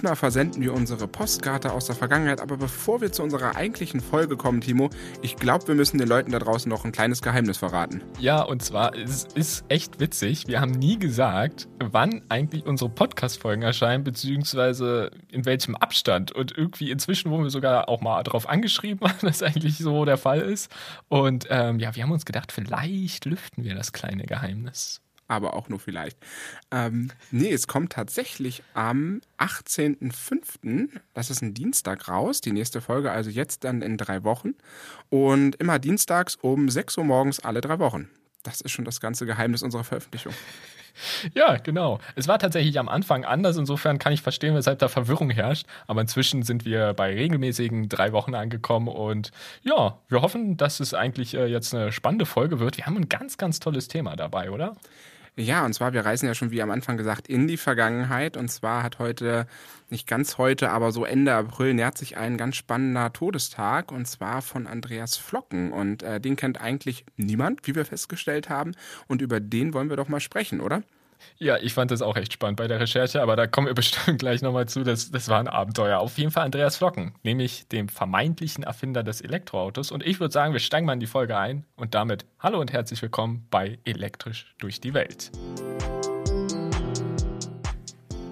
Diesmal 0.00 0.16
versenden 0.16 0.62
wir 0.62 0.72
unsere 0.72 1.06
Postkarte 1.06 1.74
aus 1.74 1.84
der 1.84 1.94
Vergangenheit, 1.94 2.40
aber 2.40 2.56
bevor 2.56 3.02
wir 3.02 3.12
zu 3.12 3.22
unserer 3.22 3.54
eigentlichen 3.54 4.00
Folge 4.00 4.38
kommen, 4.38 4.62
Timo, 4.62 4.88
ich 5.20 5.36
glaube, 5.36 5.68
wir 5.68 5.74
müssen 5.74 5.98
den 5.98 6.08
Leuten 6.08 6.32
da 6.32 6.38
draußen 6.38 6.70
noch 6.70 6.86
ein 6.86 6.92
kleines 6.92 7.20
Geheimnis 7.20 7.58
verraten. 7.58 8.02
Ja, 8.18 8.40
und 8.40 8.62
zwar, 8.62 8.96
es 8.96 9.24
ist 9.34 9.62
echt 9.68 10.00
witzig. 10.00 10.46
Wir 10.46 10.62
haben 10.62 10.70
nie 10.70 10.98
gesagt, 10.98 11.68
wann 11.80 12.22
eigentlich 12.30 12.64
unsere 12.64 12.88
Podcast-Folgen 12.88 13.60
erscheinen, 13.60 14.02
beziehungsweise 14.02 15.10
in 15.28 15.44
welchem 15.44 15.76
Abstand. 15.76 16.32
Und 16.32 16.56
irgendwie 16.56 16.90
inzwischen 16.90 17.30
wurden 17.30 17.42
wir 17.42 17.50
sogar 17.50 17.90
auch 17.90 18.00
mal 18.00 18.22
darauf 18.22 18.48
angeschrieben, 18.48 19.06
dass 19.20 19.42
eigentlich 19.42 19.76
so 19.76 20.06
der 20.06 20.16
Fall 20.16 20.40
ist. 20.40 20.72
Und 21.08 21.46
ähm, 21.50 21.78
ja, 21.78 21.94
wir 21.94 22.04
haben 22.04 22.12
uns 22.12 22.24
gedacht, 22.24 22.52
vielleicht 22.52 23.26
lüften 23.26 23.64
wir 23.64 23.74
das 23.74 23.92
kleine 23.92 24.24
Geheimnis 24.24 25.02
aber 25.30 25.54
auch 25.54 25.68
nur 25.68 25.78
vielleicht. 25.78 26.18
Ähm, 26.70 27.10
nee, 27.30 27.52
es 27.52 27.68
kommt 27.68 27.92
tatsächlich 27.92 28.62
am 28.74 29.20
18.05., 29.38 30.88
das 31.14 31.30
ist 31.30 31.40
ein 31.40 31.54
Dienstag 31.54 32.08
raus, 32.08 32.40
die 32.40 32.52
nächste 32.52 32.80
Folge, 32.80 33.12
also 33.12 33.30
jetzt 33.30 33.64
dann 33.64 33.80
in 33.80 33.96
drei 33.96 34.24
Wochen. 34.24 34.54
Und 35.08 35.56
immer 35.56 35.78
dienstags 35.78 36.34
um 36.34 36.68
6 36.68 36.98
Uhr 36.98 37.04
morgens 37.04 37.40
alle 37.40 37.60
drei 37.60 37.78
Wochen. 37.78 38.08
Das 38.42 38.60
ist 38.60 38.72
schon 38.72 38.84
das 38.84 39.00
ganze 39.00 39.24
Geheimnis 39.24 39.62
unserer 39.62 39.84
Veröffentlichung. 39.84 40.34
Ja, 41.34 41.56
genau. 41.56 41.98
Es 42.14 42.28
war 42.28 42.38
tatsächlich 42.38 42.78
am 42.78 42.88
Anfang 42.88 43.24
anders. 43.24 43.56
Insofern 43.56 43.98
kann 43.98 44.12
ich 44.12 44.22
verstehen, 44.22 44.54
weshalb 44.54 44.78
da 44.78 44.88
Verwirrung 44.88 45.30
herrscht. 45.30 45.66
Aber 45.86 46.00
inzwischen 46.00 46.42
sind 46.42 46.64
wir 46.64 46.94
bei 46.94 47.14
regelmäßigen 47.14 47.88
drei 47.88 48.12
Wochen 48.12 48.34
angekommen. 48.34 48.88
Und 48.88 49.30
ja, 49.62 49.98
wir 50.08 50.22
hoffen, 50.22 50.56
dass 50.56 50.80
es 50.80 50.94
eigentlich 50.94 51.34
äh, 51.34 51.46
jetzt 51.46 51.74
eine 51.74 51.92
spannende 51.92 52.26
Folge 52.26 52.60
wird. 52.60 52.76
Wir 52.76 52.86
haben 52.86 52.96
ein 52.96 53.08
ganz, 53.08 53.38
ganz 53.38 53.60
tolles 53.60 53.88
Thema 53.88 54.16
dabei, 54.16 54.50
oder? 54.50 54.76
Ja, 55.36 55.64
und 55.64 55.72
zwar, 55.72 55.92
wir 55.92 56.04
reisen 56.04 56.26
ja 56.26 56.34
schon, 56.34 56.50
wie 56.50 56.60
am 56.60 56.70
Anfang 56.70 56.96
gesagt, 56.96 57.28
in 57.28 57.46
die 57.46 57.56
Vergangenheit. 57.56 58.36
Und 58.36 58.50
zwar 58.50 58.82
hat 58.82 58.98
heute, 58.98 59.46
nicht 59.88 60.06
ganz 60.06 60.38
heute, 60.38 60.70
aber 60.70 60.92
so 60.92 61.04
Ende 61.04 61.34
April 61.34 61.74
nähert 61.74 61.96
sich 61.96 62.16
ein 62.16 62.36
ganz 62.36 62.56
spannender 62.56 63.12
Todestag. 63.12 63.92
Und 63.92 64.06
zwar 64.06 64.42
von 64.42 64.66
Andreas 64.66 65.16
Flocken. 65.16 65.72
Und 65.72 66.02
äh, 66.02 66.20
den 66.20 66.36
kennt 66.36 66.60
eigentlich 66.60 67.04
niemand, 67.16 67.66
wie 67.66 67.74
wir 67.74 67.84
festgestellt 67.84 68.48
haben. 68.48 68.72
Und 69.08 69.22
über 69.22 69.40
den 69.40 69.72
wollen 69.72 69.88
wir 69.88 69.96
doch 69.96 70.08
mal 70.08 70.20
sprechen, 70.20 70.60
oder? 70.60 70.82
Ja, 71.38 71.56
ich 71.58 71.74
fand 71.74 71.90
das 71.90 72.02
auch 72.02 72.16
echt 72.16 72.32
spannend 72.32 72.56
bei 72.58 72.68
der 72.68 72.80
Recherche, 72.80 73.22
aber 73.22 73.36
da 73.36 73.46
kommen 73.46 73.66
wir 73.66 73.74
bestimmt 73.80 74.18
gleich 74.18 74.42
nochmal 74.42 74.66
zu. 74.66 74.82
Das, 74.82 75.10
das 75.10 75.28
war 75.28 75.38
ein 75.38 75.48
Abenteuer. 75.48 75.98
Auf 75.98 76.18
jeden 76.18 76.30
Fall 76.30 76.44
Andreas 76.44 76.76
Flocken, 76.76 77.14
nämlich 77.22 77.68
dem 77.68 77.88
vermeintlichen 77.88 78.64
Erfinder 78.64 79.02
des 79.02 79.20
Elektroautos. 79.20 79.90
Und 79.90 80.04
ich 80.04 80.20
würde 80.20 80.32
sagen, 80.32 80.52
wir 80.52 80.60
steigen 80.60 80.86
mal 80.86 80.94
in 80.94 81.00
die 81.00 81.06
Folge 81.06 81.36
ein 81.36 81.64
und 81.76 81.94
damit 81.94 82.26
hallo 82.38 82.60
und 82.60 82.72
herzlich 82.72 83.00
willkommen 83.02 83.46
bei 83.50 83.78
Elektrisch 83.84 84.54
durch 84.58 84.80
die 84.80 84.94
Welt. 84.94 85.30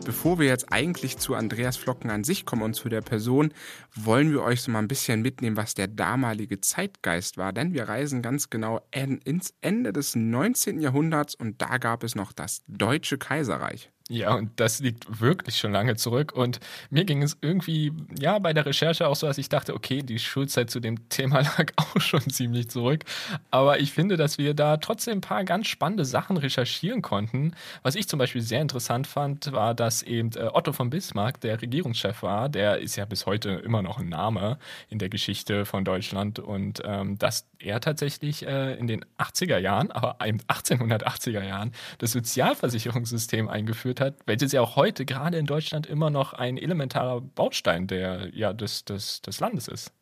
Bevor 0.09 0.39
wir 0.39 0.47
jetzt 0.47 0.73
eigentlich 0.73 1.19
zu 1.19 1.35
Andreas 1.35 1.77
Flocken 1.77 2.09
an 2.09 2.25
sich 2.25 2.47
kommen 2.47 2.63
und 2.63 2.73
zu 2.73 2.89
der 2.89 3.03
Person, 3.03 3.53
wollen 3.95 4.33
wir 4.33 4.43
euch 4.43 4.63
so 4.63 4.71
mal 4.71 4.79
ein 4.79 4.89
bisschen 4.89 5.21
mitnehmen, 5.21 5.59
was 5.59 5.75
der 5.75 5.87
damalige 5.87 6.63
Zeitgeist 6.63 7.37
war. 7.37 7.53
Denn 7.53 7.75
wir 7.75 7.91
reisen 7.91 8.23
ganz 8.23 8.49
genau 8.49 8.81
ins 8.91 9.53
Ende 9.61 9.93
des 9.93 10.17
19. 10.17 10.81
Jahrhunderts 10.81 11.35
und 11.35 11.61
da 11.61 11.77
gab 11.77 12.05
es 12.05 12.15
noch 12.15 12.33
das 12.33 12.63
Deutsche 12.69 13.19
Kaiserreich. 13.19 13.91
Ja, 14.11 14.35
und 14.35 14.59
das 14.59 14.81
liegt 14.81 15.21
wirklich 15.21 15.59
schon 15.59 15.73
lange 15.73 15.97
zurück. 15.97 16.33
Und 16.33 16.61
mir 16.89 17.05
ging 17.05 17.23
es 17.23 17.37
irgendwie, 17.43 17.93
ja, 18.19 18.39
bei 18.39 18.55
der 18.55 18.65
Recherche 18.65 19.07
auch 19.07 19.17
so, 19.17 19.27
dass 19.27 19.37
ich 19.37 19.51
dachte, 19.51 19.75
okay, 19.75 20.03
die 20.03 20.19
Schulzeit 20.19 20.71
zu 20.71 20.81
dem 20.81 21.09
Thema 21.11 21.41
lag 21.43 21.73
auch 21.77 22.01
schon 22.01 22.23
ziemlich 22.31 22.71
zurück. 22.71 23.05
Aber 23.51 23.81
ich 23.81 23.93
finde, 23.93 24.17
dass 24.17 24.39
wir 24.39 24.55
da 24.55 24.79
trotzdem 24.79 25.19
ein 25.19 25.21
paar 25.21 25.45
ganz 25.45 25.67
spannende 25.67 26.07
Sachen 26.07 26.39
recherchieren 26.39 27.03
konnten. 27.03 27.53
Was 27.83 27.97
ich 27.97 28.09
zum 28.09 28.19
Beispiel 28.19 28.41
sehr 28.41 28.63
interessant 28.63 29.07
fand, 29.07 29.53
war, 29.53 29.75
dass 29.75 30.03
eben 30.03 30.31
äh, 30.37 30.49
Otto 30.55 30.73
von 30.73 30.89
Bismarck 30.89 31.43
der 31.43 31.61
Regierungschef 31.61 32.23
war. 32.23 32.49
Der 32.49 32.79
ist 32.79 32.97
ja 32.97 33.05
bis 33.05 33.27
heute 33.27 33.51
immer 33.51 33.83
noch 33.83 33.99
ein 33.99 34.09
Name 34.09 34.59
in 34.89 34.99
der 34.99 35.11
Geschichte 35.11 35.67
von 35.67 35.85
Deutschland. 35.85 36.39
Und 36.39 36.81
ähm, 36.83 37.19
dass 37.19 37.47
er 37.59 37.81
tatsächlich 37.81 38.47
äh, 38.47 38.75
in 38.77 38.87
den 38.87 39.05
80er 39.19 39.59
Jahren, 39.59 39.91
aber 39.91 40.19
1880er 40.21 41.43
Jahren, 41.45 41.73
das 41.99 42.13
Sozialversicherungssystem 42.13 43.49
eingeführt 43.49 43.98
hat, 44.01 44.17
welches 44.27 44.53
ja 44.53 44.61
auch 44.61 44.77
heute 44.77 45.05
gerade 45.05 45.39
in 45.39 45.47
Deutschland 45.47 45.87
immer 45.87 46.11
noch 46.11 46.33
ein 46.33 46.57
elementarer 46.57 47.21
Baustein 47.21 47.87
der, 47.87 48.35
ja, 48.35 48.53
des, 48.53 48.85
des, 48.85 49.23
des 49.23 49.41
Landes 49.41 49.69
ist 49.69 49.93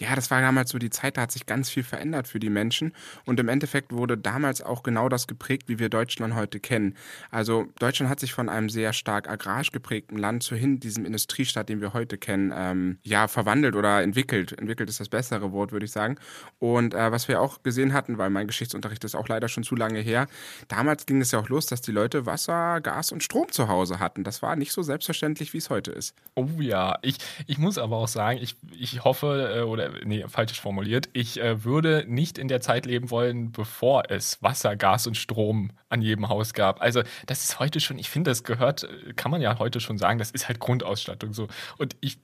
ja, 0.00 0.14
das 0.14 0.30
war 0.30 0.40
damals 0.40 0.70
so 0.70 0.78
die 0.78 0.88
Zeit, 0.88 1.18
da 1.18 1.22
hat 1.22 1.32
sich 1.32 1.44
ganz 1.44 1.68
viel 1.68 1.82
verändert 1.82 2.26
für 2.26 2.40
die 2.40 2.48
Menschen. 2.48 2.92
Und 3.26 3.38
im 3.38 3.48
Endeffekt 3.48 3.92
wurde 3.92 4.16
damals 4.16 4.62
auch 4.62 4.82
genau 4.82 5.10
das 5.10 5.26
geprägt, 5.26 5.68
wie 5.68 5.78
wir 5.78 5.90
Deutschland 5.90 6.34
heute 6.34 6.58
kennen. 6.58 6.96
Also 7.30 7.66
Deutschland 7.78 8.10
hat 8.10 8.18
sich 8.18 8.32
von 8.32 8.48
einem 8.48 8.70
sehr 8.70 8.94
stark 8.94 9.28
agrarisch 9.28 9.72
geprägten 9.72 10.16
Land 10.16 10.42
zu 10.42 10.56
hin 10.56 10.80
diesem 10.80 11.04
Industriestaat, 11.04 11.68
den 11.68 11.82
wir 11.82 11.92
heute 11.92 12.16
kennen, 12.16 12.50
ähm, 12.56 12.98
ja, 13.02 13.28
verwandelt 13.28 13.76
oder 13.76 14.02
entwickelt. 14.02 14.58
Entwickelt 14.58 14.88
ist 14.88 15.00
das 15.00 15.10
bessere 15.10 15.52
Wort, 15.52 15.70
würde 15.70 15.84
ich 15.84 15.92
sagen. 15.92 16.16
Und 16.58 16.94
äh, 16.94 17.12
was 17.12 17.28
wir 17.28 17.40
auch 17.42 17.62
gesehen 17.62 17.92
hatten, 17.92 18.16
weil 18.16 18.30
mein 18.30 18.46
Geschichtsunterricht 18.46 19.04
ist 19.04 19.14
auch 19.14 19.28
leider 19.28 19.48
schon 19.48 19.64
zu 19.64 19.76
lange 19.76 20.00
her, 20.00 20.26
damals 20.68 21.04
ging 21.04 21.20
es 21.20 21.30
ja 21.32 21.40
auch 21.40 21.48
los, 21.50 21.66
dass 21.66 21.82
die 21.82 21.92
Leute 21.92 22.24
Wasser, 22.24 22.80
Gas 22.80 23.12
und 23.12 23.22
Strom 23.22 23.52
zu 23.52 23.68
Hause 23.68 23.98
hatten. 23.98 24.24
Das 24.24 24.40
war 24.40 24.56
nicht 24.56 24.72
so 24.72 24.82
selbstverständlich, 24.82 25.52
wie 25.52 25.58
es 25.58 25.68
heute 25.68 25.90
ist. 25.90 26.14
Oh 26.34 26.48
ja, 26.58 26.98
ich, 27.02 27.18
ich 27.46 27.58
muss 27.58 27.76
aber 27.76 27.98
auch 27.98 28.08
sagen, 28.08 28.38
ich, 28.40 28.56
ich 28.78 29.04
hoffe 29.04 29.52
äh, 29.56 29.60
oder 29.62 29.89
nee, 30.04 30.24
falsch 30.28 30.60
formuliert. 30.60 31.08
Ich 31.12 31.40
äh, 31.40 31.64
würde 31.64 32.04
nicht 32.06 32.38
in 32.38 32.48
der 32.48 32.60
Zeit 32.60 32.86
leben 32.86 33.10
wollen, 33.10 33.52
bevor 33.52 34.10
es 34.10 34.42
Wasser, 34.42 34.76
Gas 34.76 35.06
und 35.06 35.16
Strom 35.16 35.70
an 35.88 36.02
jedem 36.02 36.28
Haus 36.28 36.54
gab. 36.54 36.80
Also, 36.80 37.02
das 37.26 37.44
ist 37.44 37.60
heute 37.60 37.80
schon, 37.80 37.98
ich 37.98 38.10
finde, 38.10 38.30
das 38.30 38.44
gehört, 38.44 38.84
äh, 38.84 39.12
kann 39.14 39.30
man 39.30 39.40
ja 39.40 39.58
heute 39.58 39.80
schon 39.80 39.98
sagen, 39.98 40.18
das 40.18 40.30
ist 40.30 40.48
halt 40.48 40.60
Grundausstattung 40.60 41.32
so. 41.32 41.48
Und 41.78 41.96
ich, 42.00 42.18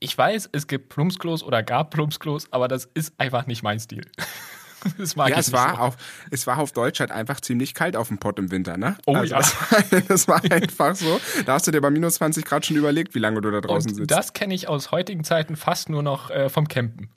ich 0.00 0.16
weiß, 0.16 0.50
es 0.52 0.66
gibt 0.66 0.88
Plumpsklos 0.88 1.42
oder 1.42 1.62
gab 1.62 1.90
Plumpsklos, 1.90 2.52
aber 2.52 2.68
das 2.68 2.86
ist 2.94 3.14
einfach 3.18 3.46
nicht 3.46 3.62
mein 3.62 3.80
Stil. 3.80 4.10
Das 4.98 5.16
mag 5.16 5.30
ja, 5.30 5.38
es 5.38 5.52
war, 5.52 5.76
so. 5.76 5.82
auf, 5.82 5.96
es 6.30 6.46
war 6.46 6.58
auf 6.58 6.72
Deutsch 6.72 7.00
halt 7.00 7.10
einfach 7.10 7.40
ziemlich 7.40 7.74
kalt 7.74 7.96
auf 7.96 8.08
dem 8.08 8.18
Pott 8.18 8.38
im 8.38 8.50
Winter, 8.50 8.76
ne? 8.76 8.96
Oh 9.06 9.14
also 9.14 9.34
ja. 9.34 9.40
Das 9.40 9.54
war, 9.70 10.00
das 10.08 10.28
war, 10.28 10.52
einfach 10.52 10.94
so. 10.94 11.20
Da 11.46 11.54
hast 11.54 11.66
du 11.66 11.70
dir 11.70 11.80
bei 11.80 11.90
minus 11.90 12.14
20 12.14 12.44
Grad 12.44 12.66
schon 12.66 12.76
überlegt, 12.76 13.14
wie 13.14 13.18
lange 13.18 13.40
du 13.40 13.50
da 13.50 13.60
draußen 13.60 13.90
Und 13.90 13.96
sitzt. 13.96 14.10
Das 14.10 14.32
kenne 14.32 14.54
ich 14.54 14.68
aus 14.68 14.90
heutigen 14.90 15.24
Zeiten 15.24 15.56
fast 15.56 15.88
nur 15.88 16.02
noch 16.02 16.30
äh, 16.30 16.48
vom 16.48 16.68
Campen. 16.68 17.10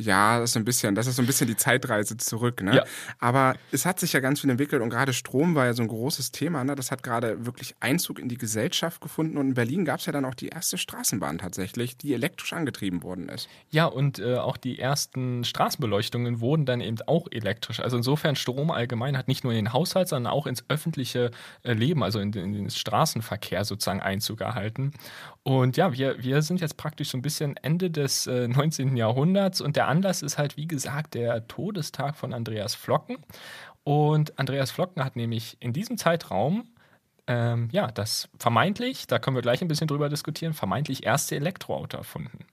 Ja, 0.00 0.40
das 0.40 0.50
ist 0.50 0.56
ein 0.56 0.64
bisschen, 0.64 0.94
das 0.94 1.06
ist 1.06 1.16
so 1.16 1.22
ein 1.22 1.26
bisschen 1.26 1.46
die 1.46 1.56
Zeitreise 1.56 2.16
zurück, 2.16 2.62
ne? 2.62 2.76
Ja. 2.76 2.84
Aber 3.18 3.54
es 3.70 3.84
hat 3.84 4.00
sich 4.00 4.12
ja 4.12 4.20
ganz 4.20 4.40
viel 4.40 4.50
entwickelt 4.50 4.82
und 4.82 4.90
gerade 4.90 5.12
Strom 5.12 5.54
war 5.54 5.66
ja 5.66 5.74
so 5.74 5.82
ein 5.82 5.88
großes 5.88 6.32
Thema, 6.32 6.64
ne? 6.64 6.74
Das 6.74 6.90
hat 6.90 7.02
gerade 7.02 7.44
wirklich 7.44 7.74
Einzug 7.80 8.18
in 8.18 8.28
die 8.28 8.38
Gesellschaft 8.38 9.00
gefunden 9.00 9.36
und 9.36 9.48
in 9.48 9.54
Berlin 9.54 9.84
gab 9.84 10.00
es 10.00 10.06
ja 10.06 10.12
dann 10.12 10.24
auch 10.24 10.34
die 10.34 10.48
erste 10.48 10.78
Straßenbahn 10.78 11.38
tatsächlich, 11.38 11.96
die 11.96 12.14
elektrisch 12.14 12.52
angetrieben 12.52 13.02
worden 13.02 13.28
ist. 13.28 13.48
Ja, 13.70 13.86
und 13.86 14.18
äh, 14.18 14.36
auch 14.36 14.56
die 14.56 14.78
ersten 14.78 15.44
Straßenbeleuchtungen 15.44 16.40
wurden 16.40 16.64
dann 16.64 16.80
eben 16.80 16.96
auch 17.06 17.26
elektrisch. 17.30 17.80
Also 17.80 17.96
insofern 17.96 18.36
Strom 18.36 18.70
allgemein 18.70 19.16
hat 19.16 19.28
nicht 19.28 19.44
nur 19.44 19.52
in 19.52 19.64
den 19.64 19.72
Haushalt, 19.72 20.08
sondern 20.08 20.32
auch 20.32 20.46
ins 20.46 20.64
öffentliche 20.68 21.30
äh, 21.62 21.72
Leben, 21.72 22.02
also 22.02 22.18
in, 22.20 22.32
in 22.32 22.52
den 22.52 22.70
Straßenverkehr 22.70 23.64
sozusagen 23.64 24.00
Einzug 24.00 24.40
erhalten. 24.40 24.92
Und 25.42 25.76
ja, 25.76 25.92
wir, 25.92 26.22
wir 26.22 26.42
sind 26.42 26.60
jetzt 26.60 26.76
praktisch 26.76 27.10
so 27.10 27.18
ein 27.18 27.22
bisschen 27.22 27.56
Ende 27.56 27.90
des 27.90 28.26
äh, 28.26 28.46
19. 28.46 28.96
Jahrhunderts 28.96 29.60
und 29.60 29.76
der 29.76 29.88
Anlass 29.90 30.22
ist 30.22 30.38
halt, 30.38 30.56
wie 30.56 30.66
gesagt, 30.66 31.14
der 31.14 31.46
Todestag 31.46 32.16
von 32.16 32.32
Andreas 32.32 32.74
Flocken. 32.74 33.18
Und 33.84 34.38
Andreas 34.38 34.70
Flocken 34.70 35.04
hat 35.04 35.16
nämlich 35.16 35.56
in 35.60 35.72
diesem 35.72 35.98
Zeitraum 35.98 36.68
ähm, 37.30 37.68
ja, 37.70 37.92
das 37.92 38.28
vermeintlich, 38.38 39.06
da 39.06 39.20
können 39.20 39.36
wir 39.36 39.42
gleich 39.42 39.62
ein 39.62 39.68
bisschen 39.68 39.86
drüber 39.86 40.08
diskutieren, 40.08 40.52
vermeintlich 40.52 41.04
erste 41.04 41.36
Elektroauto 41.36 41.96
erfunden. 41.96 42.44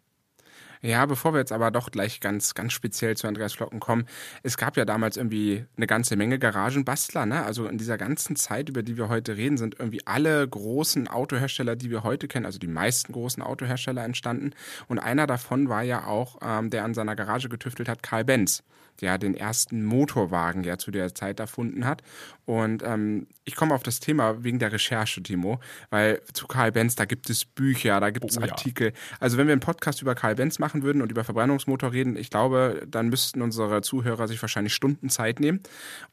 Ja, 0.81 1.05
bevor 1.05 1.33
wir 1.33 1.39
jetzt 1.39 1.51
aber 1.51 1.71
doch 1.71 1.91
gleich 1.91 2.19
ganz, 2.19 2.53
ganz 2.53 2.73
speziell 2.73 3.17
zu 3.17 3.27
Andreas 3.27 3.53
Flocken 3.53 3.79
kommen. 3.79 4.05
Es 4.43 4.57
gab 4.57 4.77
ja 4.77 4.85
damals 4.85 5.17
irgendwie 5.17 5.65
eine 5.75 5.87
ganze 5.87 6.15
Menge 6.15 6.39
Garagenbastler, 6.39 7.25
ne? 7.25 7.43
Also 7.43 7.67
in 7.67 7.77
dieser 7.77 7.97
ganzen 7.97 8.35
Zeit, 8.35 8.69
über 8.69 8.83
die 8.83 8.97
wir 8.97 9.09
heute 9.09 9.37
reden, 9.37 9.57
sind 9.57 9.79
irgendwie 9.79 10.05
alle 10.05 10.47
großen 10.47 11.07
Autohersteller, 11.07 11.75
die 11.75 11.89
wir 11.89 12.03
heute 12.03 12.27
kennen, 12.27 12.45
also 12.45 12.59
die 12.59 12.67
meisten 12.67 13.13
großen 13.13 13.41
Autohersteller 13.41 14.03
entstanden. 14.03 14.51
Und 14.87 14.99
einer 14.99 15.27
davon 15.27 15.69
war 15.69 15.83
ja 15.83 16.05
auch, 16.05 16.37
ähm, 16.41 16.69
der 16.69 16.83
an 16.83 16.93
seiner 16.93 17.15
Garage 17.15 17.49
getüftelt 17.49 17.89
hat, 17.89 18.03
Karl 18.03 18.25
Benz 18.25 18.63
der 19.01 19.17
den 19.17 19.35
ersten 19.35 19.83
Motorwagen 19.83 20.63
ja 20.63 20.77
zu 20.77 20.91
der 20.91 21.13
Zeit 21.13 21.39
erfunden 21.39 21.85
hat. 21.85 22.01
Und 22.45 22.83
ähm, 22.83 23.27
ich 23.43 23.55
komme 23.55 23.73
auf 23.73 23.83
das 23.83 23.99
Thema 23.99 24.43
wegen 24.43 24.59
der 24.59 24.71
Recherche, 24.71 25.21
Timo, 25.21 25.59
weil 25.89 26.21
zu 26.33 26.47
Karl 26.47 26.71
Benz, 26.71 26.95
da 26.95 27.05
gibt 27.05 27.29
es 27.29 27.45
Bücher, 27.45 27.99
da 27.99 28.09
gibt 28.09 28.29
es 28.29 28.37
oh, 28.37 28.41
Artikel. 28.41 28.87
Ja. 28.87 29.17
Also 29.19 29.37
wenn 29.37 29.47
wir 29.47 29.51
einen 29.51 29.61
Podcast 29.61 30.01
über 30.01 30.15
Karl 30.15 30.35
Benz 30.35 30.59
machen 30.59 30.83
würden 30.83 31.01
und 31.01 31.11
über 31.11 31.23
Verbrennungsmotor 31.23 31.91
reden, 31.91 32.15
ich 32.15 32.29
glaube, 32.29 32.83
dann 32.87 33.09
müssten 33.09 33.41
unsere 33.41 33.81
Zuhörer 33.81 34.27
sich 34.27 34.41
wahrscheinlich 34.41 34.73
Stunden 34.73 35.09
Zeit 35.09 35.39
nehmen. 35.39 35.61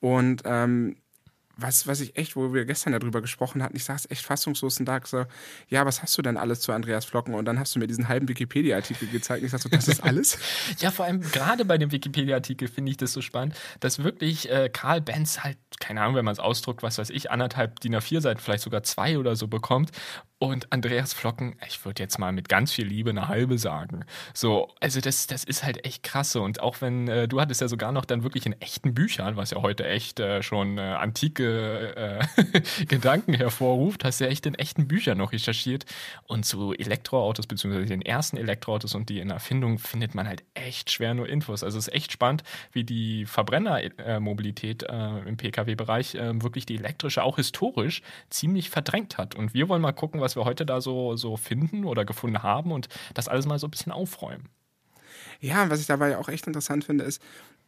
Und 0.00 0.42
ähm, 0.44 0.96
was, 1.56 1.86
was 1.86 2.00
ich 2.00 2.16
echt, 2.16 2.36
wo 2.36 2.52
wir 2.52 2.64
gestern 2.64 2.92
ja 2.92 2.98
drüber 2.98 3.20
gesprochen 3.20 3.62
hatten, 3.62 3.76
ich 3.76 3.84
saß 3.84 4.10
echt 4.10 4.22
fassungslos 4.22 4.78
und 4.80 4.86
dachte 4.86 5.08
so, 5.08 5.24
ja, 5.68 5.86
was 5.86 6.02
hast 6.02 6.16
du 6.18 6.22
denn 6.22 6.36
alles 6.36 6.60
zu 6.60 6.72
Andreas 6.72 7.04
Flocken? 7.04 7.34
Und 7.34 7.44
dann 7.44 7.58
hast 7.58 7.74
du 7.74 7.78
mir 7.78 7.86
diesen 7.86 8.08
halben 8.08 8.28
Wikipedia-Artikel 8.28 9.08
gezeigt 9.08 9.42
und 9.42 9.46
ich 9.46 9.52
dachte 9.52 9.64
so, 9.64 9.68
das 9.68 9.88
ist 9.88 10.02
alles? 10.02 10.38
ja, 10.78 10.90
vor 10.90 11.04
allem 11.04 11.20
gerade 11.20 11.64
bei 11.64 11.78
dem 11.78 11.92
Wikipedia-Artikel 11.92 12.68
finde 12.68 12.90
ich 12.90 12.96
das 12.96 13.12
so 13.12 13.22
spannend, 13.22 13.56
dass 13.80 14.02
wirklich 14.02 14.50
äh, 14.50 14.68
Karl 14.72 15.00
Benz 15.00 15.44
halt, 15.44 15.58
keine 15.80 16.02
Ahnung, 16.02 16.16
wenn 16.16 16.24
man 16.24 16.32
es 16.32 16.38
ausdruckt, 16.40 16.82
was 16.82 16.98
weiß 16.98 17.10
ich, 17.10 17.30
anderthalb 17.30 17.80
DIN 17.80 17.96
A4 17.96 18.20
Seiten, 18.20 18.40
vielleicht 18.40 18.62
sogar 18.62 18.82
zwei 18.82 19.18
oder 19.18 19.36
so 19.36 19.48
bekommt 19.48 19.90
Und 20.44 20.72
Andreas 20.72 21.14
Flocken, 21.14 21.56
ich 21.66 21.84
würde 21.86 22.02
jetzt 22.02 22.18
mal 22.18 22.30
mit 22.32 22.50
ganz 22.50 22.72
viel 22.72 22.86
Liebe 22.86 23.10
eine 23.10 23.28
halbe 23.28 23.56
sagen. 23.56 24.04
So, 24.34 24.68
also 24.78 25.00
das, 25.00 25.26
das 25.26 25.42
ist 25.44 25.64
halt 25.64 25.86
echt 25.86 26.02
krasse. 26.02 26.40
Und 26.40 26.60
auch 26.60 26.82
wenn, 26.82 27.08
äh, 27.08 27.28
du 27.28 27.40
hattest 27.40 27.62
ja 27.62 27.68
sogar 27.68 27.92
noch 27.92 28.04
dann 28.04 28.24
wirklich 28.24 28.44
in 28.44 28.52
echten 28.60 28.92
Büchern, 28.92 29.36
was 29.36 29.52
ja 29.52 29.62
heute 29.62 29.86
echt 29.86 30.20
äh, 30.20 30.42
schon 30.42 30.76
äh, 30.76 30.82
antike 31.44 32.20
äh, 32.84 32.84
Gedanken 32.86 33.34
hervorruft, 33.34 34.04
hast 34.04 34.20
ja 34.20 34.26
echt 34.26 34.46
in 34.46 34.54
echten 34.54 34.88
Büchern 34.88 35.18
noch 35.18 35.32
recherchiert. 35.32 35.84
Und 36.24 36.44
zu 36.44 36.72
Elektroautos, 36.72 37.46
beziehungsweise 37.46 37.86
den 37.86 38.02
ersten 38.02 38.36
Elektroautos 38.36 38.94
und 38.94 39.08
die 39.08 39.20
in 39.20 39.30
Erfindung 39.30 39.78
findet 39.78 40.14
man 40.14 40.26
halt 40.26 40.44
echt 40.54 40.90
schwer 40.90 41.14
nur 41.14 41.28
Infos. 41.28 41.62
Also 41.62 41.78
es 41.78 41.88
ist 41.88 41.94
echt 41.94 42.12
spannend, 42.12 42.42
wie 42.72 42.84
die 42.84 43.26
Verbrennermobilität 43.26 44.84
äh, 44.84 45.18
im 45.20 45.36
Pkw-Bereich 45.36 46.14
äh, 46.14 46.42
wirklich 46.42 46.66
die 46.66 46.76
elektrische 46.76 47.22
auch 47.22 47.36
historisch 47.36 48.02
ziemlich 48.30 48.70
verdrängt 48.70 49.18
hat. 49.18 49.34
Und 49.34 49.54
wir 49.54 49.68
wollen 49.68 49.82
mal 49.82 49.92
gucken, 49.92 50.20
was 50.20 50.36
wir 50.36 50.44
heute 50.44 50.66
da 50.66 50.80
so, 50.80 51.16
so 51.16 51.36
finden 51.36 51.84
oder 51.84 52.04
gefunden 52.04 52.42
haben 52.42 52.72
und 52.72 52.88
das 53.14 53.28
alles 53.28 53.46
mal 53.46 53.58
so 53.58 53.66
ein 53.66 53.70
bisschen 53.70 53.92
aufräumen. 53.92 54.48
Ja, 55.40 55.68
was 55.70 55.80
ich 55.80 55.86
dabei 55.86 56.16
auch 56.16 56.28
echt 56.28 56.46
interessant 56.46 56.84
finde, 56.84 57.04
ist, 57.04 57.20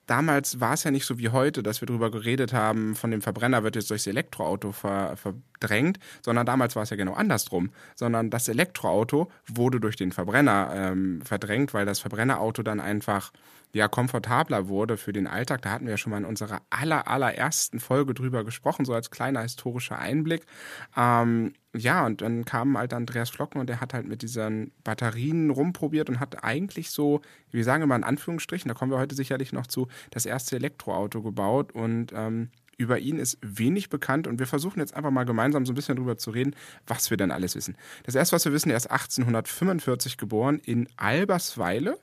damals 0.06 0.60
war 0.60 0.74
es 0.74 0.84
ja 0.84 0.90
nicht 0.90 1.04
so 1.04 1.18
wie 1.18 1.28
heute, 1.30 1.62
dass 1.62 1.80
wir 1.80 1.86
darüber 1.86 2.10
geredet 2.10 2.52
haben, 2.52 2.94
von 2.94 3.10
dem 3.10 3.22
Verbrenner 3.22 3.62
wird 3.62 3.76
jetzt 3.76 3.90
durchs 3.90 4.06
Elektroauto 4.06 4.72
ver 4.72 5.16
verdrängt, 5.58 5.98
sondern 6.22 6.46
damals 6.46 6.76
war 6.76 6.82
es 6.82 6.90
ja 6.90 6.96
genau 6.96 7.14
andersrum. 7.14 7.70
Sondern 7.94 8.30
das 8.30 8.48
Elektroauto 8.48 9.30
wurde 9.46 9.80
durch 9.80 9.96
den 9.96 10.12
Verbrenner 10.12 10.70
ähm, 10.74 11.22
verdrängt, 11.22 11.74
weil 11.74 11.86
das 11.86 12.00
Verbrennerauto 12.00 12.62
dann 12.62 12.80
einfach 12.80 13.32
ja 13.72 13.88
komfortabler 13.88 14.68
wurde 14.68 14.96
für 14.96 15.12
den 15.12 15.26
Alltag. 15.26 15.62
Da 15.62 15.70
hatten 15.70 15.84
wir 15.84 15.92
ja 15.92 15.96
schon 15.98 16.10
mal 16.10 16.18
in 16.18 16.24
unserer 16.24 16.62
aller, 16.70 17.08
allerersten 17.08 17.80
Folge 17.80 18.14
drüber 18.14 18.44
gesprochen, 18.44 18.84
so 18.84 18.94
als 18.94 19.10
kleiner 19.10 19.42
historischer 19.42 19.98
Einblick. 19.98 20.46
Ähm, 20.96 21.52
ja, 21.74 22.06
und 22.06 22.22
dann 22.22 22.44
kam 22.44 22.78
halt 22.78 22.94
Andreas 22.94 23.28
Flocken 23.28 23.60
und 23.60 23.68
der 23.68 23.80
hat 23.80 23.92
halt 23.92 24.06
mit 24.06 24.22
diesen 24.22 24.72
Batterien 24.82 25.50
rumprobiert 25.50 26.08
und 26.08 26.20
hat 26.20 26.42
eigentlich 26.42 26.90
so, 26.90 27.20
wir 27.50 27.64
sagen 27.64 27.82
immer 27.82 27.96
in 27.96 28.04
Anführungsstrichen, 28.04 28.68
da 28.68 28.74
kommen 28.74 28.90
wir 28.90 28.98
heute 28.98 29.14
sicherlich 29.14 29.52
noch 29.52 29.66
zu, 29.66 29.88
das 30.10 30.24
erste 30.24 30.56
Elektroauto 30.56 31.22
gebaut 31.22 31.72
und 31.72 32.12
ähm, 32.14 32.50
über 32.78 32.98
ihn 32.98 33.18
ist 33.18 33.38
wenig 33.40 33.88
bekannt 33.88 34.26
und 34.26 34.38
wir 34.38 34.46
versuchen 34.46 34.80
jetzt 34.80 34.94
einfach 34.94 35.10
mal 35.10 35.24
gemeinsam 35.24 35.64
so 35.64 35.72
ein 35.72 35.74
bisschen 35.74 35.96
drüber 35.96 36.18
zu 36.18 36.30
reden, 36.30 36.54
was 36.86 37.10
wir 37.10 37.16
denn 37.16 37.30
alles 37.30 37.54
wissen. 37.54 37.76
Das 38.04 38.14
erste, 38.14 38.36
was 38.36 38.44
wir 38.44 38.52
wissen, 38.52 38.70
er 38.70 38.76
ist 38.76 38.90
1845 38.90 40.16
geboren 40.16 40.60
in 40.64 40.88
Albersweile. 40.96 41.98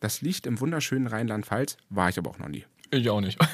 Das 0.00 0.22
liegt 0.22 0.46
im 0.46 0.60
wunderschönen 0.60 1.06
Rheinland-Pfalz, 1.06 1.76
war 1.90 2.08
ich 2.08 2.18
aber 2.18 2.30
auch 2.30 2.38
noch 2.38 2.48
nie. 2.48 2.64
Ich 2.90 3.10
auch 3.10 3.20
nicht. 3.20 3.38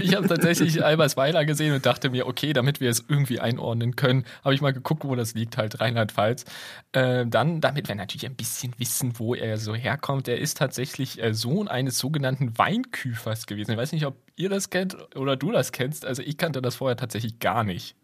Ich 0.00 0.14
habe 0.14 0.28
tatsächlich 0.28 0.84
Albersweiler 0.84 1.44
gesehen 1.44 1.72
und 1.72 1.86
dachte 1.86 2.10
mir, 2.10 2.26
okay, 2.26 2.52
damit 2.52 2.80
wir 2.80 2.90
es 2.90 3.04
irgendwie 3.08 3.40
einordnen 3.40 3.96
können, 3.96 4.24
habe 4.44 4.54
ich 4.54 4.60
mal 4.60 4.72
geguckt, 4.72 5.04
wo 5.04 5.14
das 5.14 5.34
liegt, 5.34 5.56
halt 5.56 5.80
Rheinland-Pfalz. 5.80 6.44
Äh, 6.92 7.24
dann, 7.26 7.60
damit 7.60 7.88
wir 7.88 7.94
natürlich 7.94 8.26
ein 8.26 8.34
bisschen 8.34 8.74
wissen, 8.78 9.18
wo 9.18 9.34
er 9.34 9.58
so 9.58 9.74
herkommt. 9.74 10.28
Er 10.28 10.38
ist 10.38 10.58
tatsächlich 10.58 11.22
äh, 11.22 11.32
Sohn 11.34 11.68
eines 11.68 11.98
sogenannten 11.98 12.58
Weinküfers 12.58 13.46
gewesen. 13.46 13.72
Ich 13.72 13.78
weiß 13.78 13.92
nicht, 13.92 14.06
ob 14.06 14.16
ihr 14.36 14.48
das 14.48 14.70
kennt 14.70 14.96
oder 15.16 15.36
du 15.36 15.52
das 15.52 15.72
kennst. 15.72 16.04
Also 16.04 16.22
ich 16.22 16.36
kannte 16.36 16.60
das 16.60 16.76
vorher 16.76 16.96
tatsächlich 16.96 17.38
gar 17.38 17.64
nicht. 17.64 17.96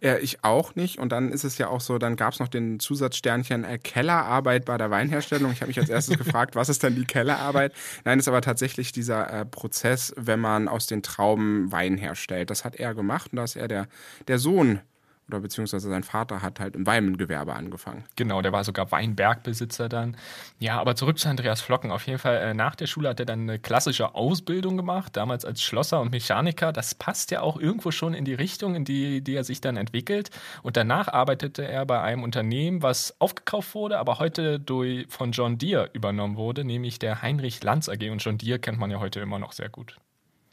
Ja, 0.00 0.18
ich 0.18 0.44
auch 0.44 0.74
nicht. 0.74 0.98
Und 0.98 1.10
dann 1.10 1.32
ist 1.32 1.44
es 1.44 1.56
ja 1.56 1.68
auch 1.68 1.80
so, 1.80 1.98
dann 1.98 2.16
gab 2.16 2.34
es 2.34 2.38
noch 2.38 2.48
den 2.48 2.78
Zusatzsternchen 2.78 3.64
äh, 3.64 3.78
Kellerarbeit 3.78 4.66
bei 4.66 4.76
der 4.76 4.90
Weinherstellung. 4.90 5.52
Ich 5.52 5.62
habe 5.62 5.68
mich 5.68 5.78
als 5.78 5.88
erstes 5.88 6.18
gefragt, 6.24 6.54
was 6.54 6.68
ist 6.68 6.82
denn 6.82 6.94
die 6.94 7.06
Kellerarbeit? 7.06 7.72
Nein, 8.04 8.18
ist 8.18 8.28
aber 8.28 8.42
tatsächlich 8.42 8.92
dieser 8.92 9.30
äh, 9.32 9.46
Prozess, 9.46 10.12
wenn 10.16 10.40
man 10.40 10.68
aus 10.68 10.86
den 10.86 11.02
Trauben 11.02 11.72
Wein 11.72 11.96
herstellt. 11.96 12.50
Das 12.50 12.64
hat 12.64 12.76
er 12.76 12.94
gemacht 12.94 13.32
und 13.32 13.36
da 13.36 13.44
ist 13.44 13.56
er 13.56 13.68
der, 13.68 13.88
der 14.28 14.38
Sohn 14.38 14.80
oder 15.28 15.40
beziehungsweise 15.40 15.88
sein 15.88 16.04
Vater 16.04 16.40
hat 16.40 16.60
halt 16.60 16.76
im 16.76 16.86
Weingewerbe 16.86 17.54
angefangen. 17.54 18.04
Genau, 18.14 18.42
der 18.42 18.52
war 18.52 18.62
sogar 18.62 18.92
Weinbergbesitzer 18.92 19.88
dann. 19.88 20.16
Ja, 20.58 20.80
aber 20.80 20.94
zurück 20.94 21.18
zu 21.18 21.28
Andreas 21.28 21.60
Flocken. 21.60 21.90
Auf 21.90 22.06
jeden 22.06 22.18
Fall, 22.18 22.36
äh, 22.36 22.54
nach 22.54 22.76
der 22.76 22.86
Schule 22.86 23.08
hat 23.08 23.18
er 23.18 23.26
dann 23.26 23.40
eine 23.40 23.58
klassische 23.58 24.14
Ausbildung 24.14 24.76
gemacht, 24.76 25.16
damals 25.16 25.44
als 25.44 25.62
Schlosser 25.62 26.00
und 26.00 26.12
Mechaniker. 26.12 26.72
Das 26.72 26.94
passt 26.94 27.32
ja 27.32 27.40
auch 27.40 27.58
irgendwo 27.58 27.90
schon 27.90 28.14
in 28.14 28.24
die 28.24 28.34
Richtung, 28.34 28.76
in 28.76 28.84
die, 28.84 29.20
die 29.20 29.34
er 29.34 29.44
sich 29.44 29.60
dann 29.60 29.76
entwickelt. 29.76 30.30
Und 30.62 30.76
danach 30.76 31.08
arbeitete 31.08 31.66
er 31.66 31.86
bei 31.86 32.00
einem 32.00 32.22
Unternehmen, 32.22 32.82
was 32.82 33.20
aufgekauft 33.20 33.74
wurde, 33.74 33.98
aber 33.98 34.20
heute 34.20 34.60
durch, 34.60 35.06
von 35.08 35.32
John 35.32 35.58
Deere 35.58 35.90
übernommen 35.92 36.36
wurde, 36.36 36.64
nämlich 36.64 36.98
der 37.00 37.22
Heinrich 37.22 37.62
Lanz 37.64 37.88
AG. 37.88 38.10
Und 38.10 38.18
John 38.18 38.38
Deere 38.38 38.60
kennt 38.60 38.78
man 38.78 38.90
ja 38.90 39.00
heute 39.00 39.20
immer 39.20 39.40
noch 39.40 39.52
sehr 39.52 39.68
gut. 39.68 39.96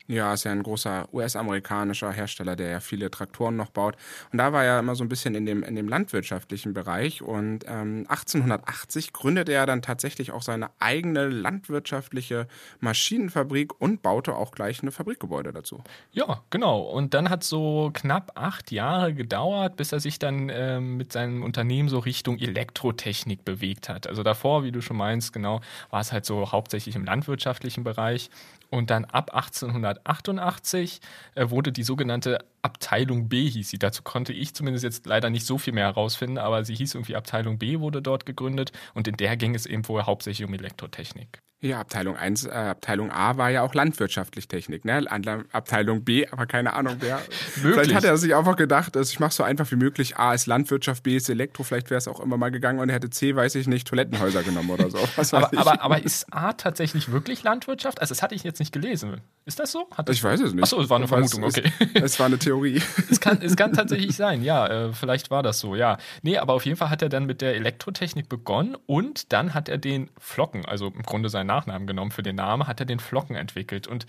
Ja, 0.08 0.34
ist 0.34 0.44
ja 0.44 0.52
ein 0.52 0.64
großer 0.64 1.08
US-amerikanischer 1.14 2.12
Hersteller, 2.12 2.58
der 2.58 2.70
ja 2.70 2.80
viele 2.82 3.10
Traktoren 3.10 3.56
noch 3.56 3.70
baut. 3.70 3.96
Und 4.34 4.38
da 4.38 4.52
war 4.52 4.66
er 4.66 4.80
immer 4.80 4.96
so 4.96 5.04
ein 5.04 5.10
bisschen 5.10 5.34
in 5.34 5.46
dem, 5.46 5.64
in 5.64 5.76
dem 5.76 5.88
landwirtschaftlichen 5.88 6.74
Bereich. 6.74 7.22
Und 7.22 7.64
ähm, 7.68 8.06
1880 8.10 9.14
gründete 9.14 9.54
er 9.54 9.66
dann 9.66 9.82
tatsächlich 9.82 10.32
auch 10.32 10.42
seine 10.42 10.72
eigene 10.80 11.30
landwirtschaftliche 11.30 12.48
Maschinenfabrik 12.82 13.80
und 13.80 14.02
baute 14.02 14.36
auch 14.36 14.52
gleich 14.52 14.82
eine 14.82 14.92
Fabrikgebäude 14.92 15.54
dazu. 15.54 15.82
Ja, 16.12 16.44
genau. 16.50 16.82
Und 16.82 17.14
dann 17.14 17.30
hat 17.30 17.46
so 17.46 17.90
knapp 17.94 18.34
acht 18.36 18.72
Jahre 18.72 19.14
gedauert, 19.14 19.78
bis 19.78 19.94
er 19.94 20.02
sich 20.02 20.20
dann 20.20 20.50
ähm, 20.50 20.98
mit 20.98 21.14
seinem 21.14 21.44
Unternehmen 21.44 21.88
so 21.88 22.00
Richtung 22.00 22.40
Elektrotechnik 22.40 23.46
bewegt 23.46 23.88
hat. 23.88 24.08
Also 24.08 24.22
davor, 24.22 24.66
wie 24.66 24.74
du 24.74 24.82
schon 24.82 24.98
meinst, 24.98 25.32
genau, 25.32 25.62
war 25.92 26.02
es 26.02 26.12
halt 26.12 26.26
so 26.26 26.52
hauptsächlich 26.52 26.98
im 26.98 27.06
landwirtschaftlichen 27.06 27.86
Bereich. 27.86 28.30
Und 28.74 28.90
dann 28.90 29.06
ab 29.06 29.36
1888 29.36 31.00
äh, 31.36 31.52
wurde 31.52 31.72
die 31.72 31.84
sogenannte 31.84 32.44
Abteilung 32.64 33.30
B 33.30 33.48
hieß 33.48 33.70
sie. 33.70 33.78
Dazu 33.78 34.02
konnte 34.02 34.34
ich 34.34 34.56
zumindest 34.56 34.84
jetzt 34.84 35.06
leider 35.06 35.30
nicht 35.30 35.46
so 35.46 35.60
viel 35.60 35.74
mehr 35.74 35.86
herausfinden, 35.86 36.40
aber 36.40 36.66
sie 36.66 36.74
hieß 36.74 36.96
irgendwie 36.96 37.16
Abteilung 37.16 37.60
B 37.60 37.82
wurde 37.82 38.02
dort 38.02 38.26
gegründet 38.26 38.72
und 38.96 39.08
in 39.08 39.16
der 39.16 39.38
ging 39.38 39.54
es 39.54 39.68
eben 39.68 39.88
wohl 39.88 40.08
hauptsächlich 40.08 40.48
um 40.48 40.56
Elektrotechnik. 40.56 41.40
Ja, 41.64 41.80
Abteilung 41.80 42.18
1, 42.18 42.44
äh, 42.44 42.50
Abteilung 42.50 43.10
A 43.10 43.38
war 43.38 43.50
ja 43.50 43.62
auch 43.62 43.74
landwirtschaftlich 43.74 44.50
Technik, 44.50 44.84
ne? 44.84 45.06
Abteilung 45.54 46.04
B, 46.04 46.28
aber 46.28 46.46
keine 46.46 46.74
Ahnung, 46.74 46.98
wer. 47.00 47.20
vielleicht 47.40 47.94
hat 47.94 48.04
er 48.04 48.18
sich 48.18 48.36
einfach 48.36 48.58
gedacht, 48.58 48.98
also 48.98 49.10
ich 49.10 49.22
mache 49.22 49.32
so 49.32 49.44
einfach 49.44 49.72
wie 49.72 49.78
möglich. 49.78 50.18
A 50.18 50.34
ist 50.34 50.46
Landwirtschaft, 50.46 51.04
B 51.04 51.16
ist 51.16 51.30
Elektro, 51.30 51.64
vielleicht 51.64 51.90
wäre 51.90 52.00
es 52.00 52.10
auch 52.10 52.20
immer 52.20 52.36
mal 52.36 52.52
gegangen 52.52 52.80
und 52.80 52.90
er 52.90 52.96
hätte 52.96 53.10
C, 53.10 53.34
weiß 53.34 53.56
ich 53.56 53.68
nicht, 53.68 53.88
Toilettenhäuser 53.88 54.44
genommen 54.44 54.72
oder 54.72 54.90
so. 54.90 54.98
aber, 55.38 55.58
aber, 55.58 55.82
aber, 55.82 56.04
ist 56.04 56.26
A 56.34 56.52
tatsächlich 56.52 57.14
wirklich 57.14 57.44
Landwirtschaft? 57.44 58.02
Also 58.02 58.12
das 58.12 58.22
hatte 58.22 58.36
ich 58.36 58.44
jetzt 58.44 58.60
nicht 58.60 58.74
gelesen. 58.74 59.22
Ist 59.46 59.62
das 59.62 59.72
so? 59.72 59.88
Das 60.06 60.18
ich 60.18 60.24
weiß 60.24 60.42
es 60.42 60.54
nicht. 60.54 60.64
Achso, 60.64 60.82
es 60.82 60.90
war 60.90 60.98
eine 60.98 61.08
Vermutung, 61.08 61.46
okay. 61.46 61.72
Es, 61.94 62.02
es, 62.04 62.20
war 62.20 62.26
eine 62.26 62.40
Theorie. 62.40 62.82
es, 63.10 63.22
kann, 63.22 63.42
es 63.42 63.56
kann 63.56 63.72
tatsächlich 63.72 64.18
sein, 64.18 64.44
ja, 64.44 64.68
äh, 64.68 64.92
vielleicht 64.92 65.32
war 65.32 65.44
das 65.44 65.62
so, 65.62 65.76
ja. 65.76 65.98
Nee, 66.24 66.38
aber 66.40 66.56
auf 66.56 66.66
jeden 66.66 66.76
Fall 66.76 66.90
hat 66.90 67.02
er 67.02 67.08
dann 67.08 67.26
mit 67.26 67.40
der 67.40 67.56
Elektrotechnik 67.56 68.28
begonnen 68.28 68.76
und 68.86 69.32
dann 69.32 69.54
hat 69.54 69.70
er 69.70 69.78
den 69.78 70.10
Flocken, 70.20 70.66
also 70.66 70.88
im 70.88 71.04
Grunde 71.04 71.30
seinen 71.30 71.53
Nachnamen 71.54 71.88
genommen 71.88 72.12
für 72.12 72.24
den 72.24 72.36
Namen, 72.36 72.68
hat 72.68 72.80
er 72.80 72.86
den 72.86 73.00
Flocken 73.00 73.36
entwickelt. 73.36 73.88
Und 73.88 74.06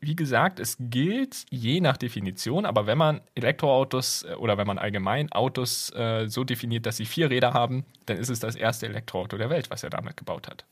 wie 0.00 0.16
gesagt, 0.16 0.58
es 0.58 0.76
gilt 0.78 1.44
je 1.50 1.80
nach 1.80 1.96
Definition, 1.96 2.66
aber 2.66 2.86
wenn 2.86 2.98
man 2.98 3.20
Elektroautos 3.34 4.24
äh, 4.24 4.34
oder 4.34 4.58
wenn 4.58 4.66
man 4.66 4.78
allgemein 4.78 5.30
Autos 5.32 5.90
äh, 5.94 6.28
so 6.28 6.44
definiert, 6.44 6.86
dass 6.86 6.96
sie 6.96 7.06
vier 7.06 7.30
Räder 7.30 7.54
haben, 7.54 7.84
dann 8.06 8.16
ist 8.16 8.30
es 8.30 8.40
das 8.40 8.56
erste 8.56 8.86
Elektroauto 8.86 9.36
der 9.36 9.50
Welt, 9.50 9.70
was 9.70 9.82
er 9.82 9.90
damit 9.90 10.16
gebaut 10.16 10.48
hat. 10.48 10.64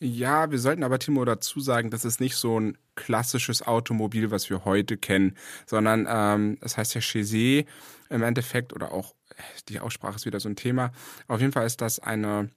Ja, 0.00 0.50
wir 0.50 0.58
sollten 0.58 0.82
aber 0.82 0.98
Timo 0.98 1.24
dazu 1.24 1.60
sagen, 1.60 1.90
das 1.90 2.04
ist 2.04 2.20
nicht 2.20 2.34
so 2.34 2.58
ein 2.58 2.76
klassisches 2.96 3.64
Automobil, 3.64 4.32
was 4.32 4.50
wir 4.50 4.64
heute 4.64 4.96
kennen, 4.96 5.36
sondern 5.66 6.08
ähm, 6.08 6.58
das 6.60 6.76
heißt 6.76 6.94
ja 6.94 7.00
Chaussee 7.00 7.66
im 8.10 8.22
Endeffekt 8.22 8.72
oder 8.72 8.92
auch 8.92 9.14
die 9.68 9.78
Aussprache 9.78 10.16
ist 10.16 10.26
wieder 10.26 10.40
so 10.40 10.48
ein 10.48 10.56
Thema. 10.56 10.90
Auf 11.28 11.40
jeden 11.40 11.52
Fall 11.52 11.66
ist 11.66 11.80
das 11.80 12.00
eine 12.00 12.50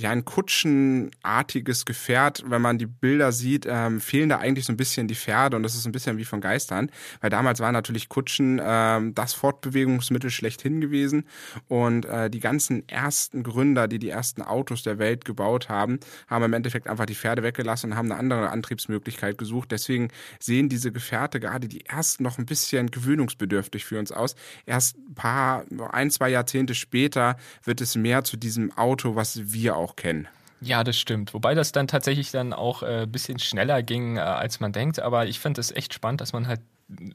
ja, 0.00 0.10
ein 0.10 0.24
kutschenartiges 0.24 1.84
Gefährt. 1.84 2.42
Wenn 2.46 2.62
man 2.62 2.78
die 2.78 2.86
Bilder 2.86 3.32
sieht, 3.32 3.66
ähm, 3.68 4.00
fehlen 4.00 4.30
da 4.30 4.38
eigentlich 4.38 4.64
so 4.64 4.72
ein 4.72 4.78
bisschen 4.78 5.08
die 5.08 5.14
Pferde 5.14 5.56
und 5.56 5.62
das 5.62 5.74
ist 5.74 5.84
ein 5.86 5.92
bisschen 5.92 6.16
wie 6.16 6.24
von 6.24 6.40
Geistern, 6.40 6.90
weil 7.20 7.28
damals 7.28 7.60
waren 7.60 7.74
natürlich 7.74 8.08
Kutschen 8.08 8.60
ähm, 8.62 9.14
das 9.14 9.34
Fortbewegungsmittel 9.34 10.30
schlechthin 10.30 10.80
gewesen 10.80 11.24
und 11.68 12.06
äh, 12.06 12.30
die 12.30 12.40
ganzen 12.40 12.88
ersten 12.88 13.42
Gründer, 13.42 13.88
die 13.88 13.98
die 13.98 14.08
ersten 14.08 14.40
Autos 14.40 14.82
der 14.82 14.98
Welt 14.98 15.26
gebaut 15.26 15.68
haben, 15.68 16.00
haben 16.28 16.44
im 16.44 16.54
Endeffekt 16.54 16.88
einfach 16.88 17.06
die 17.06 17.14
Pferde 17.14 17.42
weggelassen 17.42 17.90
und 17.90 17.98
haben 17.98 18.10
eine 18.10 18.18
andere 18.18 18.48
Antriebsmöglichkeit 18.48 19.36
gesucht. 19.36 19.70
Deswegen 19.70 20.08
sehen 20.38 20.70
diese 20.70 20.92
Gefährte 20.92 21.40
gerade 21.40 21.68
die 21.68 21.84
ersten 21.84 22.22
noch 22.22 22.38
ein 22.38 22.46
bisschen 22.46 22.90
gewöhnungsbedürftig 22.90 23.84
für 23.84 23.98
uns 23.98 24.12
aus. 24.12 24.34
Erst 24.64 24.96
ein 24.96 25.14
paar, 25.14 25.64
ein, 25.90 26.10
zwei 26.10 26.30
Jahrzehnte 26.30 26.74
später 26.74 27.36
wird 27.64 27.82
es 27.82 27.96
mehr 27.96 28.24
zu 28.24 28.38
diesem 28.38 28.72
Auto, 28.78 29.14
was 29.14 29.52
wir 29.52 29.76
auch 29.76 29.89
kennen. 29.96 30.28
Ja, 30.60 30.84
das 30.84 30.98
stimmt. 30.98 31.32
Wobei 31.32 31.54
das 31.54 31.72
dann 31.72 31.86
tatsächlich 31.86 32.30
dann 32.30 32.52
auch 32.52 32.82
ein 32.82 33.04
äh, 33.04 33.06
bisschen 33.06 33.38
schneller 33.38 33.82
ging, 33.82 34.16
äh, 34.16 34.20
als 34.20 34.60
man 34.60 34.72
denkt. 34.72 35.00
Aber 35.00 35.26
ich 35.26 35.40
finde 35.40 35.60
es 35.60 35.72
echt 35.72 35.94
spannend, 35.94 36.20
dass 36.20 36.32
man 36.32 36.46
halt 36.46 36.60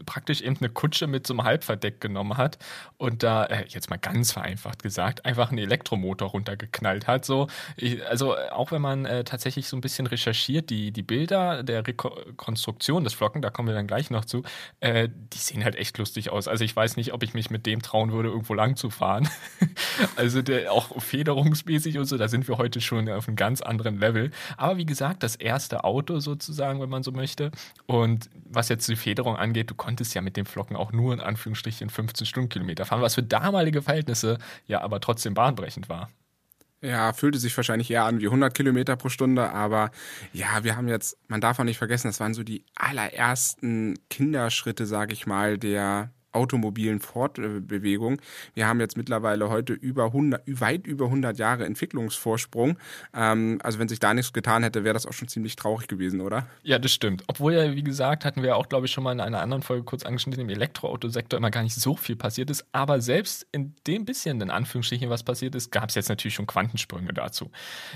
praktisch 0.06 0.42
eben 0.42 0.58
eine 0.58 0.70
Kutsche 0.70 1.08
mit 1.08 1.28
so 1.28 1.34
einem 1.34 1.44
Halbverdeck 1.44 2.00
genommen 2.02 2.38
hat 2.38 2.58
und 2.98 3.24
da, 3.24 3.46
äh, 3.46 3.66
jetzt 3.68 3.90
mal 3.90 3.98
ganz 3.98 4.32
vereinfacht 4.32 4.84
gesagt, 4.84 5.26
einfach 5.26 5.50
einen 5.50 5.60
Elektromotor 5.60 6.30
runtergeknallt 6.30 7.08
hat. 7.08 7.26
So, 7.26 7.48
ich, 7.76 8.06
also 8.06 8.36
auch 8.38 8.72
wenn 8.72 8.82
man 8.82 9.06
äh, 9.06 9.24
tatsächlich 9.24 9.68
so 9.68 9.78
ein 9.78 9.82
bisschen 9.82 10.08
recherchiert, 10.08 10.70
die, 10.70 10.92
die 10.92 11.04
Bilder 11.04 11.64
der 11.64 11.86
Rekonstruktion 11.86 13.04
des 13.04 13.14
Flocken, 13.14 13.42
da 13.42 13.50
kommen 13.50 13.68
wir 13.68 13.76
dann 13.76 13.88
gleich 13.88 14.10
noch 14.10 14.26
zu, 14.26 14.44
äh, 14.80 15.10
die 15.34 15.38
sehen 15.38 15.64
halt 15.64 15.76
echt 15.76 15.98
lustig 15.98 16.30
aus. 16.30 16.48
Also 16.48 16.64
ich 16.64 16.76
weiß 16.76 16.98
nicht, 16.98 17.14
ob 17.14 17.24
ich 17.24 17.34
mich 17.34 17.50
mit 17.50 17.66
dem 17.66 17.82
trauen 17.82 18.12
würde, 18.12 18.30
irgendwo 18.30 18.54
lang 18.54 18.76
zu 18.76 18.90
fahren. 18.90 19.30
also 20.16 20.42
der, 20.42 20.72
auch 20.72 21.02
federungsmäßig 21.02 21.98
und 21.98 22.06
so, 22.06 22.18
da 22.18 22.28
sind 22.28 22.48
wir 22.48 22.58
heute 22.58 22.82
schon 22.82 23.10
auf 23.10 23.28
einem 23.28 23.36
ganz 23.36 23.62
anderen 23.62 24.00
Level. 24.00 24.32
Aber 24.58 24.78
wie 24.78 24.86
gesagt, 24.86 25.24
das 25.24 25.36
erste 25.36 25.84
Auto 25.84 26.20
sozusagen, 26.20 26.82
wenn 26.82 26.90
man 26.90 27.04
so 27.04 27.12
möchte. 27.12 27.52
Und 27.86 28.30
was 28.50 28.70
jetzt 28.70 28.88
die 28.88 28.96
Federung 28.96 29.36
angeht, 29.36 29.65
du 29.70 29.76
konntest 29.76 30.14
ja 30.16 30.22
mit 30.22 30.38
den 30.38 30.46
Flocken 30.46 30.76
auch 30.76 30.92
nur 30.92 31.14
in 31.14 31.20
Anführungsstrichen 31.20 31.90
15 31.90 32.26
Stundenkilometer 32.26 32.86
fahren, 32.86 33.02
was 33.02 33.16
für 33.16 33.24
damalige 33.24 33.82
Verhältnisse 33.82 34.38
ja 34.68 34.82
aber 34.82 35.00
trotzdem 35.00 35.34
bahnbrechend 35.34 35.90
war. 35.90 36.10
Ja, 36.82 37.14
fühlte 37.14 37.40
sich 37.40 37.56
wahrscheinlich 37.58 37.90
eher 37.90 38.04
an 38.04 38.20
wie 38.20 38.28
100 38.28 38.54
Kilometer 38.54 38.96
pro 38.96 39.10
Stunde, 39.10 39.50
aber 39.52 39.90
ja, 40.34 40.64
wir 40.64 40.76
haben 40.76 40.88
jetzt, 40.88 41.18
man 41.28 41.42
darf 41.42 41.58
auch 41.58 41.64
nicht 41.64 41.80
vergessen, 41.80 42.08
das 42.08 42.20
waren 42.20 42.36
so 42.36 42.44
die 42.44 42.64
allerersten 42.76 43.98
Kinderschritte, 44.10 44.86
sage 44.86 45.14
ich 45.14 45.26
mal, 45.26 45.58
der 45.58 46.12
automobilen 46.36 47.00
Fortbewegung. 47.00 48.22
Wir 48.54 48.68
haben 48.68 48.80
jetzt 48.80 48.98
mittlerweile 48.98 49.50
heute 49.50 49.74
über 49.74 50.06
100, 50.06 50.44
weit 50.48 50.86
über 50.86 51.06
100 51.06 51.38
Jahre 51.38 51.66
Entwicklungsvorsprung. 51.66 52.78
Ähm, 53.14 53.60
also 53.64 53.80
wenn 53.80 53.88
sich 53.88 54.00
da 54.00 54.14
nichts 54.14 54.34
getan 54.34 54.64
hätte, 54.64 54.84
wäre 54.84 54.94
das 54.94 55.06
auch 55.06 55.14
schon 55.14 55.28
ziemlich 55.28 55.56
traurig 55.56 55.88
gewesen, 55.88 56.22
oder? 56.22 56.48
Ja, 56.64 56.80
das 56.80 56.92
stimmt. 56.92 57.24
Obwohl 57.28 57.54
ja, 57.54 57.74
wie 57.74 57.84
gesagt, 57.84 58.26
hatten 58.26 58.44
wir 58.44 58.56
auch, 58.58 58.70
glaube 58.70 58.86
ich, 58.86 58.92
schon 58.92 59.04
mal 59.04 59.14
in 59.14 59.22
einer 59.22 59.42
anderen 59.42 59.64
Folge 59.64 59.84
kurz 59.84 60.04
angeschnitten, 60.04 60.42
im 60.42 60.50
Elektroautosektor 60.50 61.38
immer 61.38 61.52
gar 61.52 61.64
nicht 61.64 61.76
so 61.76 61.96
viel 61.96 62.16
passiert 62.16 62.50
ist. 62.50 62.66
Aber 62.72 63.02
selbst 63.02 63.48
in 63.52 63.76
dem 63.88 64.06
bisschen, 64.06 64.42
in 64.42 64.50
Anführungsstrichen, 64.50 65.10
was 65.10 65.24
passiert 65.24 65.56
ist, 65.56 65.72
gab 65.72 65.90
es 65.90 65.96
jetzt 65.96 66.10
natürlich 66.10 66.36
schon 66.36 66.48
Quantensprünge 66.48 67.14
dazu. 67.14 67.52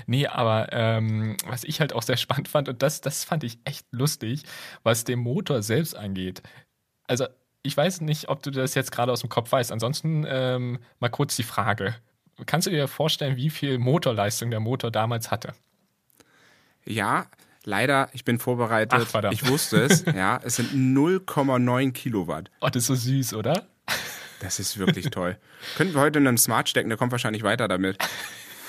Nee, 0.06 0.26
aber 0.26 0.68
ähm, 0.72 1.36
was 1.46 1.64
ich 1.64 1.80
halt 1.80 1.92
auch 1.92 2.02
sehr 2.02 2.16
spannend 2.16 2.48
fand, 2.48 2.68
und 2.68 2.82
das, 2.82 3.00
das 3.00 3.24
fand 3.24 3.44
ich 3.44 3.58
echt 3.64 3.86
lustig, 3.90 4.44
was 4.82 5.04
den 5.04 5.18
Motor 5.18 5.62
selbst 5.62 5.96
angeht. 5.96 6.42
Also 7.06 7.26
ich 7.62 7.76
weiß 7.76 8.00
nicht, 8.00 8.28
ob 8.28 8.42
du 8.42 8.50
das 8.50 8.74
jetzt 8.74 8.92
gerade 8.92 9.12
aus 9.12 9.20
dem 9.20 9.28
Kopf 9.28 9.52
weißt. 9.52 9.72
Ansonsten 9.72 10.24
ähm, 10.28 10.78
mal 10.98 11.08
kurz 11.08 11.36
die 11.36 11.42
Frage. 11.42 11.94
Kannst 12.46 12.66
du 12.66 12.70
dir 12.70 12.88
vorstellen, 12.88 13.36
wie 13.36 13.50
viel 13.50 13.78
Motorleistung 13.78 14.50
der 14.50 14.60
Motor 14.60 14.90
damals 14.90 15.30
hatte? 15.30 15.52
Ja, 16.86 17.26
leider, 17.64 18.08
ich 18.12 18.24
bin 18.24 18.38
vorbereitet. 18.38 19.06
Ach, 19.12 19.32
ich 19.32 19.46
wusste 19.46 19.82
es. 19.82 20.04
ja, 20.14 20.40
es 20.42 20.56
sind 20.56 20.72
0,9 20.72 21.92
Kilowatt. 21.92 22.50
Oh, 22.60 22.68
das 22.68 22.82
ist 22.82 22.86
so 22.86 22.94
süß, 22.94 23.34
oder? 23.34 23.66
Das 24.40 24.58
ist 24.58 24.78
wirklich 24.78 25.10
toll. 25.10 25.36
Könnten 25.76 25.94
wir 25.94 26.00
heute 26.00 26.18
in 26.18 26.26
einen 26.26 26.38
Smart 26.38 26.68
stecken, 26.68 26.88
der 26.88 26.96
kommt 26.96 27.12
wahrscheinlich 27.12 27.42
weiter 27.42 27.68
damit. 27.68 27.98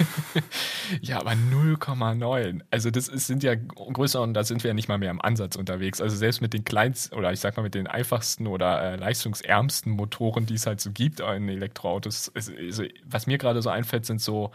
ja, 1.02 1.20
aber 1.20 1.32
0,9. 1.32 2.62
Also 2.70 2.92
das 2.92 3.08
ist, 3.08 3.28
sind 3.28 3.44
ja 3.44 3.56
größer 3.56 4.22
und 4.22 4.34
da 4.34 4.44
sind 4.44 4.64
wir 4.64 4.70
ja 4.70 4.74
nicht 4.74 4.88
mal 4.88 4.98
mehr 4.98 5.12
im 5.12 5.22
Ansatz 5.22 5.56
unterwegs. 5.56 6.02
Also 6.02 6.16
selbst 6.16 6.42
mit 6.42 6.54
den 6.54 6.64
kleinsten 6.64 7.16
oder 7.16 7.32
ich 7.32 7.40
sag 7.40 7.58
mal 7.58 7.64
mit 7.64 7.76
den 7.76 7.88
einfachsten 7.88 8.48
oder 8.48 8.82
äh, 8.82 8.96
leistungsärmsten 8.96 9.92
Motoren, 9.92 10.46
die 10.46 10.56
es 10.56 10.66
halt 10.66 10.82
so 10.82 10.92
gibt 10.92 11.20
in 11.20 11.50
Elektroautos, 11.50 12.32
also, 12.36 12.84
was 13.06 13.28
mir 13.28 13.38
gerade 13.38 13.62
so 13.62 13.70
einfällt, 13.70 14.06
sind 14.06 14.22
so 14.22 14.52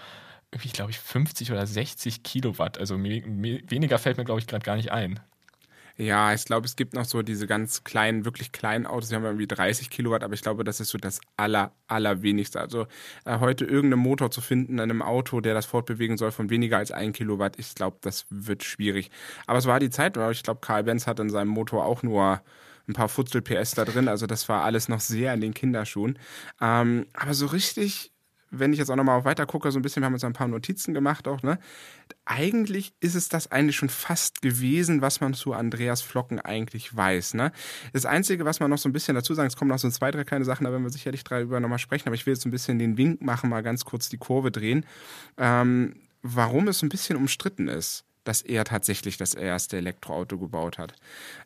irgendwie, 0.52 0.70
glaube 0.70 0.90
ich, 0.90 0.98
50 0.98 1.52
oder 1.52 1.66
60 1.66 2.22
Kilowatt. 2.22 2.78
Also 2.78 3.02
weniger 3.02 3.98
fällt 3.98 4.16
mir, 4.16 4.24
glaube 4.24 4.40
ich, 4.40 4.46
gerade 4.46 4.64
gar 4.64 4.76
nicht 4.76 4.92
ein. 4.92 5.20
Ja, 5.98 6.34
ich 6.34 6.44
glaube, 6.44 6.66
es 6.66 6.76
gibt 6.76 6.92
noch 6.92 7.06
so 7.06 7.22
diese 7.22 7.46
ganz 7.46 7.82
kleinen, 7.82 8.26
wirklich 8.26 8.52
kleinen 8.52 8.84
Autos, 8.86 9.08
die 9.08 9.14
haben 9.14 9.24
irgendwie 9.24 9.46
30 9.46 9.88
Kilowatt, 9.88 10.22
aber 10.24 10.34
ich 10.34 10.42
glaube, 10.42 10.62
das 10.62 10.78
ist 10.78 10.90
so 10.90 10.98
das 10.98 11.20
aller, 11.38 11.72
allerwenigste. 11.86 12.60
Also 12.60 12.86
äh, 13.24 13.38
heute 13.38 13.64
irgendeinen 13.64 14.02
Motor 14.02 14.30
zu 14.30 14.42
finden 14.42 14.74
in 14.74 14.80
einem 14.80 15.00
Auto, 15.00 15.40
der 15.40 15.54
das 15.54 15.64
fortbewegen 15.64 16.18
soll 16.18 16.32
von 16.32 16.50
weniger 16.50 16.76
als 16.76 16.90
ein 16.90 17.12
Kilowatt, 17.14 17.58
ich 17.58 17.74
glaube, 17.74 17.96
das 18.02 18.26
wird 18.28 18.62
schwierig. 18.62 19.10
Aber 19.46 19.58
es 19.58 19.64
war 19.64 19.80
die 19.80 19.88
Zeit, 19.88 20.18
ich 20.18 20.42
glaube, 20.42 20.60
Karl 20.60 20.84
Benz 20.84 21.06
hat 21.06 21.18
in 21.18 21.30
seinem 21.30 21.48
Motor 21.48 21.86
auch 21.86 22.02
nur 22.02 22.42
ein 22.86 22.92
paar 22.92 23.08
Futzel 23.08 23.40
PS 23.40 23.70
da 23.72 23.86
drin, 23.86 24.06
also 24.08 24.26
das 24.26 24.48
war 24.50 24.64
alles 24.64 24.88
noch 24.88 25.00
sehr 25.00 25.32
in 25.32 25.40
den 25.40 25.54
Kinderschuhen. 25.54 26.18
Ähm, 26.60 27.06
aber 27.14 27.32
so 27.32 27.46
richtig 27.46 28.12
wenn 28.50 28.72
ich 28.72 28.78
jetzt 28.78 28.90
auch 28.90 28.96
nochmal 28.96 29.24
weiter 29.24 29.46
gucke, 29.46 29.70
so 29.70 29.78
ein 29.78 29.82
bisschen, 29.82 30.02
wir 30.02 30.06
haben 30.06 30.14
uns 30.14 30.24
ein 30.24 30.32
paar 30.32 30.48
Notizen 30.48 30.94
gemacht 30.94 31.28
auch, 31.28 31.42
ne? 31.42 31.58
Eigentlich 32.24 32.94
ist 33.00 33.14
es 33.14 33.28
das 33.28 33.50
eigentlich 33.50 33.76
schon 33.76 33.88
fast 33.88 34.42
gewesen, 34.42 35.02
was 35.02 35.20
man 35.20 35.34
zu 35.34 35.52
Andreas 35.52 36.02
Flocken 36.02 36.40
eigentlich 36.40 36.94
weiß, 36.94 37.34
ne? 37.34 37.52
Das 37.92 38.06
Einzige, 38.06 38.44
was 38.44 38.60
man 38.60 38.70
noch 38.70 38.78
so 38.78 38.88
ein 38.88 38.92
bisschen 38.92 39.14
dazu 39.14 39.34
sagen, 39.34 39.48
es 39.48 39.56
kommen 39.56 39.70
noch 39.70 39.78
so 39.78 39.90
zwei, 39.90 40.10
drei 40.10 40.24
kleine 40.24 40.44
Sachen, 40.44 40.64
da 40.64 40.70
werden 40.70 40.82
wir 40.82 40.90
sicherlich 40.90 41.24
darüber 41.24 41.60
nochmal 41.60 41.78
sprechen, 41.78 42.08
aber 42.08 42.14
ich 42.14 42.26
will 42.26 42.34
jetzt 42.34 42.44
ein 42.46 42.50
bisschen 42.50 42.78
den 42.78 42.96
Wink 42.96 43.22
machen, 43.22 43.50
mal 43.50 43.62
ganz 43.62 43.84
kurz 43.84 44.08
die 44.08 44.18
Kurve 44.18 44.50
drehen, 44.50 44.86
ähm, 45.36 45.96
warum 46.22 46.68
es 46.68 46.82
ein 46.82 46.88
bisschen 46.88 47.16
umstritten 47.16 47.68
ist 47.68 48.04
dass 48.26 48.42
er 48.42 48.64
tatsächlich 48.64 49.16
das 49.16 49.34
erste 49.34 49.76
Elektroauto 49.76 50.36
gebaut 50.36 50.78
hat. 50.78 50.94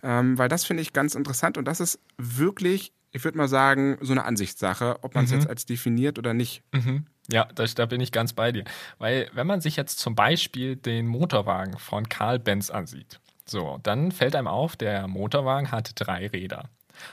Ähm, 0.02 0.38
weil 0.38 0.48
das 0.48 0.64
finde 0.64 0.82
ich 0.82 0.94
ganz 0.94 1.14
interessant 1.14 1.58
und 1.58 1.66
das 1.66 1.78
ist 1.78 2.00
wirklich 2.16 2.94
ich 3.12 3.24
würde 3.24 3.38
mal 3.38 3.48
sagen, 3.48 3.98
so 4.00 4.12
eine 4.12 4.24
Ansichtssache, 4.24 4.98
ob 5.02 5.14
man 5.14 5.24
es 5.24 5.30
mhm. 5.30 5.38
jetzt 5.38 5.48
als 5.48 5.66
definiert 5.66 6.18
oder 6.18 6.34
nicht. 6.34 6.62
Mhm. 6.72 7.06
Ja, 7.30 7.46
das, 7.54 7.74
da 7.74 7.86
bin 7.86 8.00
ich 8.00 8.12
ganz 8.12 8.32
bei 8.32 8.52
dir. 8.52 8.64
Weil, 8.98 9.30
wenn 9.34 9.46
man 9.46 9.60
sich 9.60 9.76
jetzt 9.76 9.98
zum 9.98 10.14
Beispiel 10.14 10.76
den 10.76 11.06
Motorwagen 11.06 11.78
von 11.78 12.08
Karl 12.08 12.38
Benz 12.38 12.70
ansieht, 12.70 13.20
so, 13.46 13.78
dann 13.82 14.12
fällt 14.12 14.36
einem 14.36 14.46
auf, 14.46 14.76
der 14.76 15.08
Motorwagen 15.08 15.72
hat 15.72 15.92
drei 15.96 16.28
Räder. 16.28 16.68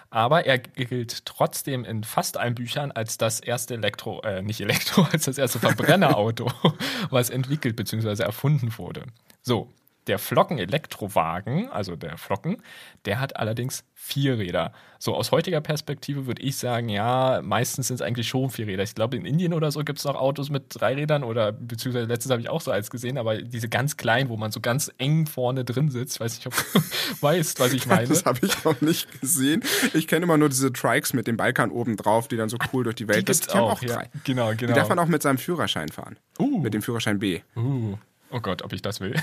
Aber 0.10 0.46
er 0.46 0.60
gilt 0.60 1.26
trotzdem 1.26 1.86
in 1.86 2.04
fast 2.04 2.38
allen 2.38 2.56
Büchern 2.56 2.92
als 2.92 3.18
das 3.18 3.40
erste 3.40 3.76
Elektro, 3.76 4.22
äh, 4.22 4.42
nicht 4.42 4.62
Elektro, 4.62 5.04
als 5.12 5.26
das 5.26 5.38
erste 5.38 5.60
Verbrennerauto, 5.60 6.52
was 7.10 7.30
entwickelt 7.30 7.76
bzw. 7.76 8.22
erfunden 8.22 8.78
wurde. 8.78 9.04
So, 9.42 9.72
der 10.08 10.20
Flocken-Elektrowagen, 10.20 11.70
also 11.70 11.96
der 11.96 12.18
Flocken, 12.18 12.62
der 13.06 13.20
hat 13.20 13.36
allerdings 13.36 13.84
vier 13.94 14.38
Räder. 14.38 14.74
So 15.00 15.16
aus 15.16 15.32
heutiger 15.32 15.60
Perspektive 15.60 16.28
würde 16.28 16.42
ich 16.42 16.56
sagen, 16.58 16.88
ja, 16.90 17.42
meistens 17.44 17.88
sind 17.88 17.96
es 17.96 18.02
eigentlich 18.02 18.28
schon 18.28 18.50
vier 18.50 18.68
Räder. 18.68 18.84
Ich 18.84 18.96
glaube, 18.96 19.18
in 19.18 19.26
Indien 19.26 19.54
oder 19.54 19.72
so 19.72 19.84
gibt 19.84 20.00
es 20.00 20.06
noch 20.06 20.16
Autos 20.16 20.50
mit 20.50 20.66
drei 20.70 20.94
Rädern 20.94 21.24
oder 21.24 21.52
beziehungsweise 21.52 22.06
letztes 22.08 22.32
habe 22.32 22.42
ich 22.42 22.50
auch 22.50 22.62
so 22.62 22.72
eins 22.72 22.90
gesehen, 22.90 23.18
aber 23.18 23.42
diese 23.42 23.70
ganz 23.70 23.98
kleinen, 23.98 24.30
wo 24.30 24.38
man 24.38 24.52
so 24.52 24.62
ganz 24.62 24.92
eng 24.98 25.26
vorne 25.26 25.66
drin 25.66 25.90
sitzt, 25.90 26.20
weiß 26.20 26.36
nicht, 26.36 26.48
ob 26.48 26.54
du 26.54 26.82
weißt, 27.22 27.60
was 27.60 27.74
ich 27.74 27.86
meine. 27.88 28.08
Das 28.08 28.26
habe 28.26 28.40
ich 28.46 28.64
noch 28.64 28.80
nicht 28.82 29.20
gesehen. 29.20 29.64
Ich 29.94 30.08
kenne 30.08 30.24
immer 30.24 30.38
nur 30.38 30.50
diese 30.50 30.72
Trikes 30.72 31.14
mit 31.14 31.28
dem 31.28 31.38
Balkan 31.38 31.72
oben 31.72 31.98
drauf, 31.98 32.28
die 32.28 32.38
dann 32.38 32.50
so 32.50 32.58
cool 32.72 32.84
durch 32.84 32.96
die 32.96 33.08
Welt 33.08 33.20
die 33.20 33.26
gibt's 33.26 33.50
auch, 33.50 33.74
auch 33.74 33.80
drei. 33.80 34.04
Ja. 34.04 34.10
Genau, 34.24 34.50
genau. 34.56 34.74
Die 34.74 34.74
darf 34.74 34.90
man 34.90 35.00
auch 35.00 35.08
mit 35.08 35.22
seinem 35.22 35.38
Führerschein 35.38 35.90
fahren. 35.90 36.18
Uh. 36.40 36.60
Mit 36.60 36.74
dem 36.74 36.82
Führerschein 36.82 37.20
B. 37.20 37.42
Uh. 37.56 37.98
Oh 38.30 38.40
Gott, 38.40 38.62
ob 38.62 38.74
ich 38.74 38.82
das 38.82 39.00
will. 39.00 39.16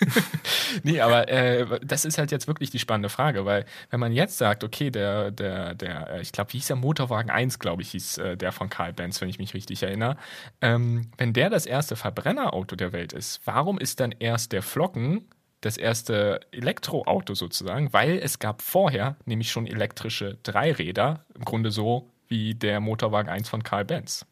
nee, 0.82 1.00
aber 1.00 1.28
äh, 1.28 1.80
das 1.84 2.04
ist 2.04 2.18
halt 2.18 2.30
jetzt 2.30 2.46
wirklich 2.46 2.70
die 2.70 2.78
spannende 2.78 3.08
Frage, 3.08 3.44
weil 3.44 3.64
wenn 3.90 4.00
man 4.00 4.12
jetzt 4.12 4.38
sagt, 4.38 4.64
okay, 4.64 4.90
der, 4.90 5.30
der, 5.30 5.74
der, 5.74 6.10
äh, 6.10 6.20
ich 6.20 6.32
glaube, 6.32 6.52
wie 6.52 6.58
hieß 6.58 6.68
der 6.68 6.76
Motorwagen 6.76 7.30
1, 7.30 7.58
glaube 7.58 7.82
ich, 7.82 7.90
hieß 7.90 8.18
äh, 8.18 8.36
der 8.36 8.52
von 8.52 8.70
Karl 8.70 8.92
Benz, 8.92 9.20
wenn 9.20 9.28
ich 9.28 9.38
mich 9.38 9.54
richtig 9.54 9.82
erinnere, 9.82 10.16
ähm, 10.60 11.10
wenn 11.16 11.32
der 11.32 11.50
das 11.50 11.66
erste 11.66 11.96
Verbrennerauto 11.96 12.76
der 12.76 12.92
Welt 12.92 13.12
ist, 13.12 13.40
warum 13.44 13.78
ist 13.78 14.00
dann 14.00 14.12
erst 14.12 14.52
der 14.52 14.62
Flocken 14.62 15.28
das 15.60 15.76
erste 15.76 16.40
Elektroauto 16.52 17.34
sozusagen? 17.34 17.92
Weil 17.92 18.18
es 18.18 18.38
gab 18.38 18.62
vorher 18.62 19.16
nämlich 19.24 19.50
schon 19.50 19.66
elektrische 19.66 20.38
Dreiräder, 20.42 21.24
im 21.34 21.44
Grunde 21.44 21.70
so 21.70 22.10
wie 22.28 22.54
der 22.54 22.80
Motorwagen 22.80 23.30
1 23.30 23.48
von 23.48 23.62
Karl 23.62 23.84
Benz. 23.84 24.26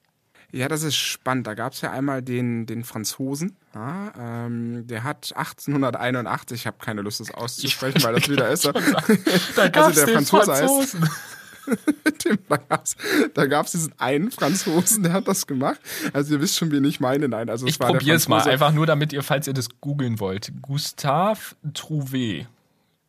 Ja, 0.53 0.69
das 0.69 0.83
ist 0.83 0.97
spannend. 0.97 1.47
Da 1.47 1.55
gab 1.55 1.73
es 1.73 1.81
ja 1.81 1.91
einmal 1.91 2.23
den, 2.23 2.67
den 2.67 2.85
Franzosen, 2.85 3.57
ja, 3.75 4.12
ähm, 4.19 4.87
der 4.87 5.05
hat 5.05 5.33
1881, 5.35 6.61
ich 6.61 6.67
habe 6.67 6.79
keine 6.81 7.03
Lust, 7.03 7.21
das 7.21 7.31
auszusprechen, 7.31 8.03
weil 8.03 8.15
das 8.15 8.29
wieder 8.29 8.49
ist. 8.49 8.65
da 8.65 8.73
gab 8.73 9.91
es 9.91 9.99
also 9.99 10.07
den 10.07 10.15
Franzose 10.15 10.45
Franzosen. 10.45 11.11
Heißt, 12.71 12.97
da 13.35 13.47
gab 13.47 13.67
es 13.67 13.73
diesen 13.73 13.93
einen 13.99 14.31
Franzosen, 14.31 15.03
der 15.03 15.12
hat 15.12 15.29
das 15.29 15.47
gemacht. 15.47 15.81
Also 16.12 16.35
ihr 16.35 16.41
wisst 16.41 16.57
schon, 16.57 16.71
wen 16.71 16.85
ich 16.85 17.00
meine. 17.00 17.29
Nein, 17.29 17.50
also 17.50 17.67
es 17.67 17.73
ich 17.73 17.79
probiere 17.79 18.17
es 18.17 18.29
mal, 18.29 18.43
einfach 18.43 18.73
nur 18.73 18.87
damit 18.87 19.12
ihr, 19.12 19.23
falls 19.23 19.47
ihr 19.47 19.53
das 19.53 19.69
googeln 19.81 20.21
wollt. 20.21 20.53
Gustave 20.62 21.41
Trouvé. 21.75 22.47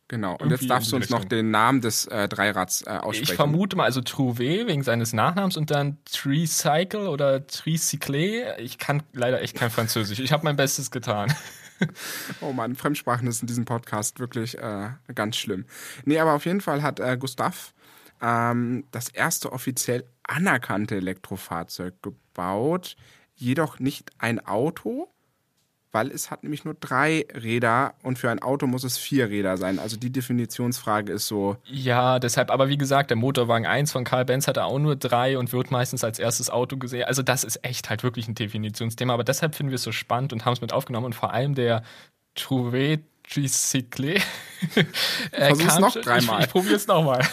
Genau, 0.08 0.36
und 0.36 0.50
jetzt 0.50 0.68
darfst 0.70 0.90
du 0.90 0.96
uns 0.96 1.10
noch 1.10 1.26
den 1.26 1.50
Namen 1.50 1.82
des 1.82 2.06
äh, 2.06 2.28
Dreirads 2.28 2.82
äh, 2.86 2.90
aussprechen. 2.90 3.32
Ich 3.32 3.34
vermute 3.34 3.76
mal, 3.76 3.84
also 3.84 4.00
Trouvé 4.00 4.66
wegen 4.66 4.82
seines 4.82 5.12
Nachnamens 5.12 5.58
und 5.58 5.70
dann 5.70 5.98
Tricycle 6.06 7.08
oder 7.08 7.46
Tricycle. 7.46 8.56
Ich 8.58 8.78
kann 8.78 9.02
leider 9.12 9.42
echt 9.42 9.54
kein 9.54 9.68
Französisch. 9.68 10.18
Ich 10.18 10.32
habe 10.32 10.44
mein 10.44 10.56
Bestes 10.56 10.90
getan. 10.90 11.34
oh 12.40 12.52
Mann, 12.52 12.74
Fremdsprachen 12.74 13.28
ist 13.28 13.42
in 13.42 13.48
diesem 13.48 13.66
Podcast 13.66 14.18
wirklich 14.18 14.56
äh, 14.56 14.88
ganz 15.14 15.36
schlimm. 15.36 15.66
Nee, 16.06 16.18
aber 16.18 16.32
auf 16.32 16.46
jeden 16.46 16.62
Fall 16.62 16.82
hat 16.82 17.00
äh, 17.00 17.18
Gustav 17.18 17.74
ähm, 18.22 18.84
das 18.90 19.10
erste 19.10 19.52
offiziell 19.52 20.04
anerkannte 20.22 20.96
Elektrofahrzeug 20.96 22.02
gebaut, 22.02 22.96
jedoch 23.34 23.78
nicht 23.78 24.10
ein 24.18 24.44
Auto, 24.44 25.12
weil 25.92 26.10
es 26.10 26.30
hat 26.30 26.42
nämlich 26.42 26.64
nur 26.64 26.74
drei 26.74 27.26
Räder 27.34 27.94
und 28.02 28.18
für 28.18 28.30
ein 28.30 28.40
Auto 28.40 28.66
muss 28.66 28.84
es 28.84 28.98
vier 28.98 29.28
Räder 29.28 29.56
sein. 29.56 29.78
Also 29.78 29.96
die 29.96 30.10
Definitionsfrage 30.10 31.12
ist 31.12 31.26
so. 31.26 31.56
Ja, 31.64 32.18
deshalb, 32.18 32.50
aber 32.50 32.68
wie 32.68 32.78
gesagt, 32.78 33.10
der 33.10 33.16
Motorwagen 33.16 33.66
1 33.66 33.92
von 33.92 34.04
Karl 34.04 34.24
Benz 34.24 34.48
hatte 34.48 34.64
auch 34.64 34.78
nur 34.78 34.96
drei 34.96 35.38
und 35.38 35.52
wird 35.52 35.70
meistens 35.70 36.04
als 36.04 36.18
erstes 36.18 36.50
Auto 36.50 36.76
gesehen. 36.76 37.04
Also 37.04 37.22
das 37.22 37.44
ist 37.44 37.64
echt 37.64 37.90
halt 37.90 38.02
wirklich 38.02 38.28
ein 38.28 38.34
Definitionsthema, 38.34 39.14
aber 39.14 39.24
deshalb 39.24 39.54
finden 39.54 39.70
wir 39.70 39.76
es 39.76 39.82
so 39.82 39.92
spannend 39.92 40.32
und 40.32 40.44
haben 40.44 40.52
es 40.52 40.60
mit 40.60 40.72
aufgenommen 40.72 41.06
und 41.06 41.14
vor 41.14 41.32
allem 41.32 41.54
der 41.54 41.82
Trouvé 42.36 43.00
Tricycle. 43.30 44.20
Versuch's 45.32 45.78
noch 45.78 45.94
dreimal. 45.94 46.40
Ich, 46.40 46.46
ich 46.46 46.52
probiere 46.52 46.74
es 46.74 46.86
nochmal. 46.86 47.26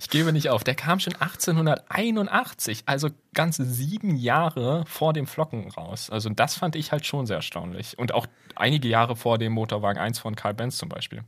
Ich 0.00 0.08
gebe 0.08 0.32
nicht 0.32 0.50
auf. 0.50 0.64
Der 0.64 0.74
kam 0.74 1.00
schon 1.00 1.14
1881, 1.14 2.82
also 2.86 3.10
ganze 3.34 3.64
sieben 3.64 4.16
Jahre 4.16 4.84
vor 4.86 5.12
dem 5.12 5.26
Flocken 5.26 5.70
raus. 5.70 6.10
Also 6.10 6.28
das 6.30 6.54
fand 6.56 6.76
ich 6.76 6.92
halt 6.92 7.06
schon 7.06 7.26
sehr 7.26 7.36
erstaunlich. 7.36 7.98
Und 7.98 8.12
auch 8.12 8.26
einige 8.54 8.88
Jahre 8.88 9.16
vor 9.16 9.38
dem 9.38 9.52
Motorwagen 9.52 10.00
1 10.00 10.18
von 10.18 10.36
Karl 10.36 10.54
Benz 10.54 10.78
zum 10.78 10.88
Beispiel. 10.88 11.22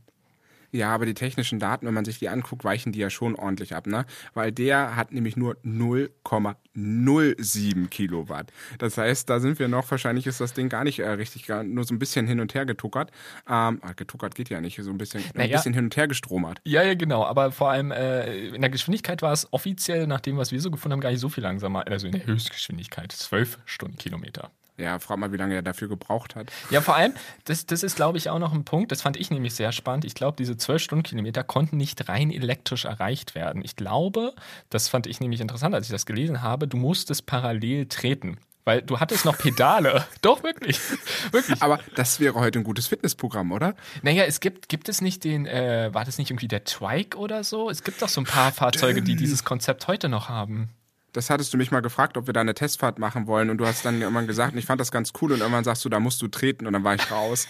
Ja, 0.71 0.93
aber 0.93 1.05
die 1.05 1.13
technischen 1.13 1.59
Daten, 1.59 1.85
wenn 1.85 1.93
man 1.93 2.05
sich 2.05 2.19
die 2.19 2.29
anguckt, 2.29 2.63
weichen 2.63 2.93
die 2.93 2.99
ja 2.99 3.09
schon 3.09 3.35
ordentlich 3.35 3.75
ab, 3.75 3.87
ne? 3.87 4.05
Weil 4.33 4.53
der 4.53 4.95
hat 4.95 5.11
nämlich 5.11 5.35
nur 5.35 5.57
0,07 5.65 7.89
Kilowatt. 7.89 8.53
Das 8.77 8.97
heißt, 8.97 9.29
da 9.29 9.41
sind 9.41 9.59
wir 9.59 9.67
noch, 9.67 9.91
wahrscheinlich 9.91 10.27
ist 10.27 10.39
das 10.39 10.53
Ding 10.53 10.69
gar 10.69 10.85
nicht 10.85 10.99
äh, 10.99 11.09
richtig, 11.09 11.49
nur 11.49 11.83
so 11.83 11.93
ein 11.93 11.99
bisschen 11.99 12.25
hin 12.25 12.39
und 12.39 12.53
her 12.53 12.65
getuckert. 12.65 13.11
Ähm, 13.49 13.81
ah, 13.81 13.91
getuckert 13.95 14.35
geht 14.35 14.47
ja 14.49 14.61
nicht, 14.61 14.81
so 14.81 14.89
ein 14.89 14.97
bisschen, 14.97 15.21
naja. 15.33 15.49
ein 15.49 15.51
bisschen 15.51 15.73
hin 15.73 15.83
und 15.85 15.97
her 15.97 16.07
gestromert. 16.07 16.61
Ja, 16.63 16.83
ja, 16.83 16.93
genau. 16.93 17.25
Aber 17.25 17.51
vor 17.51 17.69
allem 17.69 17.91
äh, 17.91 18.47
in 18.47 18.61
der 18.61 18.69
Geschwindigkeit 18.69 19.21
war 19.21 19.33
es 19.33 19.51
offiziell, 19.51 20.07
nach 20.07 20.21
dem, 20.21 20.37
was 20.37 20.53
wir 20.53 20.61
so 20.61 20.71
gefunden 20.71 20.93
haben, 20.93 21.01
gar 21.01 21.11
nicht 21.11 21.19
so 21.19 21.27
viel 21.29 21.43
langsamer. 21.43 21.85
Also 21.87 22.07
in 22.07 22.13
der 22.13 22.25
Höchstgeschwindigkeit, 22.25 23.11
12 23.11 23.59
Stundenkilometer. 23.65 24.51
Ja, 24.77 24.99
frag 24.99 25.17
mal, 25.17 25.31
wie 25.31 25.37
lange 25.37 25.55
er 25.55 25.61
dafür 25.61 25.87
gebraucht 25.87 26.35
hat. 26.35 26.51
Ja, 26.69 26.81
vor 26.81 26.95
allem, 26.95 27.13
das, 27.45 27.65
das 27.65 27.83
ist, 27.83 27.95
glaube 27.95 28.17
ich, 28.17 28.29
auch 28.29 28.39
noch 28.39 28.53
ein 28.53 28.65
Punkt, 28.65 28.91
das 28.91 29.01
fand 29.01 29.17
ich 29.17 29.29
nämlich 29.29 29.53
sehr 29.53 29.71
spannend. 29.71 30.05
Ich 30.05 30.15
glaube, 30.15 30.37
diese 30.37 30.57
12 30.57 30.81
Stundenkilometer 30.81 31.43
konnten 31.43 31.77
nicht 31.77 32.09
rein 32.09 32.31
elektrisch 32.31 32.85
erreicht 32.85 33.35
werden. 33.35 33.63
Ich 33.63 33.75
glaube, 33.75 34.33
das 34.69 34.89
fand 34.89 35.07
ich 35.07 35.19
nämlich 35.19 35.41
interessant, 35.41 35.75
als 35.75 35.85
ich 35.85 35.91
das 35.91 36.05
gelesen 36.05 36.41
habe, 36.41 36.67
du 36.67 36.77
musstest 36.77 37.25
parallel 37.25 37.87
treten. 37.87 38.37
Weil 38.63 38.83
du 38.83 38.99
hattest 38.99 39.25
noch 39.25 39.37
Pedale. 39.37 40.05
Doch, 40.21 40.43
wirklich. 40.43 40.79
wirklich. 41.31 41.61
Aber 41.63 41.79
das 41.95 42.19
wäre 42.19 42.35
heute 42.35 42.59
ein 42.59 42.63
gutes 42.63 42.87
Fitnessprogramm, 42.87 43.51
oder? 43.51 43.75
Naja, 44.03 44.23
es 44.25 44.39
gibt, 44.39 44.69
gibt 44.69 44.87
es 44.87 45.01
nicht 45.01 45.23
den, 45.23 45.47
äh, 45.47 45.89
war 45.93 46.05
das 46.05 46.19
nicht 46.19 46.29
irgendwie 46.29 46.47
der 46.47 46.63
Trike 46.63 47.17
oder 47.17 47.43
so? 47.43 47.71
Es 47.71 47.83
gibt 47.83 48.01
doch 48.03 48.09
so 48.09 48.21
ein 48.21 48.25
paar 48.25 48.51
Fahrzeuge, 48.51 49.01
die 49.01 49.15
dieses 49.15 49.43
Konzept 49.43 49.87
heute 49.87 50.09
noch 50.09 50.29
haben 50.29 50.69
das 51.13 51.29
hattest 51.29 51.53
du 51.53 51.57
mich 51.57 51.71
mal 51.71 51.81
gefragt, 51.81 52.17
ob 52.17 52.27
wir 52.27 52.33
da 52.33 52.41
eine 52.41 52.53
Testfahrt 52.53 52.99
machen 52.99 53.27
wollen 53.27 53.49
und 53.49 53.57
du 53.57 53.65
hast 53.65 53.85
dann 53.85 54.01
irgendwann 54.01 54.27
gesagt, 54.27 54.55
ich 54.55 54.65
fand 54.65 54.79
das 54.79 54.91
ganz 54.91 55.11
cool 55.21 55.33
und 55.33 55.39
irgendwann 55.39 55.63
sagst 55.63 55.83
du, 55.83 55.89
da 55.89 55.99
musst 55.99 56.21
du 56.21 56.27
treten 56.27 56.67
und 56.67 56.73
dann 56.73 56.83
war 56.83 56.95
ich 56.95 57.11
raus. 57.11 57.47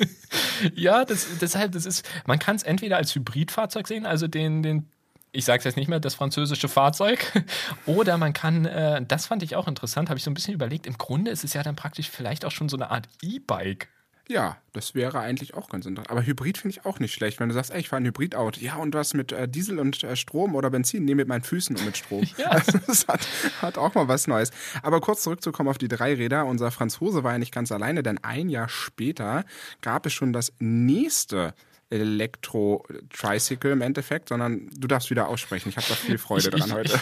ja, 0.74 1.04
das, 1.04 1.26
deshalb, 1.40 1.72
das 1.72 1.86
ist, 1.86 2.08
man 2.26 2.38
kann 2.38 2.56
es 2.56 2.62
entweder 2.62 2.96
als 2.96 3.14
Hybridfahrzeug 3.14 3.86
sehen, 3.86 4.06
also 4.06 4.28
den, 4.28 4.62
den 4.62 4.88
ich 5.34 5.46
sage 5.46 5.58
es 5.60 5.64
jetzt 5.64 5.76
nicht 5.76 5.88
mehr, 5.88 5.98
das 5.98 6.14
französische 6.14 6.68
Fahrzeug. 6.68 7.32
Oder 7.86 8.18
man 8.18 8.34
kann, 8.34 8.66
äh, 8.66 9.02
das 9.02 9.26
fand 9.26 9.42
ich 9.42 9.56
auch 9.56 9.66
interessant, 9.66 10.10
habe 10.10 10.18
ich 10.18 10.24
so 10.24 10.30
ein 10.30 10.34
bisschen 10.34 10.52
überlegt, 10.52 10.86
im 10.86 10.98
Grunde 10.98 11.30
ist 11.30 11.42
es 11.42 11.54
ja 11.54 11.62
dann 11.62 11.74
praktisch 11.74 12.10
vielleicht 12.10 12.44
auch 12.44 12.50
schon 12.50 12.68
so 12.68 12.76
eine 12.76 12.90
Art 12.90 13.08
E-Bike. 13.22 13.88
Ja, 14.32 14.56
das 14.72 14.94
wäre 14.94 15.20
eigentlich 15.20 15.52
auch 15.52 15.68
ganz 15.68 15.84
interessant. 15.84 16.10
Aber 16.10 16.24
Hybrid 16.24 16.56
finde 16.56 16.78
ich 16.78 16.86
auch 16.86 17.00
nicht 17.00 17.12
schlecht, 17.12 17.38
wenn 17.38 17.50
du 17.50 17.54
sagst, 17.54 17.70
ey, 17.70 17.80
ich 17.80 17.90
fahre 17.90 18.02
ein 18.02 18.06
Hybridauto. 18.06 18.60
Ja, 18.60 18.76
und 18.76 18.94
was 18.94 19.12
mit 19.12 19.30
äh, 19.30 19.46
Diesel 19.46 19.78
und 19.78 20.02
äh, 20.02 20.16
Strom 20.16 20.54
oder 20.54 20.70
Benzin? 20.70 21.04
Nee, 21.04 21.14
mit 21.14 21.28
meinen 21.28 21.42
Füßen 21.42 21.76
und 21.76 21.84
mit 21.84 21.98
Strom. 21.98 22.22
ja. 22.38 22.48
Also, 22.48 22.78
das 22.86 23.06
hat, 23.06 23.28
hat, 23.60 23.76
auch 23.76 23.94
mal 23.94 24.08
was 24.08 24.26
Neues. 24.26 24.50
Aber 24.82 25.02
kurz 25.02 25.22
zurückzukommen 25.24 25.68
auf 25.68 25.76
die 25.76 25.88
drei 25.88 26.14
Räder. 26.14 26.46
Unser 26.46 26.70
Franzose 26.70 27.22
war 27.24 27.32
ja 27.32 27.38
nicht 27.38 27.52
ganz 27.52 27.70
alleine, 27.72 28.02
denn 28.02 28.24
ein 28.24 28.48
Jahr 28.48 28.70
später 28.70 29.44
gab 29.82 30.06
es 30.06 30.14
schon 30.14 30.32
das 30.32 30.54
nächste 30.58 31.52
Elektro-Tricycle 31.92 33.72
im 33.72 33.82
Endeffekt, 33.82 34.30
sondern 34.30 34.68
du 34.76 34.88
darfst 34.88 35.10
wieder 35.10 35.28
aussprechen. 35.28 35.68
Ich 35.68 35.76
habe 35.76 35.86
da 35.88 35.94
viel 35.94 36.18
Freude 36.18 36.50
dran 36.50 36.68
ich, 36.68 36.74
heute. 36.74 37.00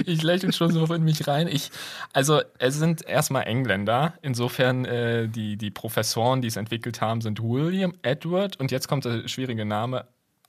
Ich, 0.00 0.08
ich 0.08 0.22
lächle 0.22 0.52
schon 0.54 0.70
so 0.70 0.84
in 0.92 1.04
mich 1.04 1.26
rein. 1.28 1.48
Ich, 1.48 1.70
also 2.12 2.40
es 2.58 2.76
sind 2.76 3.06
erstmal 3.06 3.46
Engländer. 3.46 4.14
Insofern 4.22 4.84
äh, 4.84 5.28
die, 5.28 5.56
die 5.56 5.70
Professoren, 5.70 6.40
die 6.42 6.48
es 6.48 6.56
entwickelt 6.56 7.00
haben, 7.00 7.20
sind 7.20 7.42
William, 7.42 7.94
Edward 8.02 8.58
und 8.58 8.70
jetzt 8.70 8.88
kommt 8.88 9.04
der 9.04 9.28
schwierige 9.28 9.64
Name 9.64 10.06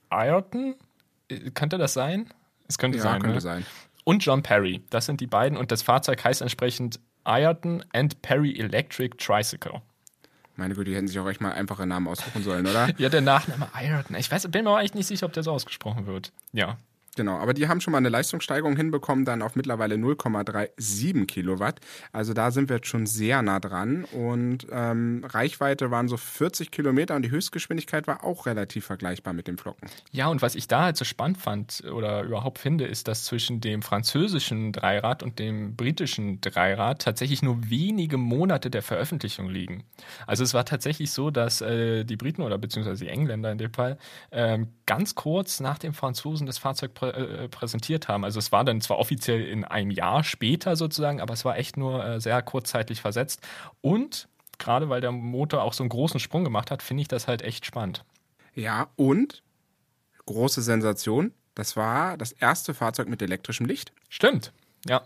Ayrton. 0.08 0.74
Äh, 1.28 1.50
könnte 1.50 1.78
das 1.78 1.92
sein? 1.92 2.32
Es 2.68 2.78
könnte 2.78 2.98
ja, 2.98 3.04
sein. 3.04 3.20
könnte 3.20 3.36
ne? 3.36 3.40
sein. 3.40 3.66
Und 4.04 4.24
John 4.24 4.42
Perry. 4.42 4.82
Das 4.90 5.06
sind 5.06 5.20
die 5.20 5.26
beiden 5.26 5.58
und 5.58 5.70
das 5.70 5.82
Fahrzeug 5.82 6.24
heißt 6.24 6.40
entsprechend 6.40 6.98
Ayrton 7.24 7.84
and 7.92 8.22
Perry 8.22 8.58
Electric 8.58 9.16
Tricycle. 9.18 9.82
Meine 10.58 10.74
Güte, 10.74 10.90
die 10.90 10.96
hätten 10.96 11.06
sich 11.06 11.16
auch 11.20 11.28
echt 11.28 11.40
mal 11.40 11.52
einfache 11.52 11.86
Namen 11.86 12.08
aussuchen 12.08 12.42
sollen, 12.42 12.66
oder? 12.66 12.88
ja, 12.98 13.08
der 13.08 13.20
Nachname 13.20 13.68
Iron. 13.80 14.04
Ich 14.16 14.28
weiß, 14.28 14.50
bin 14.50 14.64
mir 14.64 14.70
aber 14.70 14.82
echt 14.82 14.96
nicht 14.96 15.06
sicher, 15.06 15.26
ob 15.26 15.32
der 15.32 15.44
so 15.44 15.52
ausgesprochen 15.52 16.06
wird. 16.06 16.32
Ja. 16.52 16.78
Genau, 17.18 17.36
aber 17.38 17.52
die 17.52 17.66
haben 17.66 17.80
schon 17.80 17.90
mal 17.90 17.98
eine 17.98 18.10
Leistungssteigerung 18.10 18.76
hinbekommen, 18.76 19.24
dann 19.24 19.42
auf 19.42 19.56
mittlerweile 19.56 19.96
0,37 19.96 21.26
Kilowatt. 21.26 21.80
Also 22.12 22.32
da 22.32 22.52
sind 22.52 22.68
wir 22.68 22.76
jetzt 22.76 22.86
schon 22.86 23.06
sehr 23.06 23.42
nah 23.42 23.58
dran. 23.58 24.04
Und 24.04 24.68
ähm, 24.70 25.24
Reichweite 25.28 25.90
waren 25.90 26.06
so 26.06 26.16
40 26.16 26.70
Kilometer 26.70 27.16
und 27.16 27.22
die 27.22 27.32
Höchstgeschwindigkeit 27.32 28.06
war 28.06 28.22
auch 28.22 28.46
relativ 28.46 28.86
vergleichbar 28.86 29.32
mit 29.32 29.48
dem 29.48 29.58
Flocken. 29.58 29.88
Ja, 30.12 30.28
und 30.28 30.42
was 30.42 30.54
ich 30.54 30.68
da 30.68 30.84
halt 30.84 30.96
so 30.96 31.04
spannend 31.04 31.38
fand 31.38 31.82
oder 31.92 32.22
überhaupt 32.22 32.60
finde, 32.60 32.84
ist, 32.84 33.08
dass 33.08 33.24
zwischen 33.24 33.60
dem 33.60 33.82
französischen 33.82 34.70
Dreirad 34.70 35.24
und 35.24 35.40
dem 35.40 35.74
britischen 35.74 36.40
Dreirad 36.40 37.02
tatsächlich 37.02 37.42
nur 37.42 37.68
wenige 37.68 38.16
Monate 38.16 38.70
der 38.70 38.82
Veröffentlichung 38.82 39.50
liegen. 39.50 39.82
Also 40.28 40.44
es 40.44 40.54
war 40.54 40.64
tatsächlich 40.64 41.10
so, 41.10 41.32
dass 41.32 41.62
äh, 41.62 42.04
die 42.04 42.16
Briten 42.16 42.42
oder 42.42 42.58
beziehungsweise 42.58 43.04
die 43.04 43.10
Engländer 43.10 43.50
in 43.50 43.58
dem 43.58 43.74
Fall 43.74 43.98
äh, 44.30 44.60
ganz 44.86 45.16
kurz 45.16 45.58
nach 45.58 45.78
dem 45.78 45.94
Franzosen 45.94 46.46
das 46.46 46.58
Fahrzeug 46.58 46.94
prä 47.12 47.44
äh, 47.44 47.48
präsentiert 47.48 48.08
haben. 48.08 48.24
Also 48.24 48.38
es 48.38 48.52
war 48.52 48.64
dann 48.64 48.80
zwar 48.80 48.98
offiziell 48.98 49.44
in 49.44 49.64
einem 49.64 49.90
Jahr 49.90 50.24
später 50.24 50.76
sozusagen, 50.76 51.20
aber 51.20 51.34
es 51.34 51.44
war 51.44 51.56
echt 51.56 51.76
nur 51.76 52.04
äh, 52.04 52.20
sehr 52.20 52.42
kurzzeitig 52.42 53.00
versetzt. 53.00 53.40
Und 53.80 54.28
gerade 54.58 54.88
weil 54.88 55.00
der 55.00 55.12
Motor 55.12 55.62
auch 55.62 55.72
so 55.72 55.82
einen 55.82 55.90
großen 55.90 56.20
Sprung 56.20 56.44
gemacht 56.44 56.70
hat, 56.70 56.82
finde 56.82 57.02
ich 57.02 57.08
das 57.08 57.28
halt 57.28 57.42
echt 57.42 57.64
spannend. 57.64 58.04
Ja, 58.54 58.88
und 58.96 59.42
große 60.26 60.62
Sensation, 60.62 61.32
das 61.54 61.76
war 61.76 62.16
das 62.16 62.32
erste 62.32 62.74
Fahrzeug 62.74 63.08
mit 63.08 63.22
elektrischem 63.22 63.66
Licht. 63.66 63.92
Stimmt, 64.08 64.52
ja. 64.86 65.02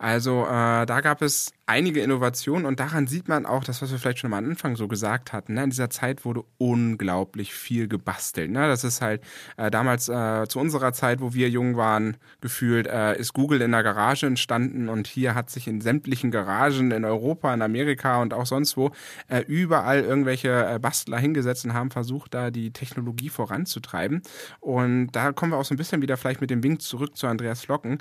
Also 0.00 0.46
äh, 0.46 0.86
da 0.86 1.02
gab 1.02 1.20
es 1.20 1.52
einige 1.66 2.00
Innovationen 2.00 2.64
und 2.64 2.80
daran 2.80 3.06
sieht 3.06 3.28
man 3.28 3.44
auch 3.44 3.64
das, 3.64 3.82
was 3.82 3.92
wir 3.92 3.98
vielleicht 3.98 4.20
schon 4.20 4.32
am 4.32 4.44
Anfang 4.44 4.74
so 4.74 4.88
gesagt 4.88 5.34
hatten. 5.34 5.52
Ne? 5.52 5.64
In 5.64 5.70
dieser 5.70 5.90
Zeit 5.90 6.24
wurde 6.24 6.42
unglaublich 6.56 7.52
viel 7.52 7.86
gebastelt. 7.86 8.50
Ne? 8.50 8.66
Das 8.66 8.82
ist 8.82 9.02
halt 9.02 9.22
äh, 9.58 9.70
damals 9.70 10.08
äh, 10.08 10.46
zu 10.48 10.58
unserer 10.58 10.94
Zeit, 10.94 11.20
wo 11.20 11.34
wir 11.34 11.50
jung 11.50 11.76
waren, 11.76 12.16
gefühlt, 12.40 12.86
äh, 12.86 13.18
ist 13.18 13.34
Google 13.34 13.60
in 13.60 13.72
der 13.72 13.82
Garage 13.82 14.26
entstanden 14.26 14.88
und 14.88 15.06
hier 15.06 15.34
hat 15.34 15.50
sich 15.50 15.68
in 15.68 15.82
sämtlichen 15.82 16.30
Garagen 16.30 16.92
in 16.92 17.04
Europa, 17.04 17.52
in 17.52 17.60
Amerika 17.60 18.22
und 18.22 18.32
auch 18.32 18.46
sonst 18.46 18.78
wo 18.78 18.92
äh, 19.28 19.40
überall 19.40 20.00
irgendwelche 20.00 20.66
äh, 20.66 20.78
Bastler 20.78 21.18
hingesetzt 21.18 21.66
und 21.66 21.74
haben 21.74 21.90
versucht, 21.90 22.32
da 22.32 22.50
die 22.50 22.72
Technologie 22.72 23.28
voranzutreiben. 23.28 24.22
Und 24.60 25.08
da 25.12 25.32
kommen 25.32 25.52
wir 25.52 25.58
auch 25.58 25.66
so 25.66 25.74
ein 25.74 25.78
bisschen 25.78 26.00
wieder 26.00 26.16
vielleicht 26.16 26.40
mit 26.40 26.48
dem 26.48 26.62
Wink 26.62 26.80
zurück 26.80 27.18
zu 27.18 27.26
Andreas 27.26 27.60
Flocken, 27.60 27.98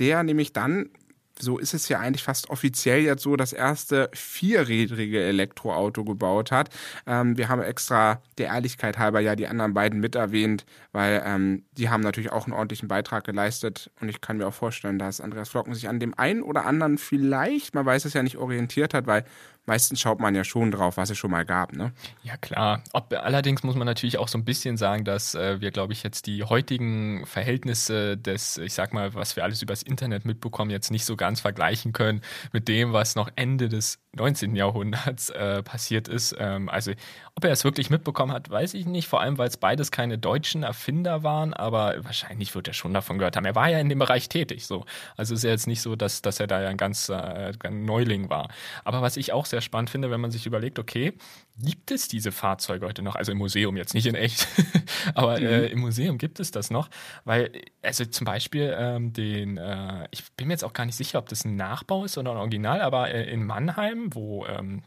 der 0.00 0.24
nämlich 0.24 0.52
dann 0.52 0.90
so 1.38 1.58
ist 1.58 1.74
es 1.74 1.88
ja 1.88 1.98
eigentlich 1.98 2.22
fast 2.22 2.50
offiziell 2.50 3.00
jetzt 3.00 3.22
so, 3.22 3.36
das 3.36 3.52
erste 3.52 4.10
vierrädrige 4.12 5.22
Elektroauto 5.22 6.04
gebaut 6.04 6.50
hat. 6.50 6.70
Ähm, 7.06 7.36
wir 7.36 7.48
haben 7.48 7.62
extra 7.62 8.22
der 8.38 8.48
Ehrlichkeit 8.48 8.98
halber 8.98 9.20
ja 9.20 9.36
die 9.36 9.46
anderen 9.46 9.74
beiden 9.74 10.00
mit 10.00 10.14
erwähnt, 10.14 10.64
weil 10.92 11.22
ähm, 11.24 11.64
die 11.72 11.88
haben 11.90 12.02
natürlich 12.02 12.32
auch 12.32 12.46
einen 12.46 12.54
ordentlichen 12.54 12.88
Beitrag 12.88 13.24
geleistet 13.24 13.90
und 14.00 14.08
ich 14.08 14.20
kann 14.20 14.38
mir 14.38 14.46
auch 14.46 14.54
vorstellen, 14.54 14.98
dass 14.98 15.20
Andreas 15.20 15.48
Flocken 15.48 15.74
sich 15.74 15.88
an 15.88 16.00
dem 16.00 16.18
einen 16.18 16.42
oder 16.42 16.64
anderen 16.64 16.98
vielleicht, 16.98 17.74
man 17.74 17.86
weiß 17.86 18.04
es 18.04 18.14
ja 18.14 18.22
nicht, 18.22 18.36
orientiert 18.36 18.94
hat, 18.94 19.06
weil 19.06 19.24
meistens 19.66 20.00
schaut 20.00 20.20
man 20.20 20.34
ja 20.34 20.44
schon 20.44 20.70
drauf, 20.70 20.96
was 20.96 21.10
es 21.10 21.18
schon 21.18 21.30
mal 21.30 21.44
gab, 21.44 21.72
ne? 21.72 21.92
Ja, 22.22 22.36
klar. 22.36 22.82
Ob, 22.92 23.12
allerdings 23.12 23.62
muss 23.62 23.74
man 23.76 23.86
natürlich 23.86 24.18
auch 24.18 24.28
so 24.28 24.38
ein 24.38 24.44
bisschen 24.44 24.76
sagen, 24.76 25.04
dass 25.04 25.34
äh, 25.34 25.60
wir, 25.60 25.70
glaube 25.70 25.92
ich, 25.92 26.02
jetzt 26.02 26.26
die 26.26 26.44
heutigen 26.44 27.26
Verhältnisse 27.26 28.16
des, 28.16 28.58
ich 28.58 28.74
sag 28.74 28.94
mal, 28.94 29.14
was 29.14 29.36
wir 29.36 29.44
alles 29.44 29.62
übers 29.62 29.82
Internet 29.82 30.24
mitbekommen, 30.24 30.70
jetzt 30.70 30.90
nicht 30.90 31.04
so 31.04 31.16
ganz 31.16 31.40
vergleichen 31.40 31.92
können 31.92 32.22
mit 32.52 32.68
dem, 32.68 32.92
was 32.92 33.16
noch 33.16 33.28
Ende 33.36 33.68
des 33.68 33.98
19. 34.16 34.56
Jahrhunderts 34.56 35.30
äh, 35.30 35.62
passiert 35.62 36.08
ist. 36.08 36.34
Ähm, 36.38 36.68
also, 36.68 36.92
ob 37.34 37.44
er 37.44 37.50
es 37.50 37.64
wirklich 37.64 37.90
mitbekommen 37.90 38.32
hat, 38.32 38.50
weiß 38.50 38.74
ich 38.74 38.86
nicht. 38.86 39.08
Vor 39.08 39.20
allem, 39.20 39.38
weil 39.38 39.48
es 39.48 39.56
beides 39.56 39.90
keine 39.90 40.18
deutschen 40.18 40.62
Erfinder 40.62 41.22
waren, 41.22 41.52
aber 41.52 42.02
wahrscheinlich 42.04 42.54
wird 42.54 42.68
er 42.68 42.74
schon 42.74 42.94
davon 42.94 43.18
gehört 43.18 43.36
haben. 43.36 43.44
Er 43.44 43.54
war 43.54 43.68
ja 43.68 43.78
in 43.78 43.88
dem 43.88 43.98
Bereich 43.98 44.28
tätig, 44.28 44.66
so. 44.66 44.84
Also 45.16 45.34
ist 45.34 45.44
ja 45.44 45.50
jetzt 45.50 45.66
nicht 45.66 45.82
so, 45.82 45.96
dass, 45.96 46.22
dass 46.22 46.40
er 46.40 46.46
da 46.46 46.62
ja 46.62 46.68
ein 46.68 46.78
ganz 46.78 47.08
äh, 47.08 47.52
Neuling 47.70 48.30
war. 48.30 48.48
Aber 48.84 49.02
was 49.02 49.16
ich 49.16 49.32
auch 49.32 49.44
sehr 49.44 49.55
spannend 49.60 49.90
finde, 49.90 50.10
wenn 50.10 50.20
man 50.20 50.30
sich 50.30 50.46
überlegt, 50.46 50.78
okay, 50.78 51.14
gibt 51.58 51.90
es 51.90 52.08
diese 52.08 52.32
Fahrzeuge 52.32 52.86
heute 52.86 53.02
noch? 53.02 53.16
Also 53.16 53.32
im 53.32 53.38
Museum 53.38 53.76
jetzt 53.76 53.94
nicht 53.94 54.06
in 54.06 54.14
echt, 54.14 54.46
aber 55.14 55.38
mhm. 55.38 55.46
äh, 55.46 55.66
im 55.66 55.80
Museum 55.80 56.18
gibt 56.18 56.40
es 56.40 56.50
das 56.50 56.70
noch, 56.70 56.88
weil 57.24 57.50
also 57.82 58.04
zum 58.04 58.24
Beispiel 58.24 58.74
ähm, 58.78 59.12
den, 59.12 59.56
äh, 59.56 60.08
ich 60.10 60.24
bin 60.32 60.48
mir 60.48 60.54
jetzt 60.54 60.64
auch 60.64 60.72
gar 60.72 60.86
nicht 60.86 60.96
sicher, 60.96 61.18
ob 61.18 61.28
das 61.28 61.44
ein 61.44 61.56
Nachbau 61.56 62.04
ist 62.04 62.18
oder 62.18 62.32
ein 62.32 62.36
Original, 62.36 62.80
aber 62.80 63.12
äh, 63.12 63.30
in 63.30 63.44
Mannheim, 63.44 64.14
wo 64.14 64.46
ähm, 64.46 64.82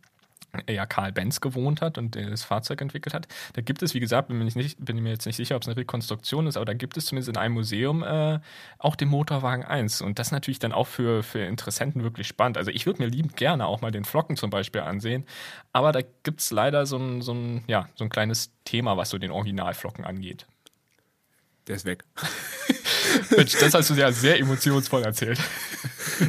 ja 0.67 0.85
Karl 0.85 1.11
Benz 1.11 1.41
gewohnt 1.41 1.81
hat 1.81 1.97
und 1.97 2.15
das 2.15 2.43
Fahrzeug 2.43 2.81
entwickelt 2.81 3.13
hat. 3.13 3.27
Da 3.53 3.61
gibt 3.61 3.81
es, 3.83 3.93
wie 3.93 3.99
gesagt, 3.99 4.29
bin, 4.29 4.45
ich 4.47 4.55
nicht, 4.55 4.83
bin 4.83 4.97
mir 5.01 5.11
jetzt 5.11 5.25
nicht 5.25 5.35
sicher, 5.35 5.55
ob 5.55 5.61
es 5.61 5.67
eine 5.67 5.77
Rekonstruktion 5.77 6.47
ist, 6.47 6.57
aber 6.57 6.65
da 6.65 6.73
gibt 6.73 6.97
es 6.97 7.05
zumindest 7.05 7.29
in 7.29 7.37
einem 7.37 7.53
Museum 7.53 8.03
äh, 8.03 8.39
auch 8.77 8.95
den 8.95 9.09
Motorwagen 9.09 9.63
1. 9.63 10.01
Und 10.01 10.19
das 10.19 10.27
ist 10.27 10.31
natürlich 10.31 10.59
dann 10.59 10.73
auch 10.73 10.87
für, 10.87 11.23
für 11.23 11.39
Interessenten 11.39 12.03
wirklich 12.03 12.27
spannend. 12.27 12.57
Also 12.57 12.71
ich 12.71 12.85
würde 12.85 13.01
mir 13.01 13.09
liebend 13.09 13.35
gerne 13.35 13.67
auch 13.67 13.81
mal 13.81 13.91
den 13.91 14.05
Flocken 14.05 14.35
zum 14.35 14.49
Beispiel 14.49 14.81
ansehen, 14.81 15.25
aber 15.73 15.91
da 15.91 16.01
gibt 16.23 16.41
es 16.41 16.51
leider 16.51 16.85
so 16.85 16.97
ein, 16.97 17.21
so, 17.21 17.33
ein, 17.33 17.63
ja, 17.67 17.89
so 17.95 18.03
ein 18.03 18.09
kleines 18.09 18.51
Thema, 18.65 18.97
was 18.97 19.09
so 19.09 19.17
den 19.17 19.31
Originalflocken 19.31 20.05
angeht. 20.05 20.47
Der 21.67 21.75
ist 21.75 21.85
weg. 21.85 22.03
Mensch, 23.35 23.53
das 23.59 23.73
hast 23.73 23.89
du 23.89 23.93
ja 23.95 24.11
sehr 24.11 24.39
emotionsvoll 24.39 25.03
erzählt. 25.03 25.39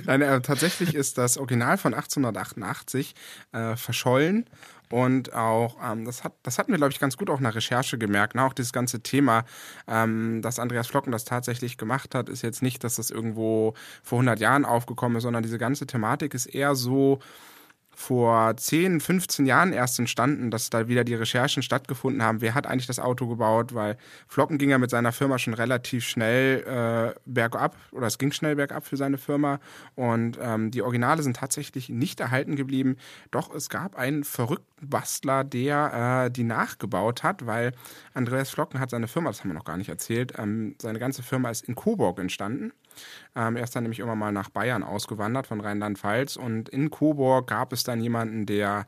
Nein, 0.06 0.22
äh, 0.22 0.40
tatsächlich 0.40 0.94
ist 0.94 1.18
das 1.18 1.38
Original 1.38 1.78
von 1.78 1.94
1888 1.94 3.14
äh, 3.52 3.76
verschollen 3.76 4.46
und 4.90 5.32
auch, 5.34 5.76
ähm, 5.82 6.04
das, 6.04 6.24
hat, 6.24 6.34
das 6.42 6.58
hatten 6.58 6.72
wir, 6.72 6.78
glaube 6.78 6.92
ich, 6.92 6.98
ganz 6.98 7.16
gut 7.16 7.30
auch 7.30 7.38
nach 7.38 7.54
Recherche 7.54 7.96
gemerkt. 7.96 8.34
Ne? 8.34 8.42
Auch 8.42 8.52
dieses 8.52 8.72
ganze 8.72 9.00
Thema, 9.02 9.44
ähm, 9.86 10.42
dass 10.42 10.58
Andreas 10.58 10.88
Flocken 10.88 11.12
das 11.12 11.24
tatsächlich 11.24 11.78
gemacht 11.78 12.14
hat, 12.14 12.28
ist 12.28 12.42
jetzt 12.42 12.60
nicht, 12.60 12.82
dass 12.82 12.96
das 12.96 13.10
irgendwo 13.10 13.74
vor 14.02 14.18
100 14.18 14.40
Jahren 14.40 14.64
aufgekommen 14.64 15.16
ist, 15.16 15.22
sondern 15.22 15.44
diese 15.44 15.58
ganze 15.58 15.86
Thematik 15.86 16.34
ist 16.34 16.46
eher 16.46 16.74
so 16.74 17.20
vor 18.00 18.56
10, 18.56 19.00
15 19.00 19.44
Jahren 19.44 19.74
erst 19.74 19.98
entstanden, 19.98 20.50
dass 20.50 20.70
da 20.70 20.88
wieder 20.88 21.04
die 21.04 21.14
Recherchen 21.14 21.62
stattgefunden 21.62 22.22
haben. 22.22 22.40
Wer 22.40 22.54
hat 22.54 22.66
eigentlich 22.66 22.86
das 22.86 22.98
Auto 22.98 23.26
gebaut? 23.26 23.74
Weil 23.74 23.98
Flocken 24.26 24.56
ging 24.56 24.70
ja 24.70 24.78
mit 24.78 24.88
seiner 24.88 25.12
Firma 25.12 25.38
schon 25.38 25.52
relativ 25.52 26.06
schnell 26.06 26.64
äh, 27.14 27.20
bergab 27.26 27.76
oder 27.92 28.06
es 28.06 28.16
ging 28.16 28.32
schnell 28.32 28.56
bergab 28.56 28.86
für 28.86 28.96
seine 28.96 29.18
Firma 29.18 29.60
und 29.96 30.38
ähm, 30.40 30.70
die 30.70 30.80
Originale 30.80 31.22
sind 31.22 31.36
tatsächlich 31.36 31.90
nicht 31.90 32.20
erhalten 32.20 32.56
geblieben. 32.56 32.96
Doch 33.32 33.54
es 33.54 33.68
gab 33.68 33.96
einen 33.96 34.24
verrückten 34.24 34.88
Bastler, 34.88 35.44
der 35.44 36.24
äh, 36.24 36.30
die 36.30 36.44
nachgebaut 36.44 37.22
hat, 37.22 37.44
weil 37.44 37.72
Andreas 38.14 38.48
Flocken 38.48 38.80
hat 38.80 38.88
seine 38.88 39.08
Firma, 39.08 39.28
das 39.28 39.40
haben 39.40 39.50
wir 39.50 39.54
noch 39.54 39.66
gar 39.66 39.76
nicht 39.76 39.90
erzählt, 39.90 40.32
ähm, 40.38 40.74
seine 40.80 40.98
ganze 40.98 41.22
Firma 41.22 41.50
ist 41.50 41.68
in 41.68 41.74
Coburg 41.74 42.18
entstanden. 42.18 42.72
Ähm, 43.36 43.56
er 43.56 43.64
ist 43.64 43.74
dann 43.76 43.84
nämlich 43.84 44.00
immer 44.00 44.16
mal 44.16 44.32
nach 44.32 44.50
Bayern 44.50 44.82
ausgewandert 44.82 45.46
von 45.46 45.60
Rheinland-Pfalz 45.60 46.36
und 46.36 46.68
in 46.68 46.90
Coburg 46.90 47.48
gab 47.48 47.72
es 47.72 47.84
dann 47.84 48.00
jemanden, 48.00 48.46
der 48.46 48.86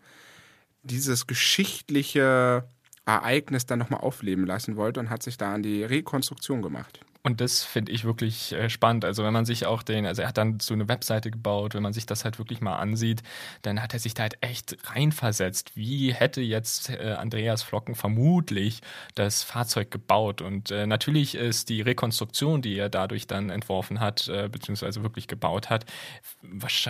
dieses 0.83 1.27
geschichtliche 1.27 2.65
Ereignis 3.05 3.67
dann 3.67 3.79
nochmal 3.79 4.01
aufleben 4.01 4.47
lassen 4.47 4.77
wollte 4.77 5.01
und 5.01 5.11
hat 5.11 5.23
sich 5.23 5.37
da 5.37 5.55
an 5.55 5.63
die 5.63 5.85
Rekonstruktion 5.85 6.63
gemacht. 6.63 7.01
Und 7.25 7.41
das 7.41 7.63
finde 7.63 7.93
ich 7.93 8.03
wirklich 8.05 8.53
äh, 8.53 8.69
spannend. 8.69 9.05
Also 9.05 9.23
wenn 9.23 9.33
man 9.33 9.45
sich 9.45 9.65
auch 9.65 9.85
den, 9.85 10.07
also 10.07 10.23
er 10.23 10.29
hat 10.29 10.39
dann 10.39 10.59
so 10.59 10.75
eine 10.75 10.89
Webseite 10.89 11.31
gebaut, 11.31 11.75
wenn 11.75 11.83
man 11.83 11.93
sich 11.93 12.05
das 12.05 12.25
halt 12.25 12.41
wirklich 12.41 12.61
mal 12.61 12.77
ansieht, 12.77 13.23
dann 13.63 13.81
hat 13.81 13.93
er 13.95 14.01
sich 14.01 14.15
da 14.15 14.25
halt 14.25 14.39
echt 14.41 14.77
reinversetzt. 14.91 15.77
Wie 15.77 16.13
hätte 16.13 16.41
jetzt 16.41 16.91
äh, 16.91 17.15
Andreas 17.17 17.63
Flocken 17.63 17.95
vermutlich 17.95 18.81
das 19.15 19.45
Fahrzeug 19.45 19.93
gebaut? 19.93 20.43
Und 20.43 20.73
äh, 20.73 20.85
natürlich 20.85 21.37
ist 21.37 21.69
die 21.69 21.81
Rekonstruktion, 21.81 22.61
die 22.61 22.77
er 22.77 22.89
dadurch 22.89 23.29
dann 23.29 23.51
entworfen 23.51 24.01
hat, 24.01 24.31
beziehungsweise 24.51 25.03
wirklich 25.03 25.29
gebaut 25.29 25.71
hat, 25.71 25.85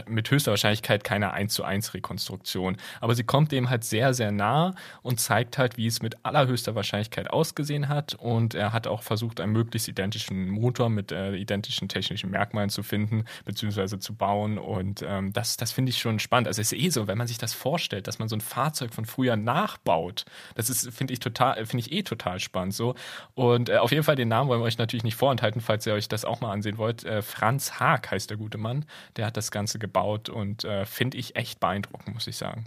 mit 0.06 0.30
höchster 0.30 0.52
Wahrscheinlichkeit 0.52 1.04
keine 1.04 1.32
1 1.32 1.52
zu 1.52 1.64
1 1.64 1.94
Rekonstruktion. 1.94 2.76
Aber 3.00 3.14
sie 3.14 3.24
kommt 3.24 3.52
dem 3.52 3.68
halt 3.68 3.84
sehr, 3.84 4.14
sehr 4.14 4.32
nah 4.32 4.74
und 5.02 5.20
zeigt 5.20 5.58
halt, 5.58 5.76
wie 5.76 5.86
es 5.86 6.00
mit 6.02 6.24
allerhöchster 6.24 6.74
Wahrscheinlichkeit 6.74 7.30
ausgesehen 7.30 7.88
hat. 7.88 8.14
Und 8.14 8.54
er 8.54 8.72
hat 8.72 8.86
auch 8.86 9.02
versucht, 9.02 9.40
ein 9.40 9.50
möglichst 9.50 9.88
identisches 9.88 10.21
identischen 10.22 10.50
Motor 10.50 10.88
mit 10.88 11.12
äh, 11.12 11.34
identischen 11.34 11.88
technischen 11.88 12.30
Merkmalen 12.30 12.70
zu 12.70 12.82
finden 12.82 13.24
bzw. 13.44 13.98
zu 13.98 14.14
bauen. 14.14 14.58
Und 14.58 15.02
ähm, 15.06 15.32
das, 15.32 15.56
das 15.56 15.72
finde 15.72 15.90
ich 15.90 15.98
schon 15.98 16.18
spannend. 16.18 16.48
Also 16.48 16.60
es 16.60 16.72
ist 16.72 16.78
eh 16.78 16.88
so, 16.90 17.06
wenn 17.06 17.18
man 17.18 17.26
sich 17.26 17.38
das 17.38 17.54
vorstellt, 17.54 18.06
dass 18.06 18.18
man 18.18 18.28
so 18.28 18.36
ein 18.36 18.40
Fahrzeug 18.40 18.94
von 18.94 19.04
früher 19.04 19.36
nachbaut, 19.36 20.24
das 20.54 20.70
ist, 20.70 20.92
finde 20.92 21.12
ich 21.12 21.20
total, 21.20 21.64
finde 21.66 21.86
ich 21.86 21.92
eh 21.92 22.02
total 22.02 22.40
spannend 22.40 22.74
so. 22.74 22.94
Und 23.34 23.68
äh, 23.68 23.78
auf 23.78 23.90
jeden 23.90 24.04
Fall 24.04 24.16
den 24.16 24.28
Namen 24.28 24.48
wollen 24.48 24.60
wir 24.60 24.66
euch 24.66 24.78
natürlich 24.78 25.04
nicht 25.04 25.16
vorenthalten, 25.16 25.60
falls 25.60 25.86
ihr 25.86 25.94
euch 25.94 26.08
das 26.08 26.24
auch 26.24 26.40
mal 26.40 26.52
ansehen 26.52 26.78
wollt. 26.78 27.04
Äh, 27.04 27.22
Franz 27.22 27.80
Haag 27.80 28.10
heißt 28.10 28.30
der 28.30 28.36
gute 28.36 28.58
Mann. 28.58 28.84
Der 29.16 29.26
hat 29.26 29.36
das 29.36 29.50
Ganze 29.50 29.78
gebaut 29.78 30.28
und 30.28 30.64
äh, 30.64 30.84
finde 30.86 31.18
ich 31.18 31.36
echt 31.36 31.60
beeindruckend, 31.60 32.14
muss 32.14 32.26
ich 32.26 32.36
sagen. 32.36 32.66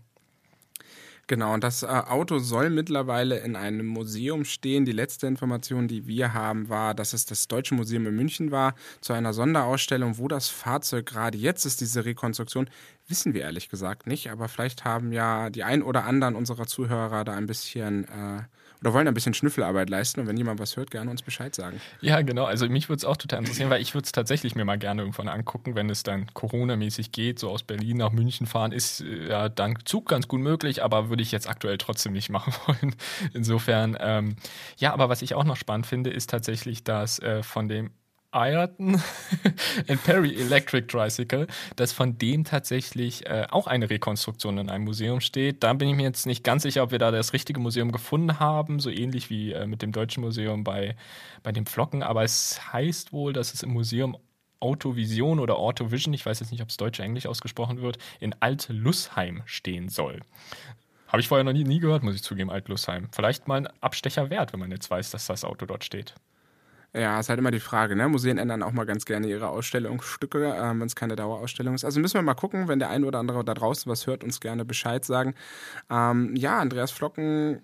Genau, 1.28 1.56
und 1.56 1.64
das 1.64 1.82
äh, 1.82 1.88
Auto 1.88 2.38
soll 2.38 2.70
mittlerweile 2.70 3.40
in 3.40 3.56
einem 3.56 3.88
Museum 3.88 4.46
stehen. 4.46 4.86
Die 4.86 4.92
letzte 4.92 5.26
Information, 5.26 5.88
die 5.88 6.06
wir 6.06 6.34
haben, 6.36 6.70
war, 6.70 6.94
dass 6.94 7.14
es 7.14 7.26
das 7.26 7.48
Deutsche 7.48 7.74
Museum 7.74 8.06
in 8.06 8.16
München 8.16 8.52
war, 8.52 8.76
zu 9.02 9.14
einer 9.14 9.34
Sonderausstellung, 9.34 10.20
wo 10.20 10.28
das 10.28 10.50
Fahrzeug 10.50 11.08
gerade 11.08 11.38
jetzt 11.40 11.66
ist, 11.66 11.82
diese 11.82 12.06
Rekonstruktion. 12.06 12.70
Wissen 13.08 13.34
wir 13.34 13.42
ehrlich 13.42 13.70
gesagt 13.70 14.08
nicht, 14.08 14.32
aber 14.32 14.48
vielleicht 14.48 14.84
haben 14.84 15.12
ja 15.12 15.50
die 15.50 15.64
ein 15.64 15.84
oder 15.84 16.06
anderen 16.06 16.36
unserer 16.36 16.66
Zuhörer 16.66 17.24
da 17.24 17.34
ein 17.34 17.46
bisschen 17.46 18.06
äh, 18.06 18.44
oder 18.82 18.94
wollen 18.94 19.08
ein 19.08 19.14
bisschen 19.14 19.34
Schnüffelarbeit 19.34 19.90
leisten 19.90 20.20
und 20.20 20.28
wenn 20.28 20.38
jemand 20.38 20.60
was 20.60 20.78
hört, 20.78 20.92
gerne 20.92 21.10
uns 21.10 21.22
Bescheid 21.22 21.56
sagen. 21.56 21.82
Ja, 22.02 22.22
genau. 22.22 22.46
Also 22.46 22.68
mich 22.70 22.90
würde 22.90 22.98
es 22.98 23.06
auch 23.06 23.18
total 23.18 23.40
interessieren, 23.40 23.70
weil 23.70 23.82
ich 23.82 23.94
würde 23.94 24.06
es 24.06 24.12
tatsächlich 24.12 24.56
mir 24.56 24.66
mal 24.66 24.78
gerne 24.78 25.02
irgendwann 25.02 25.28
angucken, 25.28 25.76
wenn 25.76 25.90
es 25.90 26.04
dann 26.04 26.28
Corona-mäßig 26.34 27.12
geht, 27.12 27.40
so 27.40 27.50
aus 27.50 27.64
Berlin 27.64 27.98
nach 27.98 28.12
München 28.12 28.48
fahren, 28.48 28.72
ist 28.72 29.02
äh, 29.02 29.30
ja 29.30 29.50
dank 29.50 29.88
Zug 29.88 30.08
ganz 30.08 30.28
gut 30.28 30.42
möglich, 30.42 30.84
aber 30.84 31.10
würde 31.10 31.24
ich 31.24 31.32
jetzt 31.32 31.50
aktuell 31.50 31.78
trotzdem 31.78 32.14
nicht 32.14 32.30
machen 32.30 32.54
wollen. 32.68 32.96
Insofern, 33.34 33.98
ähm, 34.00 34.36
ja, 34.78 34.94
aber 34.94 35.10
was 35.10 35.22
ich 35.22 35.34
auch 35.34 35.46
noch 35.46 35.58
spannend 35.58 35.88
finde, 35.88 36.12
ist 36.12 36.30
tatsächlich, 36.30 36.84
dass 36.84 37.20
äh, 37.20 37.44
von 37.44 37.68
dem 37.68 37.92
Ayrton 38.36 39.02
and 39.88 40.04
Perry 40.04 40.36
Electric 40.36 40.88
Tricycle, 40.88 41.48
dass 41.78 41.94
von 41.94 42.18
dem 42.18 42.44
tatsächlich 42.44 43.26
äh, 43.26 43.48
auch 43.50 43.68
eine 43.68 43.90
Rekonstruktion 43.90 44.58
in 44.58 44.70
einem 44.70 44.84
Museum 44.84 45.22
steht. 45.22 45.64
Da 45.64 45.74
bin 45.74 45.88
ich 45.88 45.96
mir 45.96 46.04
jetzt 46.04 46.26
nicht 46.26 46.44
ganz 46.44 46.64
sicher, 46.64 46.84
ob 46.84 46.92
wir 46.92 47.00
da 47.00 47.12
das 47.12 47.32
richtige 47.32 47.60
Museum 47.60 47.92
gefunden 47.92 48.40
haben, 48.40 48.80
so 48.80 48.90
ähnlich 48.90 49.30
wie 49.30 49.54
äh, 49.54 49.66
mit 49.66 49.82
dem 49.82 49.94
Deutschen 49.94 50.22
Museum 50.22 50.64
bei, 50.66 50.96
bei 51.44 51.54
den 51.54 51.66
Flocken. 51.66 52.04
Aber 52.04 52.24
es 52.24 52.74
heißt 52.74 53.14
wohl, 53.14 53.32
dass 53.32 53.54
es 53.54 53.64
im 53.64 53.72
Museum 53.72 54.18
Autovision 54.60 55.40
oder 55.40 55.58
Autovision, 55.58 56.14
ich 56.14 56.26
weiß 56.26 56.40
jetzt 56.40 56.52
nicht, 56.52 56.62
ob 56.62 56.70
es 56.70 56.78
deutsch 56.78 57.00
englisch 57.00 57.28
ausgesprochen 57.28 57.82
wird, 57.82 57.98
in 58.20 58.36
Alt-Lussheim 58.40 59.44
stehen 59.46 59.90
soll. 59.90 60.22
Habe 61.08 61.22
ich 61.22 61.28
vorher 61.28 61.44
noch 61.44 61.54
nie, 61.54 61.64
nie 61.64 61.80
gehört, 61.80 62.04
muss 62.04 62.16
ich 62.16 62.24
zugeben, 62.24 62.50
Alt-Lussheim. 62.50 63.08
Vielleicht 63.12 63.48
mal 63.48 63.58
ein 63.58 63.68
Abstecher 63.82 64.30
wert, 64.30 64.54
wenn 64.54 64.60
man 64.60 64.72
jetzt 64.72 64.90
weiß, 64.90 65.12
dass 65.12 65.28
das 65.28 65.46
Auto 65.46 65.66
dort 65.66 65.84
steht. 65.84 66.16
Ja, 66.96 67.20
ist 67.20 67.28
halt 67.28 67.40
immer 67.40 67.52
die 67.52 67.60
Frage, 67.60 67.94
ne? 67.98 68.08
Museen 68.08 68.38
ändern 68.38 68.64
auch 68.64 68.72
mal 68.72 68.86
ganz 68.86 69.04
gerne 69.06 69.28
ihre 69.28 69.50
Ausstellungsstücke, 69.50 70.56
ähm, 70.58 70.80
wenn 70.80 70.88
es 70.88 70.96
keine 70.96 71.18
Dauerausstellung 71.18 71.76
ist. 71.76 71.84
Also 71.84 72.00
müssen 72.00 72.14
wir 72.16 72.22
mal 72.22 72.36
gucken, 72.36 72.70
wenn 72.70 72.80
der 72.80 72.90
ein 72.90 73.04
oder 73.04 73.20
andere 73.20 73.44
da 73.44 73.54
draußen 73.54 73.92
was 73.92 74.08
hört, 74.08 74.24
uns 74.24 74.40
gerne 74.40 74.64
Bescheid 74.64 75.04
sagen. 75.04 75.36
Ähm, 75.90 76.36
ja, 76.38 76.58
Andreas 76.58 76.92
Flocken, 76.92 77.62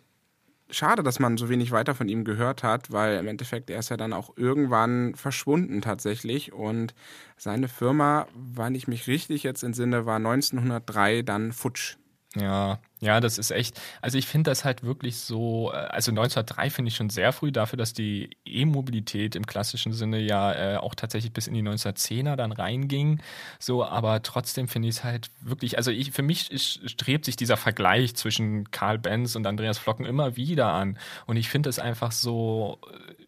schade, 0.69 1.03
dass 1.03 1.19
man 1.19 1.37
so 1.37 1.49
wenig 1.49 1.71
weiter 1.71 1.95
von 1.95 2.09
ihm 2.09 2.25
gehört 2.25 2.63
hat, 2.63 2.91
weil 2.91 3.17
im 3.19 3.27
Endeffekt 3.27 3.69
er 3.69 3.79
ist 3.79 3.89
ja 3.89 3.97
dann 3.97 4.13
auch 4.13 4.35
irgendwann 4.37 5.15
verschwunden 5.15 5.81
tatsächlich 5.81 6.53
und 6.53 6.93
seine 7.37 7.69
Firma, 7.69 8.27
wann 8.35 8.75
ich 8.75 8.89
mich 8.89 9.07
richtig 9.07 9.43
jetzt 9.43 9.63
entsinne, 9.63 10.05
war 10.05 10.17
1903 10.17 11.21
dann 11.21 11.53
futsch. 11.53 11.97
Ja, 12.37 12.79
ja, 13.01 13.19
das 13.19 13.37
ist 13.37 13.51
echt. 13.51 13.81
Also 14.01 14.17
ich 14.17 14.25
finde 14.25 14.51
das 14.51 14.63
halt 14.63 14.83
wirklich 14.83 15.17
so. 15.17 15.71
Äh, 15.73 15.75
also 15.75 16.11
1903 16.11 16.69
finde 16.69 16.87
ich 16.87 16.95
schon 16.95 17.09
sehr 17.09 17.33
früh 17.33 17.51
dafür, 17.51 17.75
dass 17.75 17.91
die 17.91 18.29
E-Mobilität 18.45 19.35
im 19.35 19.45
klassischen 19.45 19.91
Sinne 19.91 20.19
ja 20.19 20.53
äh, 20.53 20.77
auch 20.77 20.95
tatsächlich 20.95 21.33
bis 21.33 21.47
in 21.47 21.55
die 21.55 21.61
1910er 21.61 22.37
dann 22.37 22.53
reinging. 22.53 23.19
So, 23.59 23.83
aber 23.83 24.21
trotzdem 24.23 24.69
finde 24.69 24.87
ich 24.87 24.95
es 24.95 25.03
halt 25.03 25.29
wirklich. 25.41 25.75
Also 25.77 25.91
ich, 25.91 26.11
für 26.13 26.21
mich 26.21 26.49
strebt 26.85 27.25
sich 27.25 27.35
dieser 27.35 27.57
Vergleich 27.57 28.15
zwischen 28.15 28.71
Karl 28.71 28.97
Benz 28.97 29.35
und 29.35 29.45
Andreas 29.45 29.77
Flocken 29.77 30.05
immer 30.05 30.37
wieder 30.37 30.71
an. 30.71 30.97
Und 31.25 31.35
ich 31.35 31.49
finde 31.49 31.67
es 31.69 31.79
einfach 31.79 32.13
so 32.13 32.79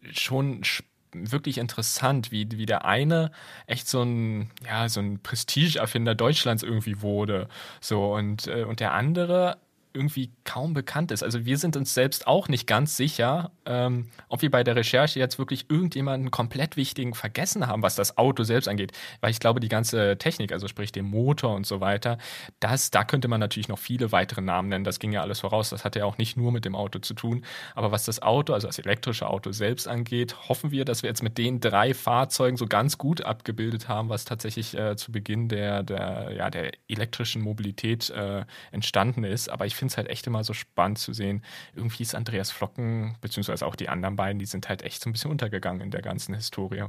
äh, 0.02 0.14
schon 0.14 0.64
spannend 0.64 0.93
wirklich 1.14 1.58
interessant, 1.58 2.30
wie, 2.32 2.48
wie 2.52 2.66
der 2.66 2.84
eine 2.84 3.30
echt 3.66 3.88
so 3.88 4.02
ein, 4.02 4.50
ja, 4.66 4.88
so 4.88 5.00
ein 5.00 5.20
Prestigeerfinder 5.22 6.14
Deutschlands 6.14 6.62
irgendwie 6.62 7.00
wurde. 7.00 7.48
So, 7.80 8.14
und, 8.14 8.46
äh, 8.46 8.64
und 8.64 8.80
der 8.80 8.92
andere 8.92 9.58
irgendwie 9.94 10.32
kaum 10.44 10.74
bekannt 10.74 11.12
ist. 11.12 11.22
Also 11.22 11.46
wir 11.46 11.56
sind 11.56 11.76
uns 11.76 11.94
selbst 11.94 12.26
auch 12.26 12.48
nicht 12.48 12.66
ganz 12.66 12.96
sicher, 12.96 13.52
ähm, 13.64 14.08
ob 14.28 14.42
wir 14.42 14.50
bei 14.50 14.64
der 14.64 14.76
Recherche 14.76 15.18
jetzt 15.18 15.38
wirklich 15.38 15.70
irgendjemanden 15.70 16.30
komplett 16.30 16.76
wichtigen 16.76 17.14
vergessen 17.14 17.66
haben, 17.66 17.82
was 17.82 17.94
das 17.94 18.18
Auto 18.18 18.42
selbst 18.42 18.68
angeht. 18.68 18.92
Weil 19.20 19.30
ich 19.30 19.40
glaube, 19.40 19.60
die 19.60 19.68
ganze 19.68 20.18
Technik, 20.18 20.52
also 20.52 20.66
sprich 20.68 20.90
den 20.90 21.04
Motor 21.06 21.54
und 21.54 21.66
so 21.66 21.80
weiter, 21.80 22.18
das, 22.60 22.90
da 22.90 23.04
könnte 23.04 23.28
man 23.28 23.40
natürlich 23.40 23.68
noch 23.68 23.78
viele 23.78 24.10
weitere 24.12 24.40
Namen 24.40 24.68
nennen. 24.68 24.84
Das 24.84 24.98
ging 24.98 25.12
ja 25.12 25.22
alles 25.22 25.40
voraus. 25.40 25.70
Das 25.70 25.84
hat 25.84 25.94
ja 25.96 26.04
auch 26.04 26.18
nicht 26.18 26.36
nur 26.36 26.50
mit 26.50 26.64
dem 26.64 26.74
Auto 26.74 26.98
zu 26.98 27.14
tun. 27.14 27.44
Aber 27.74 27.92
was 27.92 28.04
das 28.04 28.20
Auto, 28.20 28.52
also 28.52 28.66
das 28.66 28.78
elektrische 28.78 29.28
Auto 29.28 29.52
selbst 29.52 29.86
angeht, 29.86 30.48
hoffen 30.48 30.72
wir, 30.72 30.84
dass 30.84 31.02
wir 31.02 31.08
jetzt 31.10 31.22
mit 31.22 31.38
den 31.38 31.60
drei 31.60 31.94
Fahrzeugen 31.94 32.56
so 32.56 32.66
ganz 32.66 32.98
gut 32.98 33.22
abgebildet 33.22 33.88
haben, 33.88 34.08
was 34.08 34.24
tatsächlich 34.24 34.76
äh, 34.76 34.96
zu 34.96 35.12
Beginn 35.12 35.48
der, 35.48 35.84
der, 35.84 36.32
ja, 36.36 36.50
der 36.50 36.72
elektrischen 36.88 37.42
Mobilität 37.42 38.10
äh, 38.10 38.44
entstanden 38.72 39.22
ist. 39.22 39.48
Aber 39.48 39.66
ich 39.66 39.76
finde 39.76 39.83
finde 39.84 39.92
es 39.92 39.96
halt 39.96 40.08
echt 40.08 40.26
immer 40.26 40.44
so 40.44 40.52
spannend 40.52 40.98
zu 40.98 41.12
sehen. 41.12 41.42
Irgendwie 41.74 42.02
ist 42.02 42.14
Andreas 42.14 42.50
Flocken, 42.50 43.16
beziehungsweise 43.20 43.66
auch 43.66 43.76
die 43.76 43.88
anderen 43.88 44.16
beiden, 44.16 44.38
die 44.38 44.46
sind 44.46 44.68
halt 44.68 44.82
echt 44.82 45.02
so 45.02 45.10
ein 45.10 45.12
bisschen 45.12 45.30
untergegangen 45.30 45.82
in 45.82 45.90
der 45.90 46.02
ganzen 46.02 46.34
Historie. 46.34 46.84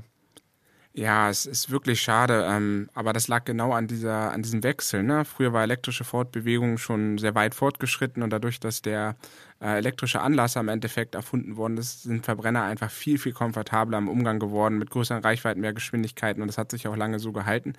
Ja, 0.98 1.30
es 1.30 1.46
ist 1.46 1.70
wirklich 1.72 2.00
schade, 2.00 2.48
ähm, 2.50 2.90
aber 2.94 3.12
das 3.12 3.28
lag 3.28 3.44
genau 3.44 3.74
an 3.74 3.86
dieser, 3.86 4.32
an 4.32 4.44
diesem 4.44 4.64
Wechsel. 4.64 5.04
Ne? 5.04 5.26
Früher 5.26 5.52
war 5.52 5.64
elektrische 5.64 6.06
Fortbewegung 6.06 6.78
schon 6.78 7.18
sehr 7.18 7.36
weit 7.36 7.54
fortgeschritten 7.54 8.24
und 8.24 8.30
dadurch, 8.30 8.62
dass 8.62 8.82
der 8.82 9.18
äh, 9.60 9.76
elektrische 9.78 10.22
Anlasser 10.22 10.62
im 10.62 10.70
Endeffekt 10.70 11.16
erfunden 11.16 11.58
worden 11.58 11.76
ist, 11.76 12.04
sind 12.04 12.24
Verbrenner 12.24 12.64
einfach 12.64 12.90
viel, 12.90 13.18
viel 13.18 13.34
komfortabler 13.34 13.98
im 13.98 14.08
Umgang 14.08 14.40
geworden, 14.40 14.78
mit 14.78 14.90
größeren 14.90 15.22
Reichweiten, 15.22 15.60
mehr 15.60 15.74
Geschwindigkeiten 15.74 16.42
und 16.42 16.48
das 16.48 16.58
hat 16.58 16.72
sich 16.72 16.88
auch 16.88 16.96
lange 16.96 17.20
so 17.20 17.34
gehalten. 17.34 17.74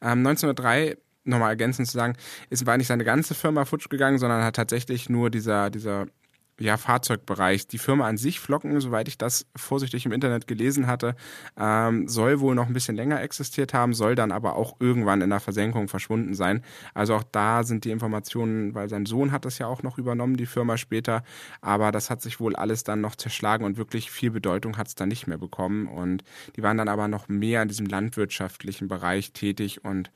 Ähm, 0.00 0.24
1903 0.24 0.96
nochmal 1.24 1.50
ergänzend 1.50 1.88
zu 1.88 1.94
sagen, 1.96 2.16
ist 2.48 2.66
war 2.66 2.76
nicht 2.76 2.86
seine 2.86 3.04
ganze 3.04 3.34
Firma 3.34 3.64
futsch 3.64 3.88
gegangen, 3.88 4.18
sondern 4.18 4.42
hat 4.42 4.56
tatsächlich 4.56 5.08
nur 5.08 5.30
dieser, 5.30 5.70
dieser 5.70 6.06
ja, 6.60 6.76
Fahrzeugbereich. 6.76 7.66
Die 7.66 7.78
Firma 7.78 8.06
an 8.06 8.18
sich, 8.18 8.38
Flocken, 8.38 8.78
soweit 8.80 9.08
ich 9.08 9.18
das 9.18 9.46
vorsichtig 9.56 10.04
im 10.06 10.12
Internet 10.12 10.46
gelesen 10.46 10.86
hatte, 10.86 11.16
ähm, 11.58 12.06
soll 12.06 12.40
wohl 12.40 12.54
noch 12.54 12.66
ein 12.66 12.74
bisschen 12.74 12.96
länger 12.96 13.20
existiert 13.22 13.72
haben, 13.72 13.94
soll 13.94 14.14
dann 14.14 14.30
aber 14.30 14.56
auch 14.56 14.76
irgendwann 14.78 15.22
in 15.22 15.30
der 15.30 15.40
Versenkung 15.40 15.88
verschwunden 15.88 16.34
sein. 16.34 16.62
Also 16.94 17.14
auch 17.14 17.24
da 17.24 17.64
sind 17.64 17.84
die 17.84 17.90
Informationen, 17.90 18.74
weil 18.74 18.88
sein 18.88 19.06
Sohn 19.06 19.32
hat 19.32 19.46
das 19.46 19.58
ja 19.58 19.66
auch 19.66 19.82
noch 19.82 19.98
übernommen, 19.98 20.36
die 20.36 20.46
Firma 20.46 20.76
später, 20.76 21.24
aber 21.62 21.92
das 21.92 22.10
hat 22.10 22.20
sich 22.20 22.40
wohl 22.40 22.54
alles 22.54 22.84
dann 22.84 23.00
noch 23.00 23.16
zerschlagen 23.16 23.64
und 23.64 23.78
wirklich 23.78 24.10
viel 24.10 24.30
Bedeutung 24.30 24.76
hat 24.76 24.88
es 24.88 24.94
dann 24.94 25.08
nicht 25.08 25.26
mehr 25.26 25.38
bekommen. 25.38 25.88
Und 25.88 26.24
die 26.56 26.62
waren 26.62 26.76
dann 26.76 26.88
aber 26.88 27.08
noch 27.08 27.28
mehr 27.28 27.62
in 27.62 27.68
diesem 27.68 27.86
landwirtschaftlichen 27.86 28.86
Bereich 28.88 29.32
tätig 29.32 29.84
und 29.84 30.10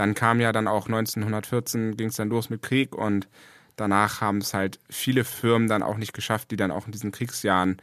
dann 0.00 0.14
kam 0.14 0.40
ja 0.40 0.50
dann 0.50 0.66
auch 0.66 0.86
1914, 0.86 1.94
ging 1.94 2.08
es 2.08 2.16
dann 2.16 2.30
los 2.30 2.48
mit 2.48 2.62
Krieg 2.62 2.94
und 2.96 3.28
danach 3.76 4.22
haben 4.22 4.38
es 4.38 4.54
halt 4.54 4.78
viele 4.88 5.24
Firmen 5.24 5.68
dann 5.68 5.82
auch 5.82 5.98
nicht 5.98 6.14
geschafft, 6.14 6.50
die 6.50 6.56
dann 6.56 6.70
auch 6.70 6.86
in 6.86 6.92
diesen 6.92 7.12
Kriegsjahren 7.12 7.76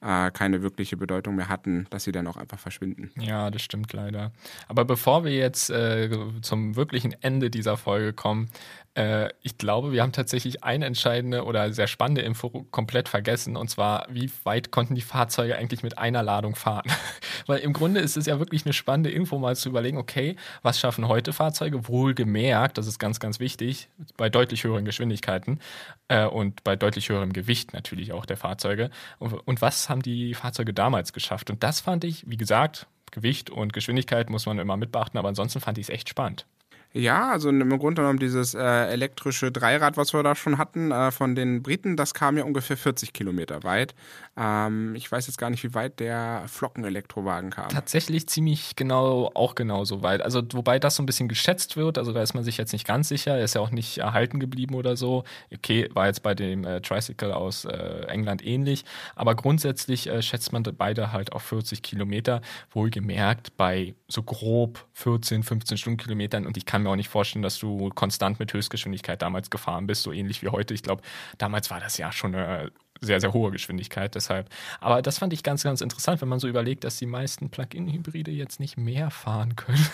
äh, 0.00 0.32
keine 0.32 0.62
wirkliche 0.62 0.96
Bedeutung 0.96 1.36
mehr 1.36 1.48
hatten, 1.48 1.86
dass 1.90 2.02
sie 2.02 2.10
dann 2.10 2.26
auch 2.26 2.36
einfach 2.36 2.58
verschwinden. 2.58 3.12
Ja, 3.20 3.52
das 3.52 3.62
stimmt 3.62 3.92
leider. 3.92 4.32
Aber 4.66 4.84
bevor 4.84 5.24
wir 5.24 5.30
jetzt 5.30 5.70
äh, 5.70 6.10
zum 6.42 6.74
wirklichen 6.74 7.14
Ende 7.22 7.50
dieser 7.50 7.76
Folge 7.76 8.14
kommen, 8.14 8.50
äh, 8.94 9.30
ich 9.42 9.56
glaube, 9.56 9.92
wir 9.92 10.02
haben 10.02 10.12
tatsächlich 10.12 10.64
eine 10.64 10.86
entscheidende 10.86 11.44
oder 11.44 11.72
sehr 11.72 11.86
spannende 11.86 12.22
Info 12.22 12.48
komplett 12.70 13.08
vergessen. 13.08 13.56
Und 13.56 13.68
zwar, 13.70 14.06
wie 14.10 14.30
weit 14.44 14.70
konnten 14.70 14.94
die 14.94 15.00
Fahrzeuge 15.00 15.56
eigentlich 15.56 15.82
mit 15.82 15.98
einer 15.98 16.22
Ladung 16.22 16.56
fahren? 16.56 16.90
Weil 17.46 17.60
im 17.60 17.72
Grunde 17.72 18.00
ist 18.00 18.16
es 18.16 18.26
ja 18.26 18.38
wirklich 18.38 18.64
eine 18.64 18.72
spannende 18.72 19.10
Info, 19.10 19.38
mal 19.38 19.56
zu 19.56 19.68
überlegen, 19.68 19.98
okay, 19.98 20.36
was 20.62 20.80
schaffen 20.80 21.08
heute 21.08 21.32
Fahrzeuge? 21.32 21.88
Wohlgemerkt, 21.88 22.78
das 22.78 22.86
ist 22.86 22.98
ganz, 22.98 23.20
ganz 23.20 23.38
wichtig, 23.38 23.88
bei 24.16 24.28
deutlich 24.28 24.64
höheren 24.64 24.84
Geschwindigkeiten 24.84 25.60
äh, 26.08 26.26
und 26.26 26.64
bei 26.64 26.76
deutlich 26.76 27.08
höherem 27.08 27.32
Gewicht 27.32 27.72
natürlich 27.72 28.12
auch 28.12 28.26
der 28.26 28.36
Fahrzeuge. 28.36 28.90
Und, 29.18 29.34
und 29.34 29.62
was 29.62 29.88
haben 29.88 30.02
die 30.02 30.34
Fahrzeuge 30.34 30.74
damals 30.74 31.12
geschafft? 31.12 31.50
Und 31.50 31.62
das 31.62 31.80
fand 31.80 32.04
ich, 32.04 32.28
wie 32.28 32.36
gesagt, 32.36 32.86
Gewicht 33.12 33.50
und 33.50 33.72
Geschwindigkeit 33.72 34.30
muss 34.30 34.46
man 34.46 34.58
immer 34.58 34.76
mitbeachten, 34.76 35.18
aber 35.18 35.28
ansonsten 35.28 35.60
fand 35.60 35.78
ich 35.78 35.86
es 35.86 35.90
echt 35.90 36.08
spannend. 36.08 36.46
Ja, 36.92 37.30
also 37.30 37.50
im 37.50 37.78
Grunde 37.78 38.02
genommen 38.02 38.18
dieses 38.18 38.54
äh, 38.54 38.60
elektrische 38.60 39.52
Dreirad, 39.52 39.96
was 39.96 40.12
wir 40.12 40.24
da 40.24 40.34
schon 40.34 40.58
hatten, 40.58 40.90
äh, 40.90 41.12
von 41.12 41.36
den 41.36 41.62
Briten, 41.62 41.96
das 41.96 42.14
kam 42.14 42.36
ja 42.36 42.42
ungefähr 42.42 42.76
40 42.76 43.12
Kilometer 43.12 43.62
weit. 43.62 43.94
Ähm, 44.36 44.96
ich 44.96 45.10
weiß 45.10 45.28
jetzt 45.28 45.36
gar 45.36 45.50
nicht, 45.50 45.62
wie 45.62 45.72
weit 45.74 46.00
der 46.00 46.44
Flockenelektrowagen 46.48 47.50
kam. 47.50 47.68
Tatsächlich 47.68 48.28
ziemlich 48.28 48.74
genau, 48.74 49.30
auch 49.34 49.54
genauso 49.54 50.02
weit. 50.02 50.20
Also 50.20 50.42
wobei 50.52 50.80
das 50.80 50.96
so 50.96 51.02
ein 51.04 51.06
bisschen 51.06 51.28
geschätzt 51.28 51.76
wird, 51.76 51.96
also 51.96 52.12
da 52.12 52.22
ist 52.22 52.34
man 52.34 52.42
sich 52.42 52.56
jetzt 52.56 52.72
nicht 52.72 52.88
ganz 52.88 53.08
sicher, 53.08 53.36
er 53.36 53.44
ist 53.44 53.54
ja 53.54 53.60
auch 53.60 53.70
nicht 53.70 53.98
erhalten 53.98 54.40
geblieben 54.40 54.74
oder 54.74 54.96
so. 54.96 55.22
Okay, 55.54 55.88
war 55.94 56.06
jetzt 56.06 56.24
bei 56.24 56.34
dem 56.34 56.64
äh, 56.64 56.80
Tricycle 56.80 57.32
aus 57.32 57.66
äh, 57.66 58.06
England 58.08 58.44
ähnlich, 58.44 58.84
aber 59.14 59.36
grundsätzlich 59.36 60.08
äh, 60.08 60.22
schätzt 60.22 60.52
man 60.52 60.64
beide 60.64 61.12
halt 61.12 61.32
auf 61.32 61.42
40 61.42 61.82
Kilometer, 61.82 62.40
wohlgemerkt 62.72 63.56
bei 63.56 63.94
so 64.08 64.24
grob 64.24 64.86
14, 64.94 65.44
15 65.44 65.78
Stundenkilometern 65.78 66.46
und 66.46 66.56
ich 66.56 66.66
kann 66.66 66.79
kann 66.80 66.84
mir 66.84 66.90
auch 66.90 66.96
nicht 66.96 67.08
vorstellen, 67.08 67.42
dass 67.42 67.58
du 67.58 67.90
konstant 67.90 68.38
mit 68.38 68.52
Höchstgeschwindigkeit 68.52 69.20
damals 69.20 69.50
gefahren 69.50 69.86
bist, 69.86 70.02
so 70.02 70.12
ähnlich 70.12 70.42
wie 70.42 70.48
heute. 70.48 70.72
Ich 70.74 70.82
glaube, 70.82 71.02
damals 71.38 71.70
war 71.70 71.78
das 71.80 71.98
ja 71.98 72.10
schon 72.10 72.34
eine 72.34 72.72
sehr, 73.00 73.20
sehr 73.20 73.32
hohe 73.32 73.50
Geschwindigkeit 73.50 74.14
deshalb. 74.14 74.48
Aber 74.80 75.02
das 75.02 75.18
fand 75.18 75.32
ich 75.32 75.42
ganz, 75.42 75.62
ganz 75.62 75.80
interessant, 75.80 76.20
wenn 76.20 76.28
man 76.28 76.38
so 76.38 76.48
überlegt, 76.48 76.84
dass 76.84 76.98
die 76.98 77.06
meisten 77.06 77.50
Plug-in-Hybride 77.50 78.30
jetzt 78.30 78.60
nicht 78.60 78.76
mehr 78.76 79.10
fahren 79.10 79.56
können. 79.56 79.86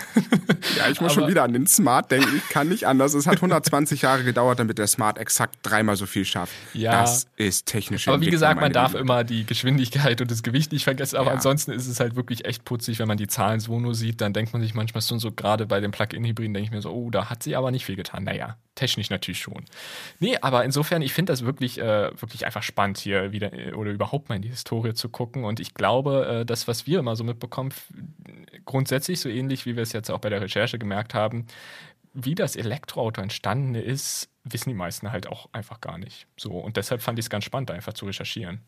Ja, 0.76 0.88
ich 0.90 1.00
muss 1.00 1.12
Aber 1.12 1.22
schon 1.22 1.30
wieder 1.30 1.44
an 1.44 1.52
den 1.52 1.66
Smart 1.66 2.10
denken. 2.10 2.36
Ich 2.36 2.48
kann 2.48 2.68
nicht 2.68 2.86
anders. 2.86 3.14
Es 3.14 3.26
hat 3.26 3.36
120 3.36 4.02
Jahre 4.02 4.24
gedauert, 4.24 4.58
damit 4.58 4.78
der 4.78 4.86
Smart 4.86 5.18
exakt 5.18 5.56
dreimal 5.62 5.96
so 5.96 6.06
viel 6.06 6.24
schafft. 6.24 6.52
Ja. 6.74 7.00
Das 7.00 7.28
ist 7.36 7.66
technisch. 7.66 8.08
Aber 8.08 8.20
wie 8.20 8.30
gesagt, 8.30 8.60
man 8.60 8.72
darf 8.72 8.92
Liebe. 8.92 9.02
immer 9.02 9.24
die 9.24 9.46
Geschwindigkeit 9.46 10.20
und 10.20 10.30
das 10.30 10.42
Gewicht 10.42 10.72
nicht 10.72 10.84
vergessen. 10.84 11.16
Aber 11.16 11.28
ja. 11.28 11.34
ansonsten 11.34 11.72
ist 11.72 11.86
es 11.86 12.00
halt 12.00 12.16
wirklich 12.16 12.44
echt 12.44 12.64
putzig, 12.64 12.98
wenn 12.98 13.08
man 13.08 13.16
die 13.16 13.28
Zahlen 13.28 13.60
so 13.60 13.78
nur 13.78 13.94
sieht. 13.94 14.20
Dann 14.20 14.32
denkt 14.32 14.52
man 14.52 14.60
sich 14.60 14.74
manchmal 14.74 15.00
so, 15.00 15.16
so 15.18 15.32
gerade 15.32 15.66
bei 15.66 15.80
den 15.80 15.92
Plug-in-Hybriden 15.92 16.52
denke 16.52 16.66
ich 16.66 16.72
mir 16.72 16.82
so, 16.82 16.90
oh, 16.90 17.10
da 17.10 17.30
hat 17.30 17.42
sie 17.42 17.56
aber 17.56 17.70
nicht 17.70 17.86
viel 17.86 17.96
getan. 17.96 18.24
Naja, 18.24 18.56
technisch 18.76 19.10
natürlich 19.10 19.40
schon. 19.40 19.64
Nee, 20.20 20.36
aber 20.40 20.64
insofern, 20.64 21.02
ich 21.02 21.12
finde 21.12 21.32
das 21.32 21.44
wirklich, 21.44 21.78
äh, 21.78 22.10
wirklich 22.20 22.46
einfach 22.46 22.62
spannend 22.62 22.98
hier 22.98 23.32
wieder 23.32 23.52
äh, 23.52 23.72
oder 23.72 23.90
überhaupt 23.90 24.28
mal 24.28 24.36
in 24.36 24.42
die 24.42 24.48
Historie 24.48 24.94
zu 24.94 25.08
gucken. 25.08 25.44
Und 25.44 25.58
ich 25.58 25.74
glaube, 25.74 26.26
äh, 26.42 26.46
das, 26.46 26.68
was 26.68 26.86
wir 26.86 27.00
immer 27.00 27.16
so 27.16 27.24
mitbekommen, 27.24 27.72
grundsätzlich 28.64 29.18
so 29.18 29.28
ähnlich, 29.28 29.66
wie 29.66 29.74
wir 29.74 29.82
es 29.82 29.92
jetzt 29.92 30.10
auch 30.10 30.20
bei 30.20 30.30
der 30.30 30.40
Recherche 30.40 30.78
gemerkt 30.78 31.14
haben, 31.14 31.46
wie 32.14 32.34
das 32.34 32.56
Elektroauto 32.56 33.20
entstanden 33.20 33.74
ist, 33.74 34.30
wissen 34.44 34.70
die 34.70 34.74
meisten 34.74 35.10
halt 35.10 35.26
auch 35.26 35.48
einfach 35.52 35.80
gar 35.80 35.98
nicht. 35.98 36.26
So, 36.36 36.52
und 36.52 36.76
deshalb 36.76 37.02
fand 37.02 37.18
ich 37.18 37.26
es 37.26 37.30
ganz 37.30 37.44
spannend, 37.44 37.70
einfach 37.70 37.92
zu 37.92 38.06
recherchieren. 38.06 38.60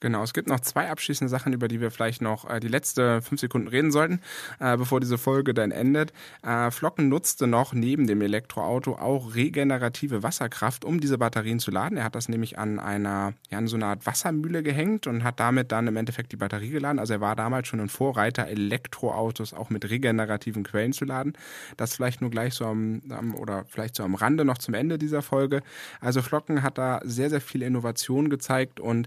Genau, 0.00 0.22
es 0.22 0.32
gibt 0.32 0.48
noch 0.48 0.60
zwei 0.60 0.88
abschließende 0.88 1.28
Sachen, 1.28 1.52
über 1.52 1.68
die 1.68 1.80
wir 1.82 1.90
vielleicht 1.90 2.22
noch 2.22 2.48
äh, 2.48 2.58
die 2.58 2.68
letzte 2.68 3.20
fünf 3.20 3.38
Sekunden 3.38 3.68
reden 3.68 3.92
sollten, 3.92 4.20
äh, 4.58 4.78
bevor 4.78 4.98
diese 4.98 5.18
Folge 5.18 5.52
dann 5.52 5.70
endet. 5.70 6.14
Äh, 6.42 6.70
Flocken 6.70 7.10
nutzte 7.10 7.46
noch 7.46 7.74
neben 7.74 8.06
dem 8.06 8.22
Elektroauto 8.22 8.94
auch 8.94 9.34
regenerative 9.34 10.22
Wasserkraft, 10.22 10.86
um 10.86 11.00
diese 11.00 11.18
Batterien 11.18 11.60
zu 11.60 11.70
laden. 11.70 11.98
Er 11.98 12.04
hat 12.04 12.14
das 12.14 12.30
nämlich 12.30 12.58
an 12.58 12.78
einer, 12.78 13.34
ja, 13.50 13.58
an 13.58 13.68
so 13.68 13.76
einer 13.76 13.88
Art 13.88 14.06
Wassermühle 14.06 14.62
gehängt 14.62 15.06
und 15.06 15.22
hat 15.22 15.38
damit 15.38 15.70
dann 15.70 15.86
im 15.86 15.96
Endeffekt 15.96 16.32
die 16.32 16.36
Batterie 16.36 16.70
geladen. 16.70 16.98
Also 16.98 17.12
er 17.12 17.20
war 17.20 17.36
damals 17.36 17.68
schon 17.68 17.80
ein 17.80 17.90
Vorreiter, 17.90 18.46
Elektroautos 18.46 19.52
auch 19.52 19.68
mit 19.68 19.90
regenerativen 19.90 20.62
Quellen 20.62 20.94
zu 20.94 21.04
laden. 21.04 21.34
Das 21.76 21.94
vielleicht 21.94 22.22
nur 22.22 22.30
gleich 22.30 22.54
so 22.54 22.64
am, 22.64 23.02
am 23.10 23.34
oder 23.34 23.66
vielleicht 23.68 23.96
so 23.96 24.02
am 24.02 24.14
Rande 24.14 24.46
noch 24.46 24.56
zum 24.56 24.72
Ende 24.72 24.96
dieser 24.96 25.20
Folge. 25.20 25.60
Also 26.00 26.22
Flocken 26.22 26.62
hat 26.62 26.78
da 26.78 27.02
sehr, 27.04 27.28
sehr 27.28 27.42
viel 27.42 27.60
Innovation 27.60 28.30
gezeigt 28.30 28.80
und 28.80 29.06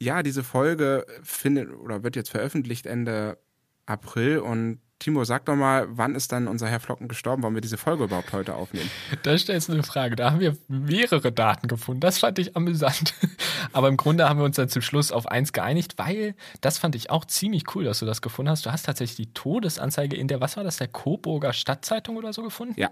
ja, 0.00 0.22
diese 0.22 0.42
Folge 0.42 1.06
findet 1.22 1.70
oder 1.70 2.02
wird 2.02 2.16
jetzt 2.16 2.30
veröffentlicht 2.30 2.86
Ende 2.86 3.38
April 3.86 4.38
und 4.38 4.80
Timo, 5.00 5.24
sag 5.24 5.46
doch 5.46 5.56
mal, 5.56 5.86
wann 5.90 6.14
ist 6.14 6.30
dann 6.30 6.46
unser 6.46 6.68
Herr 6.68 6.78
Flocken 6.78 7.08
gestorben? 7.08 7.42
Wollen 7.42 7.54
wir 7.54 7.62
diese 7.62 7.78
Folge 7.78 8.04
überhaupt 8.04 8.32
heute 8.32 8.54
aufnehmen? 8.54 8.90
Da 9.22 9.36
stellst 9.36 9.68
du 9.68 9.72
eine 9.72 9.82
Frage. 9.82 10.14
Da 10.14 10.30
haben 10.30 10.40
wir 10.40 10.56
mehrere 10.68 11.32
Daten 11.32 11.68
gefunden. 11.68 12.00
Das 12.00 12.18
fand 12.18 12.38
ich 12.38 12.54
amüsant. 12.54 13.14
Aber 13.72 13.88
im 13.88 13.96
Grunde 13.96 14.28
haben 14.28 14.38
wir 14.38 14.44
uns 14.44 14.56
dann 14.56 14.68
zum 14.68 14.82
Schluss 14.82 15.10
auf 15.10 15.26
eins 15.26 15.52
geeinigt, 15.52 15.94
weil 15.96 16.34
das 16.60 16.76
fand 16.78 16.94
ich 16.94 17.10
auch 17.10 17.24
ziemlich 17.24 17.74
cool, 17.74 17.84
dass 17.84 17.98
du 17.98 18.06
das 18.06 18.20
gefunden 18.20 18.50
hast. 18.50 18.66
Du 18.66 18.72
hast 18.72 18.84
tatsächlich 18.84 19.16
die 19.16 19.32
Todesanzeige 19.32 20.16
in 20.16 20.28
der, 20.28 20.42
was 20.42 20.58
war 20.58 20.64
das, 20.64 20.76
der 20.76 20.88
Coburger 20.88 21.54
Stadtzeitung 21.54 22.16
oder 22.18 22.34
so 22.34 22.42
gefunden? 22.42 22.74
Ja. 22.78 22.90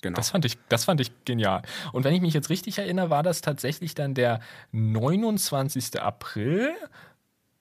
Genau. 0.00 0.16
Das 0.16 0.30
fand, 0.30 0.44
ich, 0.44 0.58
das 0.68 0.84
fand 0.84 1.00
ich 1.00 1.10
genial. 1.24 1.62
Und 1.92 2.04
wenn 2.04 2.14
ich 2.14 2.20
mich 2.20 2.34
jetzt 2.34 2.50
richtig 2.50 2.78
erinnere, 2.78 3.10
war 3.10 3.22
das 3.22 3.40
tatsächlich 3.40 3.94
dann 3.94 4.14
der 4.14 4.40
29. 4.72 6.00
April 6.00 6.74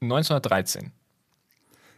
1913. 0.02 0.92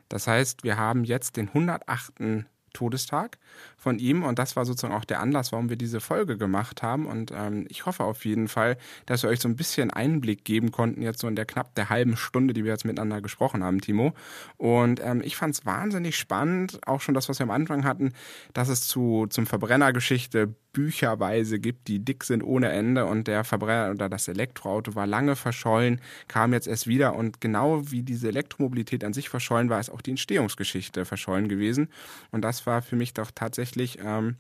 Das 0.08 0.28
heißt, 0.28 0.64
wir 0.64 0.78
haben 0.78 1.04
jetzt 1.04 1.38
den 1.38 1.50
108. 1.50 2.46
Todestag 2.74 3.38
von 3.78 4.00
ihm. 4.00 4.24
Und 4.24 4.40
das 4.40 4.56
war 4.56 4.66
sozusagen 4.66 4.94
auch 4.94 5.06
der 5.06 5.20
Anlass, 5.20 5.52
warum 5.52 5.70
wir 5.70 5.78
diese 5.78 6.00
Folge 6.00 6.38
gemacht 6.38 6.84
haben. 6.84 7.06
Und 7.06 7.32
ähm, 7.32 7.66
ich 7.70 7.86
hoffe 7.86 8.04
auf 8.04 8.26
jeden 8.26 8.48
Fall, 8.48 8.78
dass 9.06 9.24
wir 9.24 9.30
euch 9.30 9.40
so 9.40 9.48
ein 9.48 9.56
bisschen 9.56 9.92
Einblick 9.92 10.46
geben 10.46 10.72
konnten 10.72 11.02
jetzt 11.02 11.20
so 11.20 11.28
in 11.28 11.36
der 11.36 11.46
knapp 11.46 11.76
der 11.76 11.90
halben 11.90 12.18
Stunde, 12.18 12.54
die 12.54 12.64
wir 12.64 12.72
jetzt 12.72 12.86
miteinander 12.86 13.22
gesprochen 13.22 13.64
haben, 13.64 13.82
Timo. 13.82 14.14
Und 14.58 15.02
ähm, 15.04 15.22
ich 15.24 15.36
fand 15.36 15.56
es 15.56 15.66
wahnsinnig 15.66 16.18
spannend, 16.18 16.80
auch 16.88 17.02
schon 17.02 17.16
das, 17.16 17.30
was 17.30 17.40
wir 17.40 17.44
am 17.44 17.52
Anfang 17.52 17.84
hatten, 17.84 18.14
dass 18.54 18.70
es 18.70 18.88
zu 18.88 19.28
zum 19.30 19.46
Verbrennergeschichte 19.46 20.54
bücherweise 20.72 21.60
gibt, 21.60 21.88
die 21.88 22.00
dick 22.00 22.24
sind 22.24 22.44
ohne 22.44 22.70
Ende. 22.70 23.06
Und 23.06 23.28
der 23.28 23.44
Verbrenner 23.44 23.92
oder 23.92 24.10
das 24.10 24.28
Elektroauto 24.28 24.96
war 24.96 25.08
lange 25.08 25.36
verschollen, 25.36 26.02
kam 26.28 26.54
jetzt 26.54 26.68
erst 26.68 26.88
wieder. 26.88 27.16
Und 27.16 27.42
genau 27.42 27.92
wie 27.92 28.04
diese 28.04 28.28
Elektromobilität 28.28 29.04
an 29.04 29.14
sich 29.14 29.30
verschollen 29.30 29.70
war, 29.70 29.80
ist 29.80 29.90
auch 29.90 30.02
die 30.02 30.12
Entstehungsgeschichte 30.12 31.06
verschollen 31.06 31.50
gewesen. 31.50 31.90
Und 32.32 32.44
das 32.44 32.59
war 32.66 32.82
für 32.82 32.96
mich 32.96 33.14
doch 33.14 33.32
tatsächlich 33.34 34.00
ähm, 34.04 34.38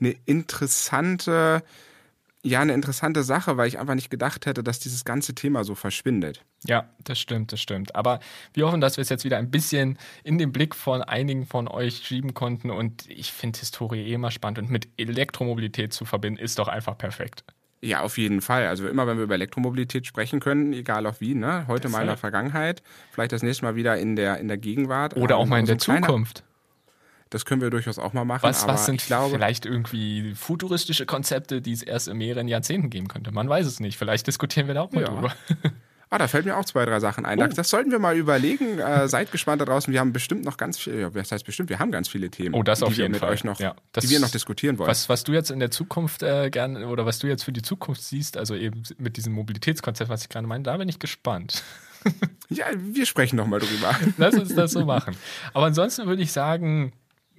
eine 0.00 0.14
interessante 0.26 1.62
ja 2.46 2.60
eine 2.60 2.74
interessante 2.74 3.22
Sache, 3.22 3.56
weil 3.56 3.68
ich 3.68 3.78
einfach 3.78 3.94
nicht 3.94 4.10
gedacht 4.10 4.46
hätte, 4.46 4.62
dass 4.62 4.78
dieses 4.78 5.04
ganze 5.04 5.34
Thema 5.34 5.64
so 5.64 5.74
verschwindet. 5.74 6.44
Ja, 6.64 6.88
das 7.04 7.18
stimmt, 7.18 7.52
das 7.52 7.60
stimmt. 7.60 7.94
Aber 7.94 8.20
wir 8.54 8.66
hoffen, 8.66 8.80
dass 8.80 8.96
wir 8.96 9.02
es 9.02 9.08
jetzt 9.08 9.24
wieder 9.24 9.36
ein 9.38 9.50
bisschen 9.50 9.98
in 10.22 10.38
den 10.38 10.52
Blick 10.52 10.74
von 10.74 11.02
einigen 11.02 11.46
von 11.46 11.68
euch 11.68 11.98
schieben 11.98 12.34
konnten. 12.34 12.70
Und 12.70 13.08
ich 13.10 13.32
finde 13.32 13.58
Historie 13.58 14.00
eh 14.00 14.14
immer 14.14 14.30
spannend. 14.30 14.58
Und 14.58 14.70
mit 14.70 14.88
Elektromobilität 14.96 15.92
zu 15.92 16.04
verbinden, 16.04 16.38
ist 16.38 16.58
doch 16.58 16.68
einfach 16.68 16.96
perfekt. 16.96 17.44
Ja, 17.82 18.00
auf 18.00 18.16
jeden 18.16 18.40
Fall. 18.40 18.66
Also 18.66 18.88
immer, 18.88 19.06
wenn 19.06 19.16
wir 19.18 19.24
über 19.24 19.34
Elektromobilität 19.34 20.06
sprechen 20.06 20.40
können, 20.40 20.72
egal 20.72 21.06
auch 21.06 21.20
wie, 21.20 21.34
ne? 21.34 21.66
Heute 21.68 21.84
das 21.84 21.92
mal 21.92 22.00
in 22.00 22.06
der 22.06 22.16
Vergangenheit, 22.16 22.82
vielleicht 23.12 23.32
das 23.32 23.42
nächste 23.42 23.64
Mal 23.64 23.76
wieder 23.76 23.98
in 23.98 24.16
der, 24.16 24.38
in 24.38 24.48
der 24.48 24.56
Gegenwart. 24.56 25.16
Oder 25.16 25.34
ähm, 25.34 25.40
auch 25.42 25.46
mal 25.46 25.60
in 25.60 25.66
der 25.66 25.78
Zukunft. 25.78 26.42
Das 27.30 27.44
können 27.44 27.60
wir 27.60 27.70
durchaus 27.70 27.98
auch 27.98 28.12
mal 28.12 28.24
machen. 28.24 28.44
Was, 28.44 28.66
was 28.68 28.86
sind 28.86 29.04
glaube, 29.04 29.34
vielleicht 29.34 29.66
irgendwie 29.66 30.34
futuristische 30.34 31.06
Konzepte, 31.06 31.60
die 31.60 31.72
es 31.72 31.82
erst 31.82 32.08
in 32.08 32.18
mehreren 32.18 32.46
Jahrzehnten 32.46 32.88
geben 32.88 33.08
könnte? 33.08 33.32
Man 33.32 33.48
weiß 33.48 33.66
es 33.66 33.80
nicht. 33.80 33.98
Vielleicht 33.98 34.26
diskutieren 34.26 34.68
wir 34.68 34.74
da 34.74 34.82
auch 34.82 34.92
mal 34.92 35.02
ja. 35.02 35.08
drüber. 35.08 35.32
Ah, 36.08 36.18
da 36.18 36.28
fällt 36.28 36.44
mir 36.44 36.56
auch 36.56 36.64
zwei, 36.64 36.84
drei 36.84 37.00
Sachen 37.00 37.26
ein. 37.26 37.42
Oh. 37.42 37.46
Das 37.48 37.68
sollten 37.68 37.90
wir 37.90 37.98
mal 37.98 38.16
überlegen. 38.16 38.78
Äh, 38.78 39.08
seid 39.08 39.32
gespannt 39.32 39.60
da 39.60 39.64
draußen. 39.64 39.92
Wir 39.92 39.98
haben 39.98 40.12
bestimmt 40.12 40.44
noch 40.44 40.56
ganz 40.56 40.78
viele, 40.78 41.00
ja, 41.00 41.10
das 41.10 41.32
heißt 41.32 41.44
bestimmt, 41.44 41.68
wir 41.68 41.80
haben 41.80 41.90
ganz 41.90 42.08
viele 42.08 42.30
Themen, 42.30 42.54
oh, 42.54 42.62
das 42.62 42.82
auf 42.84 42.90
die 42.90 43.00
jeden 43.00 43.08
wir 43.08 43.16
mit 43.16 43.20
Fall. 43.20 43.30
euch 43.30 43.42
noch, 43.42 43.58
ja. 43.58 43.74
das, 43.90 44.04
die 44.04 44.10
wir 44.10 44.20
noch 44.20 44.30
diskutieren 44.30 44.78
wollen. 44.78 44.88
Was, 44.88 45.08
was 45.08 45.24
du 45.24 45.32
jetzt 45.32 45.50
in 45.50 45.58
der 45.58 45.72
Zukunft 45.72 46.22
äh, 46.22 46.48
gerne 46.50 46.86
oder 46.86 47.06
was 47.06 47.18
du 47.18 47.26
jetzt 47.26 47.42
für 47.42 47.52
die 47.52 47.62
Zukunft 47.62 48.02
siehst, 48.02 48.36
also 48.36 48.54
eben 48.54 48.84
mit 48.98 49.16
diesem 49.16 49.32
Mobilitätskonzept, 49.32 50.08
was 50.08 50.22
ich 50.22 50.28
gerade 50.28 50.46
meine, 50.46 50.62
da 50.62 50.76
bin 50.76 50.88
ich 50.88 51.00
gespannt. 51.00 51.64
ja, 52.50 52.66
wir 52.76 53.04
sprechen 53.04 53.34
nochmal 53.34 53.58
drüber. 53.58 53.96
Lass 54.16 54.34
uns 54.36 54.54
das 54.54 54.70
so 54.70 54.84
machen. 54.84 55.16
Aber 55.54 55.66
ansonsten 55.66 56.06
würde 56.06 56.22
ich 56.22 56.30
sagen, 56.30 56.92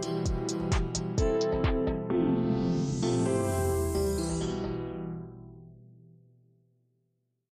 Thank 0.00 0.28
you. 0.28 0.37